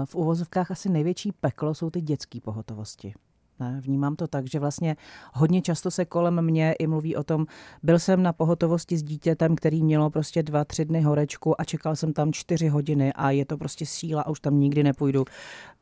v 0.05 0.15
uvozovkách 0.15 0.71
asi 0.71 0.89
největší 0.89 1.33
peklo 1.33 1.75
jsou 1.75 1.91
ty 1.91 2.01
dětské 2.01 2.41
pohotovosti. 2.41 3.15
Ne, 3.61 3.81
vnímám 3.85 4.17
to 4.17 4.27
tak, 4.27 4.47
že 4.47 4.59
vlastně 4.59 4.97
hodně 5.35 5.63
často 5.63 5.91
se 5.91 6.05
kolem 6.05 6.43
mě 6.43 6.73
i 6.73 6.87
mluví 6.87 7.17
o 7.17 7.25
tom, 7.25 7.47
byl 7.83 7.99
jsem 7.99 8.23
na 8.23 8.33
pohotovosti 8.33 8.97
s 8.97 9.03
dítětem, 9.03 9.57
který 9.57 9.83
mělo 9.83 10.11
prostě 10.11 10.43
dva, 10.43 10.65
tři 10.65 10.85
dny 10.85 11.01
horečku 11.01 11.61
a 11.61 11.65
čekal 11.65 11.97
jsem 11.97 12.13
tam 12.13 12.33
čtyři 12.33 12.69
hodiny 12.69 13.13
a 13.13 13.31
je 13.31 13.45
to 13.45 13.59
prostě 13.59 13.87
síla 13.87 14.23
a 14.23 14.31
už 14.31 14.41
tam 14.41 14.61
nikdy 14.61 14.83
nepůjdu. 14.83 15.25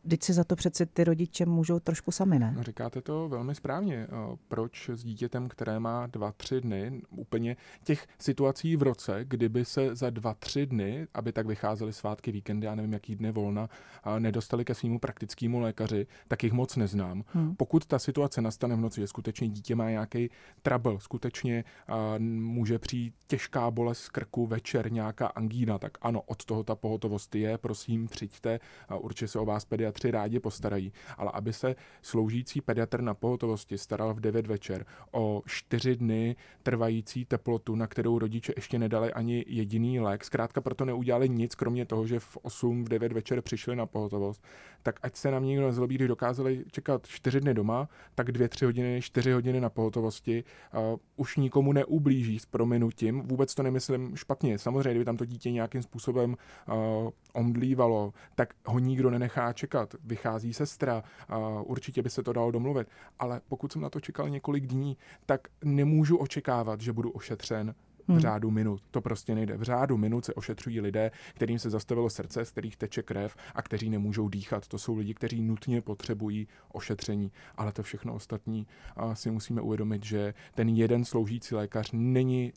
Teď 0.08 0.22
si 0.22 0.32
za 0.32 0.44
to 0.44 0.56
přece 0.56 0.86
ty 0.86 1.04
rodiče 1.04 1.46
můžou 1.46 1.78
trošku 1.78 2.10
sami, 2.10 2.38
ne? 2.38 2.52
No, 2.56 2.62
říkáte 2.62 3.00
to 3.00 3.28
velmi 3.28 3.54
správně. 3.54 4.06
Proč 4.48 4.88
s 4.88 5.04
dítětem, 5.04 5.48
které 5.48 5.80
má 5.80 6.06
dva, 6.06 6.32
tři 6.32 6.60
dny, 6.60 7.02
úplně 7.10 7.56
těch 7.84 8.06
situací 8.18 8.76
v 8.76 8.82
roce, 8.82 9.20
kdyby 9.24 9.64
se 9.64 9.96
za 9.96 10.10
dva, 10.10 10.34
tři 10.34 10.66
dny, 10.66 11.06
aby 11.14 11.32
tak 11.32 11.46
vycházely 11.46 11.92
svátky, 11.92 12.32
víkendy, 12.32 12.66
já 12.66 12.74
nevím, 12.74 12.92
jaký 12.92 13.16
dny 13.16 13.32
volna, 13.32 13.68
nedostali 14.18 14.64
ke 14.64 14.74
svýmu 14.74 14.98
praktickému 14.98 15.60
lékaři, 15.60 16.06
tak 16.28 16.44
jich 16.44 16.52
moc 16.52 16.76
neznám. 16.76 17.24
Hmm. 17.26 17.54
Pokud 17.56 17.67
ta 17.84 17.98
situace 17.98 18.40
nastane 18.40 18.76
v 18.76 18.80
noci, 18.80 19.00
že 19.00 19.06
skutečně 19.06 19.48
dítě 19.48 19.74
má 19.74 19.90
nějaký 19.90 20.30
trouble, 20.62 21.00
skutečně 21.00 21.64
může 22.28 22.78
přijít 22.78 23.14
těžká 23.26 23.70
bolest 23.70 23.98
z 23.98 24.08
krku, 24.08 24.46
večer 24.46 24.92
nějaká 24.92 25.26
angína, 25.26 25.78
tak 25.78 25.98
ano, 26.00 26.22
od 26.26 26.44
toho 26.44 26.64
ta 26.64 26.74
pohotovost 26.74 27.34
je, 27.34 27.58
prosím, 27.58 28.08
přijďte, 28.08 28.60
určitě 28.98 29.28
se 29.28 29.38
o 29.38 29.44
vás 29.44 29.64
pediatři 29.64 30.10
rádi 30.10 30.40
postarají, 30.40 30.92
ale 31.16 31.30
aby 31.34 31.52
se 31.52 31.76
sloužící 32.02 32.60
pediatr 32.60 33.00
na 33.00 33.14
pohotovosti 33.14 33.78
staral 33.78 34.14
v 34.14 34.20
9 34.20 34.46
večer 34.46 34.86
o 35.12 35.42
4 35.46 35.96
dny 35.96 36.36
trvající 36.62 37.24
teplotu, 37.24 37.74
na 37.74 37.86
kterou 37.86 38.18
rodiče 38.18 38.52
ještě 38.56 38.78
nedali 38.78 39.12
ani 39.12 39.44
jediný 39.48 40.00
lék, 40.00 40.24
zkrátka 40.24 40.60
proto 40.60 40.84
neudělali 40.84 41.28
nic, 41.28 41.54
kromě 41.54 41.86
toho, 41.86 42.06
že 42.06 42.20
v 42.20 42.38
8, 42.42 42.84
v 42.84 42.88
9 42.88 43.12
večer 43.12 43.42
přišli 43.42 43.76
na 43.76 43.86
pohotovost, 43.86 44.44
tak 44.88 44.98
ať 45.02 45.16
se 45.16 45.30
na 45.30 45.38
mě 45.38 45.48
někdo 45.48 45.66
nezlobí, 45.66 45.94
když 45.94 46.08
dokázali 46.08 46.64
čekat 46.70 47.06
4 47.06 47.40
dny 47.40 47.54
doma, 47.54 47.88
tak 48.14 48.28
2-3 48.28 48.64
hodiny, 48.64 49.00
4 49.02 49.32
hodiny 49.32 49.60
na 49.60 49.70
pohotovosti 49.70 50.44
uh, 50.74 50.80
už 51.16 51.36
nikomu 51.36 51.72
neublíží 51.72 52.38
s 52.38 52.46
prominutím. 52.46 53.22
Vůbec 53.22 53.54
to 53.54 53.62
nemyslím 53.62 54.16
špatně. 54.16 54.58
Samozřejmě, 54.58 54.90
kdyby 54.90 55.04
tam 55.04 55.16
to 55.16 55.24
dítě 55.24 55.50
nějakým 55.50 55.82
způsobem 55.82 56.36
uh, 56.68 56.74
omdlívalo, 57.32 58.12
tak 58.34 58.54
ho 58.66 58.78
nikdo 58.78 59.10
nenechá 59.10 59.52
čekat. 59.52 59.94
Vychází 60.04 60.54
sestra, 60.54 61.02
uh, 61.30 61.36
určitě 61.70 62.02
by 62.02 62.10
se 62.10 62.22
to 62.22 62.32
dalo 62.32 62.50
domluvit. 62.50 62.88
Ale 63.18 63.40
pokud 63.48 63.72
jsem 63.72 63.82
na 63.82 63.90
to 63.90 64.00
čekal 64.00 64.28
několik 64.28 64.66
dní, 64.66 64.96
tak 65.26 65.48
nemůžu 65.64 66.16
očekávat, 66.16 66.80
že 66.80 66.92
budu 66.92 67.10
ošetřen 67.10 67.74
v 68.08 68.10
hmm. 68.10 68.20
řádu 68.20 68.50
minut. 68.50 68.82
To 68.90 69.00
prostě 69.00 69.34
nejde. 69.34 69.56
V 69.56 69.62
řádu 69.62 69.96
minut 69.96 70.24
se 70.24 70.34
ošetřují 70.34 70.80
lidé, 70.80 71.10
kterým 71.34 71.58
se 71.58 71.70
zastavilo 71.70 72.10
srdce, 72.10 72.44
z 72.44 72.50
kterých 72.50 72.76
teče 72.76 73.02
krev 73.02 73.36
a 73.54 73.62
kteří 73.62 73.90
nemůžou 73.90 74.28
dýchat. 74.28 74.68
To 74.68 74.78
jsou 74.78 74.96
lidi, 74.96 75.14
kteří 75.14 75.42
nutně 75.42 75.82
potřebují 75.82 76.48
ošetření. 76.72 77.32
Ale 77.56 77.72
to 77.72 77.82
všechno 77.82 78.14
ostatní 78.14 78.66
si 79.12 79.30
musíme 79.30 79.60
uvědomit, 79.60 80.04
že 80.04 80.34
ten 80.54 80.68
jeden 80.68 81.04
sloužící 81.04 81.54
lékař 81.54 81.90
není 81.92 82.52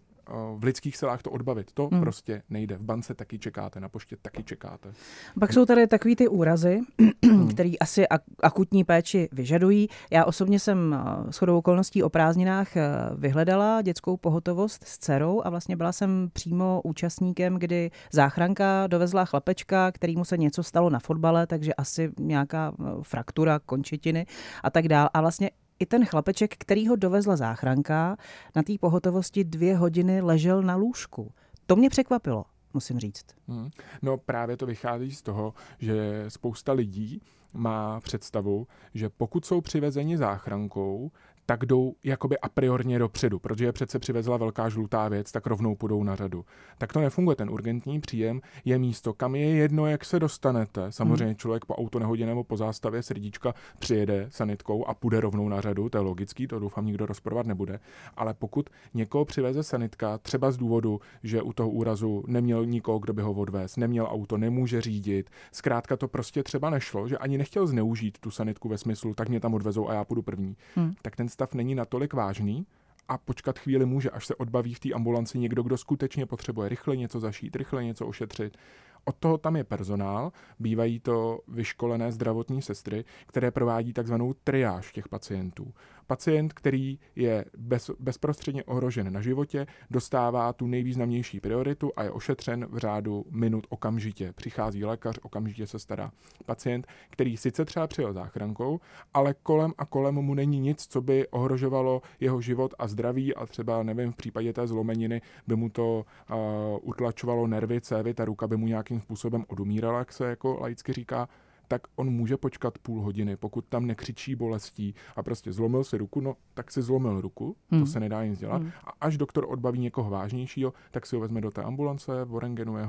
v 0.58 0.64
lidských 0.64 0.98
silách 0.98 1.22
to 1.22 1.32
odbavit. 1.32 1.72
To 1.74 1.88
hmm. 1.92 2.02
prostě 2.02 2.42
nejde. 2.50 2.78
V 2.78 2.82
bance 2.82 3.14
taky 3.14 3.40
čekáte, 3.40 3.80
na 3.80 3.90
poště 3.90 4.18
taky 4.22 4.44
čekáte. 4.44 4.94
Pak 5.40 5.54
jsou 5.54 5.66
tady 5.66 5.88
takový 5.88 6.16
ty 6.16 6.28
úrazy, 6.28 6.80
hmm. 7.26 7.48
který 7.50 7.80
asi 7.80 8.06
akutní 8.44 8.84
péči 8.84 9.30
vyžadují. 9.32 9.88
Já 10.12 10.26
osobně 10.26 10.60
jsem 10.60 10.96
s 11.30 11.38
chodou 11.38 11.58
okolností 11.58 12.04
o 12.04 12.10
prázdninách 12.10 12.78
e, 12.78 12.90
vyhledala 13.16 13.82
dětskou 13.82 14.18
pohotovost 14.18 14.84
s 14.84 14.98
dcerou 14.98 15.42
a 15.46 15.50
vlastně 15.50 15.76
byla 15.76 15.92
jsem 15.92 16.30
přímo 16.34 16.82
účastníkem, 16.84 17.56
kdy 17.56 17.92
záchranka 18.12 18.88
dovezla 18.88 19.26
chlapečka, 19.26 19.92
kterýmu 19.92 20.26
se 20.26 20.38
něco 20.38 20.64
stalo 20.64 20.90
na 20.90 21.00
fotbale, 21.00 21.48
takže 21.48 21.74
asi 21.74 22.12
nějaká 22.20 22.74
fraktura 23.02 23.60
končetiny 23.60 24.26
a 24.64 24.70
tak 24.70 24.88
dál. 24.88 25.10
A 25.14 25.22
vlastně 25.22 25.50
i 25.82 25.86
ten 25.86 26.06
chlapeček, 26.06 26.56
který 26.58 26.88
ho 26.88 26.96
dovezla 26.96 27.36
záchranka, 27.36 28.18
na 28.56 28.64
té 28.64 28.74
pohotovosti 28.80 29.44
dvě 29.44 29.78
hodiny 29.78 30.22
ležel 30.22 30.62
na 30.62 30.76
lůžku. 30.76 31.32
To 31.66 31.76
mě 31.76 31.90
překvapilo, 31.90 32.46
musím 32.74 33.00
říct. 33.00 33.26
Hmm. 33.48 33.70
No 34.02 34.18
právě 34.18 34.58
to 34.58 34.66
vychází 34.66 35.12
z 35.12 35.22
toho, 35.22 35.54
že 35.80 36.26
spousta 36.28 36.74
lidí 36.74 37.22
má 37.54 38.00
představu, 38.00 38.68
že 38.94 39.10
pokud 39.10 39.46
jsou 39.46 39.62
přivezeni 39.62 40.18
záchrankou, 40.18 41.12
tak 41.46 41.66
jdou 41.66 41.94
jakoby 42.04 42.40
a 42.40 42.50
priorně 42.50 43.00
dopředu, 43.00 43.40
protože 43.40 43.66
je 43.66 43.72
přece 43.72 44.00
přivezla 44.00 44.38
velká 44.38 44.70
žlutá 44.70 45.08
věc, 45.08 45.32
tak 45.32 45.48
rovnou 45.48 45.76
půjdou 45.76 46.04
na 46.04 46.16
řadu. 46.16 46.46
Tak 46.78 46.94
to 46.94 47.00
nefunguje. 47.00 47.36
Ten 47.36 47.50
urgentní 47.50 48.02
příjem 48.02 48.42
je 48.66 48.80
místo, 48.80 49.14
kam 49.14 49.36
je 49.36 49.50
jedno, 49.50 49.88
jak 49.88 50.06
se 50.06 50.20
dostanete. 50.20 50.92
Samozřejmě 50.92 51.26
hmm. 51.26 51.36
člověk 51.36 51.66
po 51.66 51.76
auto 51.76 52.00
nehodě 52.00 52.26
nebo 52.26 52.44
po 52.44 52.58
zástavě 52.58 53.04
srdíčka 53.04 53.54
přijede 53.80 54.28
sanitkou 54.30 54.86
a 54.86 54.94
půjde 54.94 55.22
rovnou 55.22 55.50
na 55.50 55.62
řadu, 55.62 55.90
to 55.90 55.98
je 55.98 56.02
logický, 56.02 56.48
to 56.48 56.60
doufám 56.60 56.86
nikdo 56.86 57.06
rozporovat 57.06 57.46
nebude. 57.46 57.80
Ale 58.18 58.34
pokud 58.34 58.70
někoho 58.94 59.26
přiveze 59.26 59.64
sanitka, 59.64 60.18
třeba 60.18 60.52
z 60.52 60.58
důvodu, 60.58 61.00
že 61.24 61.42
u 61.42 61.54
toho 61.54 61.70
úrazu 61.70 62.24
neměl 62.28 62.66
nikoho, 62.66 63.00
kdo 63.00 63.14
by 63.14 63.22
ho 63.22 63.34
odvez, 63.34 63.78
neměl 63.78 64.08
auto, 64.10 64.38
nemůže 64.38 64.82
řídit, 64.82 65.30
zkrátka 65.52 65.98
to 65.98 66.08
prostě 66.08 66.44
třeba 66.44 66.70
nešlo, 66.70 67.08
že 67.08 67.18
ani 67.18 67.38
nechtěl 67.38 67.68
zneužít 67.68 68.18
tu 68.20 68.32
sanitku 68.32 68.70
ve 68.70 68.78
smyslu, 68.78 69.14
tak 69.14 69.30
mě 69.30 69.40
tam 69.40 69.54
odvezou 69.54 69.90
a 69.90 69.94
já 69.94 70.06
půjdu 70.06 70.22
první, 70.22 70.58
hmm. 70.76 70.94
tak 71.02 71.16
ten 71.16 71.30
stav 71.42 71.54
není 71.54 71.76
natolik 71.76 72.14
vážný 72.14 72.66
a 73.08 73.18
počkat 73.18 73.60
chvíli 73.60 73.86
může, 73.86 74.10
až 74.10 74.26
se 74.26 74.36
odbaví 74.36 74.74
v 74.74 74.80
té 74.80 74.94
ambulanci 74.94 75.40
někdo, 75.40 75.64
kdo 75.64 75.78
skutečně 75.78 76.26
potřebuje 76.26 76.70
rychle 76.70 76.98
něco 76.98 77.20
zašít, 77.20 77.56
rychle 77.56 77.84
něco 77.84 78.08
ošetřit. 78.08 78.58
Od 79.06 79.16
toho 79.16 79.38
tam 79.38 79.56
je 79.56 79.64
personál, 79.64 80.32
bývají 80.60 81.00
to 81.00 81.40
vyškolené 81.48 82.12
zdravotní 82.12 82.62
sestry, 82.62 83.06
které 83.28 83.52
provádí 83.52 83.94
takzvanou 83.94 84.34
triáž 84.34 84.92
těch 84.92 85.08
pacientů. 85.08 85.74
Pacient, 86.12 86.54
který 86.54 87.00
je 87.16 87.46
bez, 87.58 87.92
bezprostředně 88.00 88.64
ohrožen 88.64 89.14
na 89.14 89.22
životě, 89.22 89.68
dostává 89.92 90.54
tu 90.54 90.68
nejvýznamnější 90.68 91.40
prioritu 91.40 91.92
a 91.96 92.04
je 92.04 92.12
ošetřen 92.12 92.66
v 92.66 92.78
řádu 92.78 93.26
minut 93.30 93.68
okamžitě. 93.70 94.34
Přichází 94.34 94.86
lékař, 94.86 95.20
okamžitě 95.22 95.68
se 95.68 95.80
stará. 95.80 96.12
Pacient, 96.46 96.88
který 97.10 97.38
sice 97.38 97.66
třeba 97.66 97.88
přijel 97.88 98.14
záchrankou, 98.14 98.80
ale 99.14 99.36
kolem 99.44 99.74
a 99.78 99.86
kolem 99.86 100.16
mu 100.16 100.34
není 100.34 100.60
nic, 100.60 100.88
co 100.88 101.02
by 101.02 101.28
ohrožovalo 101.28 102.02
jeho 102.20 102.42
život 102.42 102.74
a 102.80 102.88
zdraví 102.88 103.36
a 103.36 103.46
třeba, 103.46 103.84
nevím, 103.84 104.12
v 104.12 104.16
případě 104.16 104.54
té 104.54 104.68
zlomeniny 104.68 105.22
by 105.48 105.56
mu 105.56 105.70
to 105.70 106.06
uh, 106.30 106.36
utlačovalo 106.82 107.48
nervy, 107.48 107.82
cévy, 107.82 108.14
ta 108.14 108.26
ruka 108.26 108.48
by 108.48 108.58
mu 108.58 108.68
nějakým 108.68 109.02
způsobem 109.02 109.46
odumírala, 109.48 110.00
jak 110.00 110.14
se 110.14 110.26
jako 110.26 110.58
laicky 110.62 110.94
říká, 110.94 111.30
tak 111.72 111.82
on 111.96 112.10
může 112.10 112.38
počkat 112.38 112.78
půl 112.78 113.02
hodiny, 113.02 113.38
pokud 113.38 113.66
tam 113.66 113.88
nekřičí 113.88 114.36
bolestí 114.36 114.96
a 115.16 115.24
prostě 115.24 115.52
zlomil 115.52 115.84
si 115.84 115.98
ruku, 115.98 116.22
no 116.22 116.36
tak 116.54 116.72
si 116.72 116.82
zlomil 116.82 117.22
ruku, 117.22 117.56
hmm. 117.70 117.82
to 117.82 117.88
se 117.88 118.00
nedá 118.00 118.26
nic 118.26 118.40
dělat. 118.40 118.62
Hmm. 118.62 118.72
A 118.84 118.90
až 119.02 119.18
doktor 119.18 119.46
odbaví 119.50 119.80
někoho 119.80 120.10
vážnějšího, 120.10 120.74
tak 120.92 121.06
si 121.06 121.16
ho 121.16 121.20
vezme 121.22 121.42
do 121.42 121.52
té 121.52 121.64
ambulance, 121.64 122.26
v 122.26 122.38
rengenuje 122.38 122.88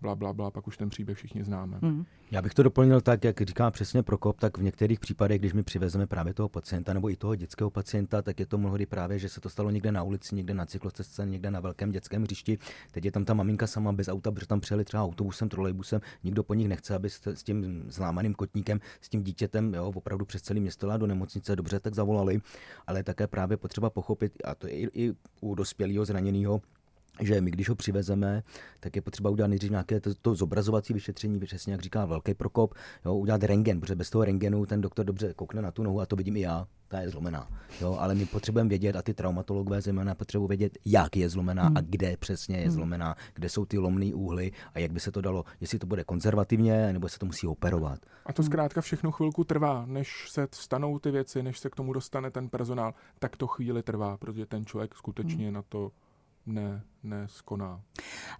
bla, 0.00 0.14
bla, 0.14 0.32
bla, 0.32 0.50
pak 0.50 0.66
už 0.66 0.76
ten 0.76 0.88
příběh 0.88 1.18
všichni 1.18 1.44
známe. 1.44 1.78
Hmm. 1.82 2.04
Já 2.30 2.42
bych 2.42 2.54
to 2.54 2.62
doplnil 2.62 3.00
tak, 3.00 3.24
jak 3.24 3.40
říká 3.40 3.70
přesně 3.70 4.02
Prokop, 4.02 4.40
tak 4.40 4.58
v 4.58 4.62
některých 4.62 5.00
případech, 5.00 5.38
když 5.38 5.52
my 5.52 5.62
přivezeme 5.62 6.06
právě 6.06 6.34
toho 6.34 6.48
pacienta 6.48 6.92
nebo 6.92 7.10
i 7.10 7.16
toho 7.16 7.34
dětského 7.34 7.70
pacienta, 7.70 8.22
tak 8.22 8.40
je 8.40 8.46
to 8.46 8.58
mnohdy 8.58 8.86
právě, 8.86 9.18
že 9.18 9.28
se 9.28 9.40
to 9.40 9.48
stalo 9.48 9.70
někde 9.70 9.92
na 9.92 10.02
ulici, 10.02 10.34
někde 10.34 10.54
na 10.54 10.66
cyklostezce, 10.66 11.26
někde 11.26 11.50
na 11.50 11.60
velkém 11.60 11.90
dětském 11.90 12.22
hřišti. 12.22 12.58
Teď 12.92 13.04
je 13.04 13.12
tam 13.12 13.24
ta 13.24 13.34
maminka 13.34 13.66
sama 13.66 13.92
bez 13.92 14.08
auta, 14.08 14.32
protože 14.32 14.46
tam 14.46 14.60
přijeli 14.60 14.84
třeba 14.84 15.02
autobusem, 15.02 15.48
trolejbusem, 15.48 16.00
nikdo 16.24 16.44
po 16.44 16.54
nich 16.54 16.68
nechce, 16.68 16.94
aby 16.94 17.10
s 17.10 17.42
tím 17.42 17.84
zlámaným 18.24 18.34
kotníkem, 18.34 18.80
s 19.00 19.08
tím 19.08 19.22
dítětem, 19.22 19.74
jo, 19.74 19.92
opravdu 19.94 20.24
přes 20.24 20.42
celý 20.42 20.60
město 20.60 20.98
do 20.98 21.06
nemocnice, 21.06 21.56
dobře, 21.56 21.80
tak 21.80 21.94
zavolali, 21.94 22.40
ale 22.86 23.02
také 23.02 23.26
právě 23.26 23.56
potřeba 23.56 23.90
pochopit, 23.90 24.32
a 24.44 24.54
to 24.54 24.66
je 24.66 24.72
i, 24.72 24.88
i 24.94 25.14
u 25.40 25.54
dospělého 25.54 26.04
zraněného, 26.04 26.60
že 27.20 27.40
my, 27.40 27.50
když 27.50 27.68
ho 27.68 27.74
přivezeme, 27.74 28.42
tak 28.80 28.96
je 28.96 29.02
potřeba 29.02 29.30
udělat 29.30 29.48
nejdřív 29.48 29.70
nějaké 29.70 30.00
to, 30.00 30.14
to 30.14 30.34
zobrazovací 30.34 30.92
vyšetření, 30.92 31.40
přesně 31.40 31.72
jak 31.72 31.82
říká 31.82 32.04
velký 32.04 32.34
prokop, 32.34 32.74
jo, 33.04 33.14
udělat 33.14 33.42
rengen, 33.42 33.80
protože 33.80 33.94
bez 33.94 34.10
toho 34.10 34.24
rengenu 34.24 34.66
ten 34.66 34.80
doktor 34.80 35.06
dobře 35.06 35.34
koukne 35.34 35.62
na 35.62 35.70
tu 35.70 35.82
nohu 35.82 36.00
a 36.00 36.06
to 36.06 36.16
vidím 36.16 36.36
i 36.36 36.40
já, 36.40 36.66
ta 36.88 37.00
je 37.00 37.10
zlomená. 37.10 37.48
Jo, 37.80 37.96
ale 38.00 38.14
my 38.14 38.26
potřebujeme 38.26 38.68
vědět, 38.68 38.96
a 38.96 39.02
ty 39.02 39.14
traumatologové 39.14 39.80
zejména 39.80 40.14
potřebují 40.14 40.48
vědět, 40.48 40.78
jak 40.84 41.16
je 41.16 41.28
zlomená 41.28 41.64
hmm. 41.64 41.76
a 41.76 41.80
kde 41.80 42.16
přesně 42.16 42.56
je 42.56 42.62
hmm. 42.62 42.72
zlomená, 42.72 43.14
kde 43.34 43.48
jsou 43.48 43.64
ty 43.64 43.78
lomné 43.78 44.14
úhly 44.14 44.52
a 44.74 44.78
jak 44.78 44.92
by 44.92 45.00
se 45.00 45.12
to 45.12 45.20
dalo, 45.20 45.44
jestli 45.60 45.78
to 45.78 45.86
bude 45.86 46.04
konzervativně, 46.04 46.92
nebo 46.92 47.08
se 47.08 47.18
to 47.18 47.26
musí 47.26 47.46
operovat. 47.46 47.98
A 48.26 48.32
to 48.32 48.42
zkrátka 48.42 48.80
všechno 48.80 49.10
chvilku 49.10 49.44
trvá, 49.44 49.86
než 49.86 50.30
se 50.30 50.48
stanou 50.52 50.98
ty 50.98 51.10
věci, 51.10 51.42
než 51.42 51.58
se 51.58 51.70
k 51.70 51.76
tomu 51.76 51.92
dostane 51.92 52.30
ten 52.30 52.48
personál, 52.48 52.94
tak 53.18 53.36
to 53.36 53.46
chvíli 53.46 53.82
trvá, 53.82 54.16
protože 54.16 54.46
ten 54.46 54.66
člověk 54.66 54.94
skutečně 54.94 55.44
hmm. 55.44 55.54
na 55.54 55.62
to 55.62 55.90
ne, 56.46 56.82
neskoná. 57.02 57.80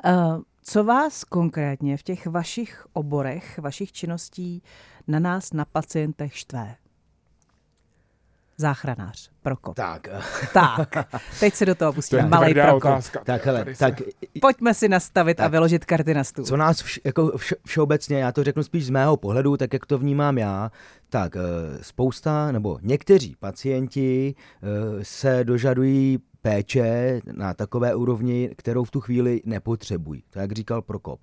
Uh, 0.05 0.43
co 0.63 0.85
vás 0.85 1.25
konkrétně 1.25 1.97
v 1.97 2.03
těch 2.03 2.27
vašich 2.27 2.87
oborech, 2.93 3.59
vašich 3.59 3.93
činností 3.93 4.63
na 5.09 5.19
nás, 5.19 5.53
na 5.53 5.65
pacientech 5.65 6.37
štve? 6.37 6.77
Záchranář, 8.57 9.31
Prokop. 9.43 9.77
Tak. 9.77 10.09
Tak, 10.53 11.09
teď 11.41 11.55
se 11.55 11.67
do 11.67 11.75
toho 11.75 11.93
pustíme. 11.93 12.23
To 12.23 12.29
Malej 12.29 12.55
Prokop. 12.55 12.77
Otázka. 12.77 13.21
Tak, 13.25 13.47
hele, 13.47 13.67
tak, 13.79 13.95
Pojďme 14.41 14.75
si 14.75 14.89
nastavit 14.89 15.37
tak, 15.37 15.47
a 15.47 15.49
vyložit 15.49 15.85
karty 15.85 16.15
na 16.15 16.25
stůl. 16.25 16.45
Co 16.45 16.57
nás 16.57 16.83
vš, 16.83 17.01
jako 17.05 17.27
vš, 17.37 17.55
všeobecně, 17.67 18.19
já 18.19 18.33
to 18.33 18.45
řeknu 18.45 18.63
spíš 18.63 18.87
z 18.87 18.91
mého 18.91 19.17
pohledu, 19.17 19.57
tak 19.57 19.73
jak 19.73 19.87
to 19.87 19.99
vnímám 19.99 20.39
já, 20.39 20.73
tak 21.09 21.37
eh, 21.37 21.41
spousta 21.83 22.53
nebo 22.53 22.79
někteří 22.83 23.37
pacienti 23.41 24.35
eh, 24.35 24.69
se 25.05 25.45
dožadují 25.45 26.19
péče 26.45 27.21
na 27.33 27.55
takové 27.55 27.95
úrovni, 27.95 28.51
kterou 28.57 28.85
v 28.85 28.91
tu 28.91 29.01
chvíli 29.01 29.43
nepotřebují. 29.45 30.25
To 30.31 30.39
jak 30.39 30.53
říkal 30.53 30.83
Prokop. 30.83 31.21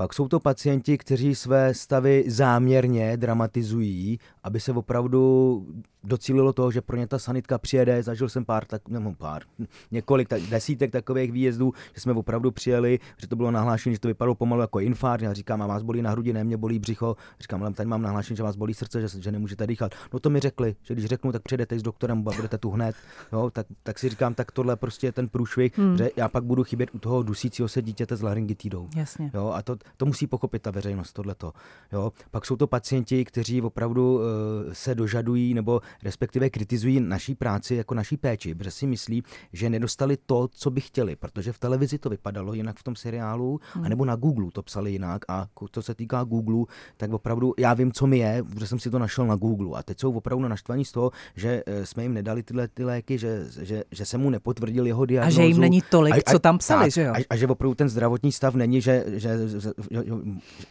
Pak 0.00 0.14
jsou 0.14 0.28
to 0.28 0.40
pacienti, 0.40 0.98
kteří 0.98 1.34
své 1.34 1.74
stavy 1.74 2.24
záměrně 2.26 3.16
dramatizují, 3.16 4.18
aby 4.42 4.60
se 4.60 4.72
opravdu 4.72 5.66
docílilo 6.04 6.52
toho, 6.52 6.70
že 6.70 6.80
pro 6.80 6.96
ně 6.96 7.06
ta 7.06 7.18
sanitka 7.18 7.58
přijede. 7.58 8.02
Zažil 8.02 8.28
jsem 8.28 8.44
pár, 8.44 8.64
tak, 8.64 8.88
nebo 8.88 9.14
pár, 9.14 9.42
několik 9.90 10.28
tak, 10.28 10.42
desítek 10.42 10.90
takových 10.90 11.32
výjezdů, 11.32 11.72
že 11.94 12.00
jsme 12.00 12.12
opravdu 12.12 12.50
přijeli, 12.50 12.98
že 13.18 13.26
to 13.26 13.36
bylo 13.36 13.50
nahlášení, 13.50 13.94
že 13.94 14.00
to 14.00 14.08
vypadalo 14.08 14.34
pomalu 14.34 14.60
jako 14.60 14.80
infarkt. 14.80 15.24
Já 15.24 15.32
říkám, 15.32 15.62
a 15.62 15.66
vás 15.66 15.82
bolí 15.82 16.02
na 16.02 16.10
hrudi, 16.10 16.32
ne, 16.32 16.44
mě 16.44 16.56
bolí 16.56 16.78
břicho. 16.78 17.16
Říkám, 17.40 17.62
ale 17.62 17.72
tady 17.72 17.88
mám 17.88 18.02
nahlášení, 18.02 18.36
že 18.36 18.42
vás 18.42 18.56
bolí 18.56 18.74
srdce, 18.74 19.00
že, 19.00 19.22
že 19.22 19.32
nemůžete 19.32 19.66
dýchat. 19.66 19.94
No 20.12 20.20
to 20.20 20.30
mi 20.30 20.40
řekli, 20.40 20.76
že 20.82 20.94
když 20.94 21.06
řeknu, 21.06 21.32
tak 21.32 21.42
přijedete 21.42 21.78
s 21.78 21.82
doktorem, 21.82 22.22
budete 22.22 22.58
tu 22.58 22.70
hned. 22.70 22.96
Jo, 23.32 23.50
tak, 23.50 23.66
tak, 23.82 23.98
si 23.98 24.08
říkám, 24.08 24.34
tak 24.34 24.52
tohle 24.52 24.76
prostě 24.76 25.06
je 25.06 25.12
ten 25.12 25.28
průšvih, 25.28 25.78
hmm. 25.78 25.96
že 25.96 26.10
já 26.16 26.28
pak 26.28 26.44
budu 26.44 26.64
chybět 26.64 26.90
u 26.92 26.98
toho 26.98 27.22
dusícího 27.22 27.68
se 27.68 27.82
dítěte 27.82 28.16
s 28.16 28.22
laryngitidou. 28.22 28.88
Jasně. 28.96 29.30
Jo, 29.34 29.52
a 29.54 29.62
to, 29.62 29.76
to 29.96 30.06
musí 30.06 30.26
pochopit 30.26 30.62
ta 30.62 30.70
veřejnost, 30.70 31.12
tohleto. 31.12 31.52
Jo. 31.92 32.12
Pak 32.30 32.46
jsou 32.46 32.56
to 32.56 32.66
pacienti, 32.66 33.24
kteří 33.24 33.62
opravdu 33.62 34.14
uh, 34.14 34.22
se 34.72 34.94
dožadují 34.94 35.54
nebo 35.54 35.80
respektive 36.02 36.50
kritizují 36.50 37.00
naší 37.00 37.34
práci 37.34 37.74
jako 37.74 37.94
naší 37.94 38.16
péči, 38.16 38.54
protože 38.54 38.70
si 38.70 38.86
myslí, 38.86 39.22
že 39.52 39.70
nedostali 39.70 40.16
to, 40.26 40.48
co 40.48 40.70
by 40.70 40.80
chtěli, 40.80 41.16
protože 41.16 41.52
v 41.52 41.58
televizi 41.58 41.98
to 41.98 42.10
vypadalo 42.10 42.54
jinak 42.54 42.78
v 42.78 42.82
tom 42.82 42.96
seriálu, 42.96 43.60
hmm. 43.74 43.84
anebo 43.84 44.04
na 44.04 44.16
Google 44.16 44.50
to 44.52 44.62
psali 44.62 44.92
jinak 44.92 45.24
a 45.28 45.46
co 45.72 45.82
se 45.82 45.94
týká 45.94 46.24
Google, 46.24 46.64
tak 46.96 47.12
opravdu 47.12 47.54
já 47.58 47.74
vím, 47.74 47.92
co 47.92 48.06
mi 48.06 48.18
je, 48.18 48.42
protože 48.42 48.66
jsem 48.66 48.78
si 48.78 48.90
to 48.90 48.98
našel 48.98 49.26
na 49.26 49.36
Google 49.36 49.78
a 49.78 49.82
teď 49.82 50.00
jsou 50.00 50.12
opravdu 50.12 50.48
naštvaní 50.48 50.84
z 50.84 50.92
toho, 50.92 51.10
že 51.36 51.62
uh, 51.64 51.84
jsme 51.84 52.02
jim 52.02 52.14
nedali 52.14 52.42
tyhle 52.42 52.68
ty 52.68 52.84
léky, 52.84 53.18
že, 53.18 53.44
že, 53.60 53.84
že 53.90 54.04
se 54.04 54.18
mu 54.18 54.30
nepotvrdil 54.30 54.86
jeho 54.86 55.06
diagnózu. 55.06 55.40
A 55.40 55.42
že 55.42 55.48
jim 55.48 55.60
není 55.60 55.82
tolik, 55.90 56.14
a, 56.14 56.16
a, 56.26 56.32
co 56.32 56.38
tam 56.38 56.58
psali, 56.58 56.84
tak, 56.84 56.92
že 56.92 57.02
jo? 57.02 57.12
A, 57.16 57.24
a 57.30 57.36
že 57.36 57.46
opravdu 57.46 57.74
ten 57.74 57.88
zdravotní 57.88 58.32
stav 58.32 58.54
není, 58.54 58.80
že, 58.80 59.04
že, 59.06 59.38
že, 59.90 60.04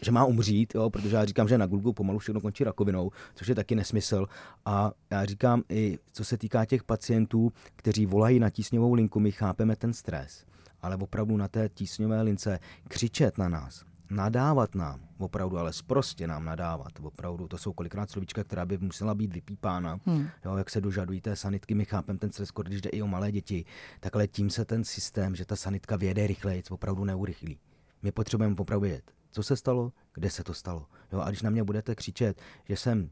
že 0.01 0.11
má 0.11 0.25
umřít, 0.25 0.75
jo, 0.75 0.89
protože 0.89 1.15
já 1.15 1.25
říkám, 1.25 1.47
že 1.47 1.57
na 1.57 1.65
Google 1.65 1.93
pomalu 1.93 2.19
všechno 2.19 2.41
končí 2.41 2.63
rakovinou, 2.63 3.11
což 3.35 3.47
je 3.47 3.55
taky 3.55 3.75
nesmysl. 3.75 4.25
A 4.65 4.91
já 5.11 5.25
říkám 5.25 5.63
i, 5.69 5.99
co 6.11 6.25
se 6.25 6.37
týká 6.37 6.65
těch 6.65 6.83
pacientů, 6.83 7.51
kteří 7.75 8.05
volají 8.05 8.39
na 8.39 8.49
tísňovou 8.49 8.93
linku, 8.93 9.19
my 9.19 9.31
chápeme 9.31 9.75
ten 9.75 9.93
stres, 9.93 10.45
ale 10.81 10.95
opravdu 10.95 11.37
na 11.37 11.47
té 11.47 11.69
tísňové 11.69 12.21
lince 12.21 12.59
křičet 12.87 13.37
na 13.37 13.49
nás, 13.49 13.85
nadávat 14.09 14.75
nám, 14.75 14.99
opravdu, 15.17 15.57
ale 15.57 15.71
prostě 15.87 16.27
nám 16.27 16.45
nadávat, 16.45 16.91
opravdu, 17.01 17.47
to 17.47 17.57
jsou 17.57 17.73
kolikrát 17.73 18.09
slovíčka, 18.09 18.43
která 18.43 18.65
by 18.65 18.77
musela 18.77 19.15
být 19.15 19.33
vypípána, 19.33 19.99
hmm. 20.05 20.27
jo, 20.45 20.57
jak 20.57 20.69
se 20.69 20.81
dožadují 20.81 21.21
té 21.21 21.35
sanitky, 21.35 21.75
my 21.75 21.85
chápeme 21.85 22.19
ten 22.19 22.31
stres, 22.31 22.49
když 22.63 22.81
jde 22.81 22.89
i 22.89 23.01
o 23.01 23.07
malé 23.07 23.31
děti, 23.31 23.65
tak 23.99 24.15
ale 24.15 24.27
tím 24.27 24.49
se 24.49 24.65
ten 24.65 24.83
systém, 24.83 25.35
že 25.35 25.45
ta 25.45 25.55
sanitka 25.55 25.95
věde 25.95 26.27
rychleji, 26.27 26.63
opravdu 26.69 27.05
neurychlí. 27.05 27.57
My 28.01 28.11
potřebujeme 28.11 28.55
opravdu 28.59 28.81
vědět, 28.81 29.11
co 29.31 29.43
se 29.43 29.55
stalo, 29.55 29.91
kde 30.13 30.29
se 30.29 30.43
to 30.43 30.53
stalo. 30.53 30.85
Jo, 31.13 31.19
a 31.19 31.29
když 31.29 31.41
na 31.41 31.49
mě 31.49 31.63
budete 31.63 31.95
křičet, 31.95 32.41
že 32.69 32.75
jsem 32.75 33.09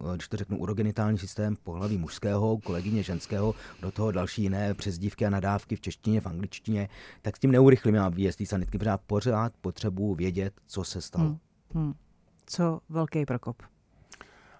eh, 0.00 0.14
když 0.14 0.28
to 0.28 0.36
řeknu, 0.36 0.58
urogenitální 0.58 1.18
systém 1.18 1.56
pohlaví 1.62 1.98
mužského, 1.98 2.58
kolegyně 2.58 3.02
ženského, 3.02 3.54
do 3.82 3.90
toho 3.90 4.12
další 4.12 4.42
jiné 4.42 4.74
přezdívky 4.74 5.26
a 5.26 5.30
nadávky 5.30 5.76
v 5.76 5.80
češtině, 5.80 6.20
v 6.20 6.26
angličtině, 6.26 6.88
tak 7.22 7.36
s 7.36 7.40
tím 7.40 7.52
neurychlím 7.52 7.94
já 7.94 8.08
výjezd 8.08 8.38
té 8.38 8.46
sanitky, 8.46 8.78
protože 8.78 8.90
pořád 9.06 9.52
potřebuji 9.60 10.14
vědět, 10.14 10.54
co 10.66 10.84
se 10.84 11.00
stalo. 11.00 11.24
Hmm. 11.24 11.38
Hmm. 11.74 11.94
Co 12.46 12.80
velký 12.88 13.26
prokop? 13.26 13.62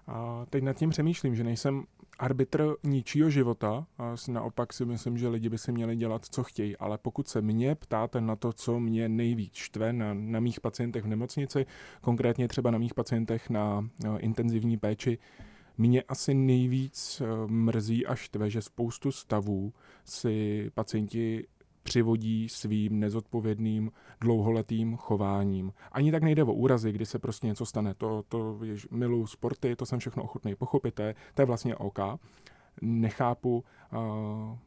A 0.07 0.45
teď 0.49 0.63
nad 0.63 0.73
tím 0.73 0.89
přemýšlím, 0.89 1.35
že 1.35 1.43
nejsem 1.43 1.83
arbitr 2.19 2.75
ničího 2.83 3.29
života. 3.29 3.87
A 3.97 4.15
naopak 4.27 4.73
si 4.73 4.85
myslím, 4.85 5.17
že 5.17 5.27
lidi 5.27 5.49
by 5.49 5.57
si 5.57 5.71
měli 5.71 5.95
dělat, 5.95 6.25
co 6.25 6.43
chtějí. 6.43 6.77
Ale 6.77 6.97
pokud 6.97 7.27
se 7.27 7.41
mě 7.41 7.75
ptáte 7.75 8.21
na 8.21 8.35
to, 8.35 8.53
co 8.53 8.79
mě 8.79 9.09
nejvíc 9.09 9.55
štve 9.55 9.93
na, 9.93 10.13
na 10.13 10.39
mých 10.39 10.59
pacientech 10.59 11.03
v 11.03 11.07
nemocnici, 11.07 11.65
konkrétně 12.01 12.47
třeba 12.47 12.71
na 12.71 12.77
mých 12.77 12.93
pacientech 12.93 13.49
na, 13.49 13.89
na 14.03 14.19
intenzivní 14.19 14.77
péči, 14.77 15.17
mě 15.77 16.03
asi 16.03 16.33
nejvíc 16.33 17.21
eh, 17.21 17.47
mrzí 17.47 18.05
a 18.05 18.15
štve, 18.15 18.49
že 18.49 18.61
spoustu 18.61 19.11
stavů 19.11 19.73
si 20.05 20.69
pacienti 20.73 21.47
přivodí 21.85 22.49
svým 22.49 22.99
nezodpovědným 22.99 23.91
dlouholetým 24.21 24.97
chováním. 24.97 25.73
Ani 25.91 26.11
tak 26.11 26.23
nejde 26.23 26.43
o 26.43 26.53
úrazy, 26.53 26.91
kdy 26.91 27.05
se 27.05 27.19
prostě 27.19 27.47
něco 27.47 27.65
stane. 27.65 27.93
To, 27.93 28.23
to 28.27 28.59
je, 28.63 28.75
miluju 28.91 29.27
sporty, 29.27 29.75
to 29.75 29.85
jsem 29.85 29.99
všechno 29.99 30.23
ochotný 30.23 30.55
je, 30.99 31.15
to 31.33 31.41
je 31.41 31.45
vlastně 31.45 31.75
OK. 31.75 31.99
Nechápu, 32.81 33.63
uh, 33.93 34.57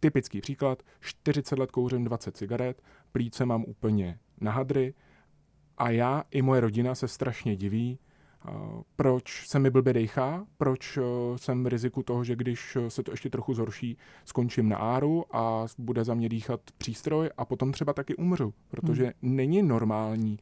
typický 0.00 0.40
příklad, 0.40 0.82
40 1.00 1.58
let 1.58 1.70
kouřím 1.70 2.04
20 2.04 2.36
cigaret, 2.36 2.82
plíce 3.12 3.46
mám 3.46 3.64
úplně 3.64 4.18
na 4.40 4.52
hadry 4.52 4.94
a 5.78 5.90
já 5.90 6.24
i 6.30 6.42
moje 6.42 6.60
rodina 6.60 6.94
se 6.94 7.08
strašně 7.08 7.56
diví, 7.56 7.98
proč 8.96 9.46
se 9.46 9.58
mi 9.58 9.70
blbě 9.70 9.92
dejchá, 9.92 10.46
proč 10.56 10.96
eh, 10.96 11.02
jsem 11.36 11.64
v 11.64 11.66
riziku 11.66 12.02
toho, 12.02 12.24
že 12.24 12.36
když 12.36 12.76
eh, 12.76 12.90
se 12.90 13.02
to 13.02 13.10
ještě 13.10 13.30
trochu 13.30 13.54
zhorší, 13.54 13.96
skončím 14.24 14.68
na 14.68 14.76
áru 14.76 15.36
a 15.36 15.66
bude 15.78 16.04
za 16.04 16.14
mě 16.14 16.28
dýchat 16.28 16.60
přístroj 16.78 17.30
a 17.36 17.44
potom 17.44 17.72
třeba 17.72 17.92
taky 17.92 18.16
umřu, 18.16 18.54
protože 18.70 19.04
hmm. 19.04 19.36
není 19.36 19.62
normální 19.62 20.38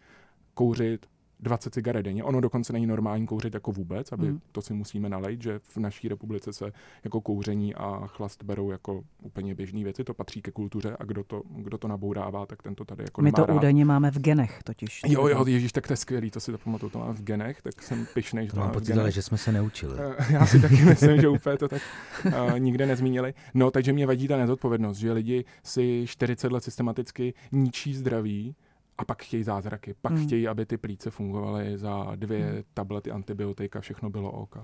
kouřit 0.54 1.06
20 1.40 1.74
cigaret 1.74 2.02
denně. 2.02 2.24
Ono 2.24 2.40
dokonce 2.40 2.72
není 2.72 2.86
normální 2.86 3.26
kouřit 3.26 3.54
jako 3.54 3.72
vůbec, 3.72 4.12
aby 4.12 4.30
mm. 4.30 4.40
to 4.52 4.62
si 4.62 4.74
musíme 4.74 5.08
nalejt, 5.08 5.42
že 5.42 5.58
v 5.58 5.76
naší 5.76 6.08
republice 6.08 6.52
se 6.52 6.72
jako 7.04 7.20
kouření 7.20 7.74
a 7.74 8.06
chlast 8.06 8.44
berou 8.44 8.70
jako 8.70 9.04
úplně 9.22 9.54
běžné 9.54 9.84
věci, 9.84 10.04
to 10.04 10.14
patří 10.14 10.42
ke 10.42 10.50
kultuře 10.50 10.96
a 10.98 11.04
kdo 11.04 11.24
to, 11.24 11.42
kdo 11.48 11.78
to 11.78 11.88
nabourává, 11.88 12.46
tak 12.46 12.62
tento 12.62 12.84
tady 12.84 13.02
jako 13.02 13.22
My 13.22 13.32
to 13.32 13.46
rád. 13.46 13.56
údajně 13.56 13.84
máme 13.84 14.10
v 14.10 14.18
genech 14.18 14.62
totiž. 14.64 15.00
Jo, 15.06 15.26
jo, 15.26 15.46
ježíš, 15.46 15.72
tak 15.72 15.86
to 15.86 15.92
je 15.92 15.96
skvělý, 15.96 16.30
to 16.30 16.40
si 16.40 16.52
to 16.52 16.58
pamatuju, 16.58 16.90
to 16.90 16.98
máme 16.98 17.14
v 17.14 17.22
genech, 17.22 17.62
tak 17.62 17.82
jsem 17.82 18.06
pišnej, 18.14 18.46
že 18.46 18.50
to, 18.50 18.56
to 18.56 18.60
mám 18.60 18.70
pocit, 18.70 18.98
ale 18.98 19.10
že 19.10 19.22
jsme 19.22 19.38
se 19.38 19.52
neučili. 19.52 19.98
Eh, 19.98 20.32
já 20.32 20.46
si 20.46 20.60
taky 20.60 20.84
myslím, 20.84 21.20
že 21.20 21.28
úplně 21.28 21.56
to 21.56 21.68
tak 21.68 21.82
uh, 22.26 22.58
nikde 22.58 22.86
nezmínili. 22.86 23.34
No, 23.54 23.70
takže 23.70 23.92
mě 23.92 24.06
vadí 24.06 24.28
ta 24.28 24.36
nezodpovědnost, 24.36 24.96
že 24.96 25.12
lidi 25.12 25.44
si 25.62 26.04
40 26.06 26.52
let 26.52 26.64
systematicky 26.64 27.34
ničí 27.52 27.94
zdraví, 27.94 28.54
a 28.98 29.04
pak 29.04 29.22
chtějí 29.22 29.42
zázraky. 29.42 29.94
Pak 30.02 30.12
hmm. 30.12 30.26
chtějí, 30.26 30.48
aby 30.48 30.66
ty 30.66 30.76
plíce 30.76 31.10
fungovaly 31.10 31.78
za 31.78 32.12
dvě 32.16 32.46
hmm. 32.46 32.62
tablety 32.74 33.10
antibiotika, 33.10 33.80
všechno 33.80 34.10
bylo 34.10 34.30
OK. 34.30 34.56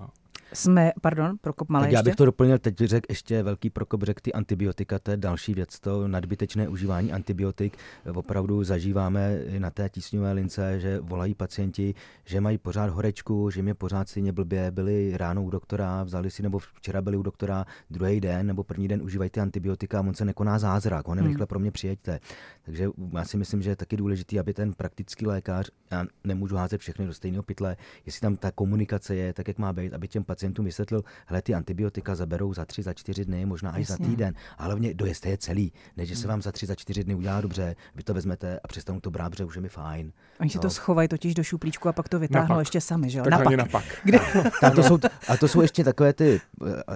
Jsme, 0.53 0.91
pardon, 1.01 1.37
Prokop 1.41 1.69
Malé 1.69 1.91
já 1.91 2.03
bych 2.03 2.15
to 2.15 2.25
doplnil, 2.25 2.59
teď 2.59 2.77
řekl 2.77 3.05
ještě 3.09 3.43
velký 3.43 3.69
Prokop, 3.69 4.03
řekl 4.03 4.19
ty 4.21 4.33
antibiotika, 4.33 4.99
to 4.99 5.11
je 5.11 5.17
další 5.17 5.53
věc, 5.53 5.79
to 5.79 6.07
nadbytečné 6.07 6.67
užívání 6.67 7.13
antibiotik. 7.13 7.77
Opravdu 8.13 8.63
zažíváme 8.63 9.39
na 9.57 9.69
té 9.69 9.89
tísňové 9.89 10.31
lince, 10.31 10.79
že 10.79 10.99
volají 10.99 11.35
pacienti, 11.35 11.93
že 12.25 12.41
mají 12.41 12.57
pořád 12.57 12.89
horečku, 12.89 13.49
že 13.49 13.61
mě 13.61 13.73
pořád 13.73 14.09
stejně 14.09 14.31
blbě, 14.31 14.71
byli 14.71 15.17
ráno 15.17 15.43
u 15.43 15.49
doktora, 15.49 16.03
vzali 16.03 16.31
si, 16.31 16.43
nebo 16.43 16.59
včera 16.59 17.01
byli 17.01 17.17
u 17.17 17.21
doktora, 17.21 17.65
druhý 17.89 18.21
den 18.21 18.47
nebo 18.47 18.63
první 18.63 18.87
den 18.87 19.01
užívají 19.01 19.29
ty 19.29 19.39
antibiotika 19.39 19.99
a 19.99 20.01
on 20.01 20.13
se 20.13 20.25
nekoná 20.25 20.59
zázrak, 20.59 21.07
on 21.07 21.17
hmm. 21.17 21.27
rychle 21.27 21.45
pro 21.45 21.59
mě 21.59 21.71
přijeďte. 21.71 22.19
Takže 22.65 22.89
já 23.13 23.25
si 23.25 23.37
myslím, 23.37 23.61
že 23.61 23.69
je 23.69 23.75
taky 23.75 23.97
důležité, 23.97 24.39
aby 24.39 24.53
ten 24.53 24.73
praktický 24.73 25.25
lékař, 25.25 25.71
já 25.91 26.05
nemůžu 26.23 26.55
házet 26.55 26.81
všechny 26.81 27.05
do 27.05 27.13
stejného 27.13 27.43
pytle, 27.43 27.77
jestli 28.05 28.21
tam 28.21 28.35
ta 28.35 28.51
komunikace 28.51 29.15
je 29.15 29.33
tak, 29.33 29.47
jak 29.47 29.57
má 29.57 29.73
být, 29.73 29.93
aby 29.93 30.07
těm 30.07 30.23
pacientům 30.23 30.34
vysvětlil, 30.59 31.03
hele, 31.25 31.41
ty 31.41 31.53
antibiotika 31.53 32.15
zaberou 32.15 32.53
za 32.53 32.65
tři, 32.65 32.83
za 32.83 32.93
čtyři 32.93 33.25
dny, 33.25 33.45
možná 33.45 33.71
až 33.71 33.79
Jasně. 33.79 34.05
za 34.05 34.11
týden, 34.11 34.33
a 34.57 34.63
hlavně 34.63 34.93
dojezte 34.93 35.29
je 35.29 35.37
celý, 35.37 35.73
než 35.97 36.09
že 36.09 36.15
se 36.15 36.21
hmm. 36.21 36.29
vám 36.29 36.41
za 36.41 36.51
tři, 36.51 36.65
za 36.65 36.75
čtyři 36.75 37.03
dny 37.03 37.15
udělá 37.15 37.41
dobře, 37.41 37.75
vy 37.95 38.03
to 38.03 38.13
vezmete 38.13 38.59
a 38.59 38.67
přestanou 38.67 38.99
to 38.99 39.11
brát, 39.11 39.29
protože 39.29 39.45
už 39.45 39.55
je 39.55 39.61
mi 39.61 39.69
fajn. 39.69 40.11
Oni 40.39 40.49
si 40.49 40.57
no. 40.57 40.61
to 40.61 40.69
schovají 40.69 41.07
totiž 41.07 41.33
do 41.33 41.43
šuplíčku 41.43 41.89
a 41.89 41.93
pak 41.93 42.09
to 42.09 42.19
vytáhnou 42.19 42.59
ještě 42.59 42.81
sami, 42.81 43.09
že 43.09 43.19
jo? 43.19 43.25
Napak. 43.29 43.55
napak. 43.55 43.83
Kde? 44.03 44.19
a, 44.63 44.69
to 44.69 44.83
jsou, 44.83 44.99
a 45.27 45.37
to 45.37 45.47
jsou 45.47 45.61
ještě 45.61 45.83
takové 45.83 46.13
ty, 46.13 46.41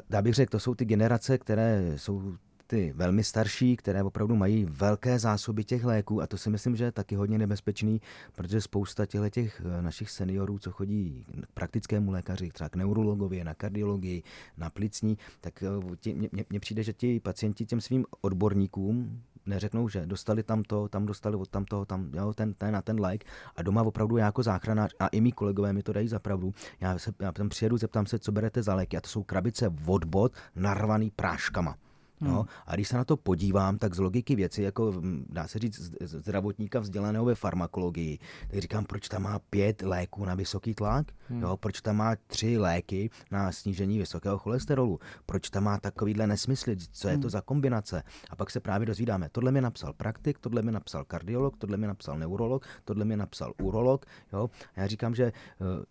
já 0.09 0.21
bych 0.21 0.33
řekl, 0.33 0.51
to 0.51 0.59
jsou 0.59 0.75
ty 0.75 0.85
generace, 0.85 1.37
které 1.37 1.93
jsou 1.95 2.35
ty 2.69 2.93
velmi 2.95 3.23
starší, 3.23 3.75
které 3.75 4.03
opravdu 4.03 4.35
mají 4.35 4.65
velké 4.65 5.19
zásoby 5.19 5.63
těch 5.63 5.83
léků 5.83 6.21
a 6.21 6.27
to 6.27 6.37
si 6.37 6.49
myslím, 6.49 6.75
že 6.75 6.83
je 6.83 6.91
taky 6.91 7.15
hodně 7.15 7.37
nebezpečný, 7.37 8.01
protože 8.35 8.61
spousta 8.61 9.05
těch 9.05 9.61
eh, 9.65 9.81
našich 9.81 10.09
seniorů, 10.09 10.59
co 10.59 10.71
chodí 10.71 11.25
k 11.41 11.51
praktickému 11.53 12.11
lékaři, 12.11 12.49
třeba 12.49 12.69
k 12.69 12.75
neurologovi, 12.75 13.43
na 13.43 13.53
kardiologii, 13.53 14.23
na 14.57 14.69
plicní, 14.69 15.17
tak 15.41 15.63
eh, 15.63 16.13
mně 16.49 16.59
přijde, 16.59 16.83
že 16.83 16.93
ti 16.93 17.19
pacienti 17.19 17.65
těm 17.65 17.81
svým 17.81 18.05
odborníkům 18.21 19.21
neřeknou, 19.45 19.89
že 19.89 20.05
dostali 20.05 20.43
tam 20.43 20.63
to, 20.63 20.87
tam 20.87 21.05
dostali 21.05 21.35
od 21.35 21.49
tam 21.49 21.65
toho, 21.65 21.85
tam, 21.85 22.11
jo, 22.13 22.33
ten, 22.33 22.53
ten 22.53 22.75
a 22.75 22.81
ten 22.81 23.05
like 23.05 23.27
a 23.55 23.63
doma 23.63 23.83
opravdu 23.83 24.17
já 24.17 24.25
jako 24.25 24.43
záchranář 24.43 24.95
a 24.99 25.07
i 25.07 25.21
mý 25.21 25.31
kolegové 25.31 25.73
mi 25.73 25.83
to 25.83 25.93
dají 25.93 26.07
za 26.07 26.19
pravdu. 26.19 26.53
Já, 26.81 26.97
se, 26.97 27.13
já 27.19 27.31
tam 27.31 27.49
přijedu, 27.49 27.77
zeptám 27.77 28.05
se, 28.05 28.19
co 28.19 28.31
berete 28.31 28.63
za 28.63 28.75
léky 28.75 28.97
a 28.97 29.01
to 29.01 29.07
jsou 29.07 29.23
krabice 29.23 29.73
od 29.85 30.05
bod 30.05 30.33
narvaný 30.55 31.11
práškama. 31.11 31.75
No, 32.21 32.35
hmm. 32.35 32.47
A 32.65 32.75
když 32.75 32.87
se 32.87 32.97
na 32.97 33.03
to 33.05 33.17
podívám, 33.17 33.77
tak 33.77 33.95
z 33.95 33.99
logiky 33.99 34.35
věci, 34.35 34.61
jako 34.61 35.01
dá 35.29 35.47
se 35.47 35.59
říct 35.59 35.91
zdravotníka 36.01 36.79
vzdělaného 36.79 37.25
ve 37.25 37.35
farmakologii, 37.35 38.19
tak 38.47 38.59
říkám, 38.59 38.85
proč 38.85 39.09
tam 39.09 39.21
má 39.21 39.39
pět 39.39 39.81
léků 39.81 40.25
na 40.25 40.35
vysoký 40.35 40.75
tlak, 40.75 41.07
hmm. 41.29 41.41
jo, 41.41 41.57
proč 41.57 41.81
tam 41.81 41.95
má 41.95 42.15
tři 42.27 42.57
léky 42.57 43.09
na 43.31 43.51
snížení 43.51 43.99
vysokého 43.99 44.37
cholesterolu, 44.37 44.99
proč 45.25 45.49
tam 45.49 45.63
má 45.63 45.79
takovýhle 45.79 46.27
nesmysly, 46.27 46.77
co 46.91 47.07
je 47.07 47.17
to 47.17 47.21
hmm. 47.21 47.29
za 47.29 47.41
kombinace. 47.41 48.03
A 48.29 48.35
pak 48.35 48.51
se 48.51 48.59
právě 48.59 48.85
dozvídáme, 48.85 49.29
tohle 49.31 49.51
mi 49.51 49.61
napsal 49.61 49.93
praktik, 49.93 50.39
tohle 50.39 50.61
mi 50.61 50.71
napsal 50.71 51.05
kardiolog, 51.05 51.57
tohle 51.57 51.77
mi 51.77 51.87
napsal 51.87 52.19
neurolog, 52.19 52.65
tohle 52.85 53.05
mi 53.05 53.17
napsal 53.17 53.53
urolog. 53.61 54.05
Jo. 54.33 54.49
A 54.75 54.81
já 54.81 54.87
říkám, 54.87 55.15
že 55.15 55.23
eh, 55.25 55.85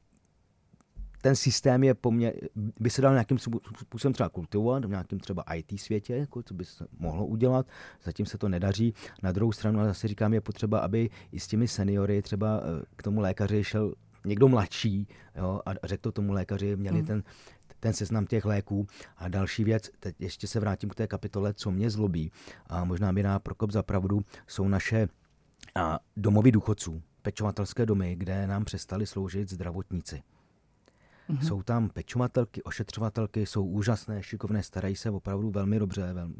ten 1.28 1.36
systém 1.36 1.84
je 1.84 1.94
poměr, 1.94 2.34
by 2.80 2.90
se 2.90 3.02
dal 3.02 3.12
nějakým 3.12 3.38
způsobem 3.80 4.12
třeba 4.12 4.28
kultivovat 4.28 4.84
v 4.84 4.88
nějakém 4.88 5.20
třeba 5.20 5.44
IT 5.54 5.80
světě, 5.80 6.16
jako 6.16 6.42
co 6.42 6.54
by 6.54 6.64
se 6.64 6.86
mohlo 6.98 7.26
udělat, 7.26 7.66
zatím 8.04 8.26
se 8.26 8.38
to 8.38 8.48
nedaří. 8.48 8.94
Na 9.22 9.32
druhou 9.32 9.52
stranu 9.52 9.78
ale 9.78 9.88
zase 9.88 10.08
říkám, 10.08 10.34
je 10.34 10.40
potřeba, 10.40 10.78
aby 10.78 11.10
i 11.32 11.40
s 11.40 11.46
těmi 11.46 11.68
seniory 11.68 12.22
třeba 12.22 12.60
eh, 12.60 12.84
k 12.96 13.02
tomu 13.02 13.20
lékaři 13.20 13.64
šel 13.64 13.94
někdo 14.24 14.48
mladší 14.48 15.08
jo, 15.36 15.60
a 15.66 15.70
řekl 15.84 16.02
to 16.02 16.12
tomu 16.12 16.32
lékaři, 16.32 16.76
měli 16.76 16.98
hmm. 16.98 17.06
ten, 17.06 17.22
ten 17.80 17.92
seznam 17.92 18.26
těch 18.26 18.44
léků. 18.44 18.86
A 19.16 19.28
další 19.28 19.64
věc, 19.64 19.90
teď 20.00 20.16
ještě 20.18 20.46
se 20.46 20.60
vrátím 20.60 20.90
k 20.90 20.94
té 20.94 21.06
kapitole, 21.06 21.54
co 21.54 21.70
mě 21.70 21.90
zlobí, 21.90 22.32
a 22.66 22.84
možná 22.84 23.12
mi 23.12 23.22
dá 23.22 23.38
Prokop 23.38 23.70
za 23.70 23.82
pravdu, 23.82 24.20
jsou 24.46 24.68
naše 24.68 25.08
a, 25.74 25.98
domovy 26.16 26.52
důchodců, 26.52 27.02
pečovatelské 27.22 27.86
domy, 27.86 28.16
kde 28.16 28.46
nám 28.46 28.64
přestali 28.64 29.06
sloužit 29.06 29.50
zdravotníci. 29.50 30.22
Mm-hmm. 31.30 31.46
Jsou 31.46 31.62
tam 31.62 31.88
pečovatelky, 31.88 32.62
ošetřovatelky, 32.62 33.46
jsou 33.46 33.64
úžasné, 33.64 34.22
šikovné, 34.22 34.62
starají 34.62 34.96
se 34.96 35.10
opravdu 35.10 35.50
velmi 35.50 35.78
dobře, 35.78 36.12
velmi, 36.12 36.34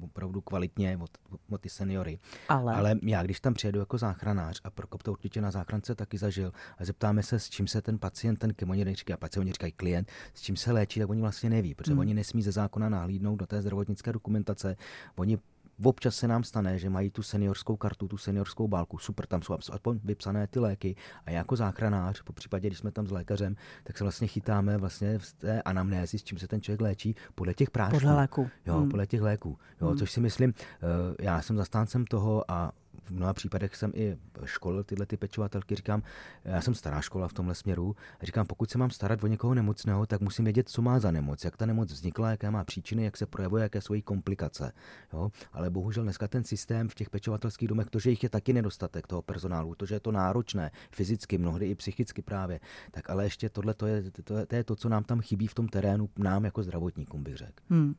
opravdu 0.00 0.40
kvalitně 0.40 0.98
od, 1.02 1.10
od 1.50 1.60
ty 1.60 1.68
seniory. 1.68 2.18
Ale... 2.48 2.74
Ale 2.74 2.98
já, 3.02 3.22
když 3.22 3.40
tam 3.40 3.54
přijedu 3.54 3.80
jako 3.80 3.98
záchranář, 3.98 4.60
a 4.64 4.70
Prokop 4.70 5.02
to 5.02 5.12
určitě 5.12 5.40
na 5.40 5.50
záchrance 5.50 5.94
taky 5.94 6.18
zažil, 6.18 6.52
a 6.78 6.84
zeptáme 6.84 7.22
se, 7.22 7.38
s 7.38 7.50
čím 7.50 7.66
se 7.66 7.82
ten 7.82 7.98
pacient, 7.98 8.36
ten 8.36 8.54
ke 8.54 8.66
oni 8.66 8.84
neříká 8.84 9.16
pacient, 9.16 9.40
oni 9.40 9.52
říkají 9.52 9.72
klient, 9.72 10.10
s 10.34 10.40
čím 10.40 10.56
se 10.56 10.72
léčí, 10.72 11.00
tak 11.00 11.10
oni 11.10 11.20
vlastně 11.20 11.50
neví, 11.50 11.74
protože 11.74 11.94
mm. 11.94 11.98
oni 11.98 12.14
nesmí 12.14 12.42
ze 12.42 12.52
zákona 12.52 12.88
nahlídnout 12.88 13.36
do 13.36 13.46
té 13.46 13.62
zdravotnické 13.62 14.12
dokumentace. 14.12 14.76
Oni 15.16 15.38
Občas 15.82 16.16
se 16.16 16.28
nám 16.28 16.44
stane, 16.44 16.78
že 16.78 16.90
mají 16.90 17.10
tu 17.10 17.22
seniorskou 17.22 17.76
kartu, 17.76 18.08
tu 18.08 18.16
seniorskou 18.16 18.68
bálku, 18.68 18.98
super, 18.98 19.26
tam 19.26 19.42
jsou 19.42 19.56
aspoň 19.72 20.00
vypsané 20.04 20.46
ty 20.46 20.58
léky 20.58 20.96
a 21.26 21.30
jako 21.30 21.56
záchranář, 21.56 22.22
po 22.22 22.32
případě, 22.32 22.68
když 22.68 22.78
jsme 22.78 22.90
tam 22.90 23.06
s 23.06 23.10
lékařem, 23.10 23.56
tak 23.84 23.98
se 23.98 24.04
vlastně 24.04 24.26
chytáme 24.26 24.78
vlastně 24.78 25.18
v 25.18 25.32
té 25.32 25.62
anamnézi, 25.62 26.18
s 26.18 26.24
čím 26.24 26.38
se 26.38 26.48
ten 26.48 26.60
člověk 26.60 26.80
léčí, 26.80 27.16
podle 27.34 27.54
těch 27.54 27.70
prášků. 27.70 27.96
Podle 27.96 28.14
léku. 28.14 28.50
Jo, 28.66 28.74
hmm. 28.74 28.88
podle 28.88 29.06
těch 29.06 29.20
léků. 29.20 29.58
Jo, 29.80 29.88
hmm. 29.88 29.96
což 29.96 30.12
si 30.12 30.20
myslím, 30.20 30.54
eh, 30.58 31.24
já 31.24 31.42
jsem 31.42 31.56
zastáncem 31.56 32.04
toho 32.06 32.50
a 32.50 32.72
v 33.04 33.10
mnoha 33.10 33.32
případech 33.32 33.76
jsem 33.76 33.92
i 33.94 34.16
školil 34.44 34.84
tyhle 34.84 35.06
ty 35.06 35.16
pečovatelky, 35.16 35.74
říkám, 35.74 36.02
já 36.44 36.60
jsem 36.60 36.74
stará 36.74 37.00
škola 37.00 37.28
v 37.28 37.32
tomhle 37.32 37.54
směru, 37.54 37.96
říkám, 38.22 38.46
pokud 38.46 38.70
se 38.70 38.78
mám 38.78 38.90
starat 38.90 39.24
o 39.24 39.26
někoho 39.26 39.54
nemocného, 39.54 40.06
tak 40.06 40.20
musím 40.20 40.44
vědět, 40.44 40.68
co 40.68 40.82
má 40.82 40.98
za 40.98 41.10
nemoc, 41.10 41.44
jak 41.44 41.56
ta 41.56 41.66
nemoc 41.66 41.92
vznikla, 41.92 42.30
jaké 42.30 42.50
má 42.50 42.64
příčiny, 42.64 43.04
jak 43.04 43.16
se 43.16 43.26
projevuje, 43.26 43.62
jaké 43.62 43.80
jsou 43.80 43.94
její 43.94 44.02
komplikace. 44.02 44.72
Jo? 45.12 45.30
Ale 45.52 45.70
bohužel 45.70 46.02
dneska 46.02 46.28
ten 46.28 46.44
systém 46.44 46.88
v 46.88 46.94
těch 46.94 47.10
pečovatelských 47.10 47.68
domech, 47.68 47.90
to, 47.90 47.98
že 47.98 48.10
jich 48.10 48.22
je 48.22 48.28
taky 48.28 48.52
nedostatek 48.52 49.06
toho 49.06 49.22
personálu, 49.22 49.74
to, 49.74 49.86
že 49.86 49.94
je 49.94 50.00
to 50.00 50.12
náročné, 50.12 50.70
fyzicky, 50.90 51.38
mnohdy 51.38 51.70
i 51.70 51.74
psychicky 51.74 52.22
právě, 52.22 52.60
tak 52.90 53.10
ale 53.10 53.24
ještě 53.24 53.48
tohle 53.48 53.74
to 53.74 53.86
je, 53.86 54.10
to, 54.10 54.38
je, 54.38 54.46
to, 54.46 54.56
je 54.56 54.64
to, 54.64 54.76
co 54.76 54.88
nám 54.88 55.04
tam 55.04 55.20
chybí 55.20 55.46
v 55.46 55.54
tom 55.54 55.68
terénu, 55.68 56.08
nám 56.18 56.44
jako 56.44 56.62
zdravotníkům 56.62 57.22
bych 57.22 57.36
řekl. 57.36 57.62
Hmm. 57.70 57.94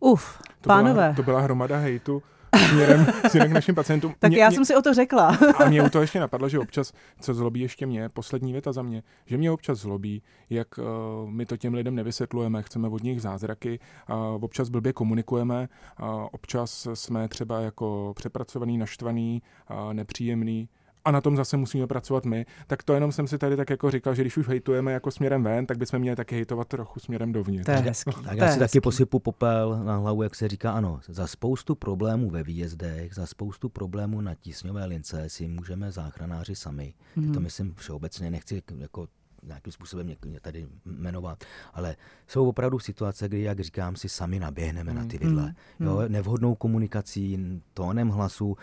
Uf, 0.00 0.38
to 0.60 0.68
pánové. 0.68 0.94
Byla, 0.94 1.14
to 1.14 1.22
byla 1.22 1.40
hromada 1.40 1.78
hejtu 1.78 2.22
směrem, 2.58 3.06
směrem 3.28 3.50
k 3.50 3.54
našim 3.54 3.74
pacientům. 3.74 4.14
Tak 4.18 4.30
mě, 4.30 4.42
já 4.42 4.50
jsem 4.50 4.64
si 4.64 4.76
o 4.76 4.82
to 4.82 4.94
řekla. 4.94 5.38
a 5.58 5.68
mě 5.68 5.82
u 5.82 5.88
toho 5.88 6.02
ještě 6.02 6.20
napadlo, 6.20 6.48
že 6.48 6.58
občas, 6.58 6.92
co 7.20 7.34
zlobí 7.34 7.60
ještě 7.60 7.86
mě, 7.86 8.08
poslední 8.08 8.52
věta 8.52 8.72
za 8.72 8.82
mě, 8.82 9.02
že 9.26 9.36
mě 9.36 9.50
občas 9.50 9.78
zlobí, 9.78 10.22
jak 10.50 10.78
uh, 10.78 11.30
my 11.30 11.46
to 11.46 11.56
těm 11.56 11.74
lidem 11.74 11.94
nevysvětlujeme, 11.94 12.62
chceme 12.62 12.88
od 12.88 13.02
nich 13.02 13.22
zázraky, 13.22 13.78
uh, 14.10 14.44
občas 14.44 14.68
blbě 14.68 14.92
komunikujeme, 14.92 15.68
uh, 16.02 16.26
občas 16.32 16.88
jsme 16.94 17.28
třeba 17.28 17.60
jako 17.60 18.12
přepracovaný, 18.16 18.78
naštvaný, 18.78 19.42
uh, 19.70 19.94
nepříjemný, 19.94 20.68
a 21.04 21.10
na 21.10 21.20
tom 21.20 21.36
zase 21.36 21.56
musíme 21.56 21.86
pracovat 21.86 22.24
my, 22.24 22.46
tak 22.66 22.82
to 22.82 22.94
jenom 22.94 23.12
jsem 23.12 23.26
si 23.26 23.38
tady 23.38 23.56
tak 23.56 23.70
jako 23.70 23.90
říkal, 23.90 24.14
že 24.14 24.22
když 24.22 24.36
už 24.36 24.48
hejtujeme 24.48 24.92
jako 24.92 25.10
směrem 25.10 25.42
ven, 25.42 25.66
tak 25.66 25.78
bychom 25.78 25.98
měli 25.98 26.16
taky 26.16 26.34
hejtovat 26.34 26.68
trochu 26.68 27.00
směrem 27.00 27.32
dovnitř. 27.32 27.66
To 27.66 27.70
je 27.70 27.78
hezký. 27.78 28.10
Tak 28.24 28.38
já 28.38 28.52
si 28.52 28.58
taky 28.58 28.80
posypu 28.80 29.18
popel 29.18 29.84
na 29.84 29.96
hlavu, 29.96 30.22
jak 30.22 30.34
se 30.34 30.48
říká, 30.48 30.72
ano, 30.72 31.00
za 31.08 31.26
spoustu 31.26 31.74
problémů 31.74 32.30
ve 32.30 32.42
výjezdech, 32.42 33.14
za 33.14 33.26
spoustu 33.26 33.68
problémů 33.68 34.20
na 34.20 34.34
tísňové 34.34 34.84
lince 34.84 35.28
si 35.28 35.48
můžeme 35.48 35.92
záchranáři 35.92 36.54
sami. 36.54 36.94
Hmm. 37.16 37.34
To 37.34 37.40
myslím 37.40 37.74
všeobecně, 37.74 38.30
nechci 38.30 38.62
jako 38.78 39.06
nějakým 39.42 39.72
způsobem 39.72 40.14
tady 40.40 40.66
jmenovat, 40.84 41.44
ale 41.72 41.96
jsou 42.26 42.48
opravdu 42.48 42.78
situace, 42.78 43.28
kdy, 43.28 43.42
jak 43.42 43.60
říkám, 43.60 43.96
si 43.96 44.08
sami 44.08 44.38
naběhneme 44.38 44.92
hmm. 44.92 45.00
na 45.00 45.06
ty 45.06 45.18
vidle. 45.18 45.54
Hmm. 45.78 45.88
Jo, 45.88 46.02
nevhodnou 46.08 46.54
komunikací, 46.54 47.60
tónem 47.74 48.08
hlasu, 48.08 48.56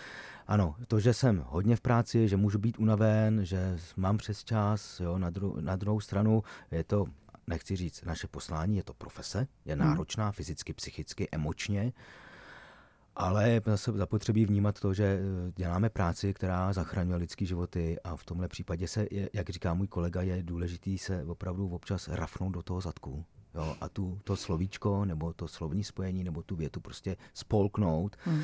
ano, 0.47 0.75
to, 0.87 0.99
že 0.99 1.13
jsem 1.13 1.43
hodně 1.47 1.75
v 1.75 1.81
práci, 1.81 2.27
že 2.27 2.37
můžu 2.37 2.59
být 2.59 2.79
unaven, 2.79 3.45
že 3.45 3.77
mám 3.97 4.17
přes 4.17 4.43
čas, 4.43 4.99
jo, 4.99 5.17
na, 5.17 5.31
dru- 5.31 5.61
na 5.61 5.75
druhou 5.75 5.99
stranu 5.99 6.43
je 6.71 6.83
to, 6.83 7.05
nechci 7.47 7.75
říct, 7.75 8.03
naše 8.03 8.27
poslání, 8.27 8.77
je 8.77 8.83
to 8.83 8.93
profese, 8.93 9.47
je 9.65 9.75
hmm. 9.75 9.85
náročná 9.85 10.31
fyzicky, 10.31 10.73
psychicky, 10.73 11.27
emočně, 11.31 11.93
ale 13.17 13.61
zase 13.65 13.91
zapotřebí 13.91 14.45
vnímat 14.45 14.79
to, 14.79 14.93
že 14.93 15.03
eh, 15.03 15.51
děláme 15.55 15.89
práci, 15.89 16.33
která 16.33 16.73
zachraňuje 16.73 17.17
lidské 17.17 17.45
životy 17.45 17.97
a 18.03 18.15
v 18.15 18.23
tomhle 18.23 18.47
případě 18.47 18.87
se, 18.87 19.07
jak 19.33 19.49
říká 19.49 19.73
můj 19.73 19.87
kolega, 19.87 20.21
je 20.21 20.43
důležitý 20.43 20.97
se 20.97 21.23
opravdu 21.23 21.69
občas 21.69 22.07
rafnout 22.07 22.53
do 22.53 22.63
toho 22.63 22.81
zadku. 22.81 23.25
Jo, 23.55 23.75
a 23.81 23.89
tu, 23.89 24.19
to 24.23 24.35
slovíčko, 24.35 25.05
nebo 25.05 25.33
to 25.33 25.47
slovní 25.47 25.83
spojení, 25.83 26.23
nebo 26.23 26.43
tu 26.43 26.55
větu 26.55 26.79
prostě 26.79 27.17
spolknout. 27.33 28.15
Hmm 28.25 28.43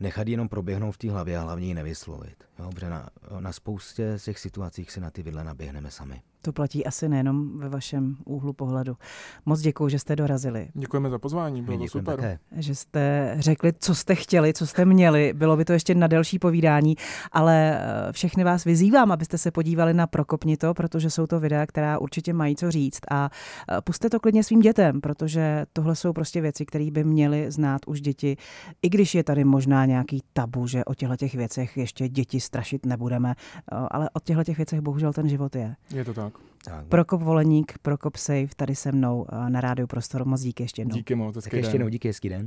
nechat 0.00 0.28
jenom 0.28 0.48
proběhnout 0.48 0.92
v 0.92 0.98
té 0.98 1.10
hlavě 1.10 1.38
a 1.38 1.42
hlavně 1.42 1.66
ji 1.66 1.74
nevyslovit. 1.74 2.44
Jo, 2.58 2.70
protože 2.70 2.88
na, 2.88 3.08
na 3.40 3.52
spoustě 3.52 4.18
z 4.18 4.24
těch 4.24 4.38
situacích 4.38 4.90
si 4.90 5.00
na 5.00 5.10
ty 5.10 5.22
vidle 5.22 5.44
naběhneme 5.44 5.90
sami. 5.90 6.22
To 6.44 6.52
platí 6.52 6.86
asi 6.86 7.08
nejenom 7.08 7.58
ve 7.58 7.68
vašem 7.68 8.16
úhlu 8.24 8.52
pohledu. 8.52 8.96
Moc 9.46 9.60
děkuji, 9.60 9.88
že 9.88 9.98
jste 9.98 10.16
dorazili. 10.16 10.68
Děkujeme 10.74 11.10
za 11.10 11.18
pozvání, 11.18 11.62
bylo 11.62 11.78
to 11.78 11.88
super. 11.88 12.16
Také. 12.16 12.38
Že 12.56 12.74
jste 12.74 13.34
řekli, 13.38 13.72
co 13.78 13.94
jste 13.94 14.14
chtěli, 14.14 14.52
co 14.52 14.66
jste 14.66 14.84
měli. 14.84 15.32
Bylo 15.32 15.56
by 15.56 15.64
to 15.64 15.72
ještě 15.72 15.94
na 15.94 16.06
delší 16.06 16.38
povídání, 16.38 16.96
ale 17.32 17.78
eh, 17.78 18.12
všechny 18.12 18.44
vás 18.44 18.64
vyzývám, 18.64 19.12
abyste 19.12 19.38
se 19.38 19.50
podívali 19.50 19.94
na 19.94 20.06
Prokopnito, 20.06 20.74
protože 20.74 21.10
jsou 21.10 21.26
to 21.26 21.40
videa, 21.40 21.66
která 21.66 21.98
určitě 21.98 22.32
mají 22.32 22.56
co 22.56 22.70
říct. 22.70 23.00
A 23.10 23.30
eh, 23.68 23.80
puste 23.80 24.10
to 24.10 24.20
klidně 24.20 24.44
svým 24.44 24.60
dětem, 24.60 25.00
protože 25.00 25.66
tohle 25.72 25.96
jsou 25.96 26.12
prostě 26.12 26.40
věci, 26.40 26.66
které 26.66 26.90
by 26.90 27.04
měly 27.04 27.50
znát 27.50 27.80
už 27.86 28.00
děti, 28.00 28.36
i 28.82 28.88
když 28.88 29.14
je 29.14 29.24
tady 29.24 29.44
možná 29.44 29.86
nějaký 29.86 30.22
tabu, 30.32 30.66
že 30.66 30.84
o 30.84 30.94
těchto 30.94 31.16
těch 31.16 31.34
věcech 31.34 31.76
ještě 31.76 32.08
děti 32.08 32.40
strašit 32.44 32.86
nebudeme, 32.86 33.34
eh, 33.72 33.76
ale 33.90 34.10
o 34.12 34.20
těchto 34.20 34.44
těch 34.44 34.56
věcech 34.56 34.80
bohužel 34.80 35.12
ten 35.12 35.28
život 35.28 35.56
je. 35.56 35.76
Je 35.94 36.04
to 36.04 36.14
tak. 36.14 36.32
Tak, 36.64 36.86
Prokop 36.86 37.22
Voleník, 37.22 37.78
Prokop 37.82 38.16
Safe 38.16 38.48
tady 38.56 38.74
se 38.74 38.92
mnou 38.92 39.26
eh, 39.32 39.50
na 39.50 39.60
rádiu 39.60 39.86
Prostor. 39.86 40.24
Moc 40.24 40.40
díky 40.40 40.62
ještě 40.62 40.82
jednou. 40.82 40.94
Díky 40.94 41.14
moc, 41.14 41.44
tak 41.44 41.52
ještě 41.52 41.74
jednou 41.74 41.88
díky, 41.88 42.08
hezký 42.08 42.28
den. 42.28 42.42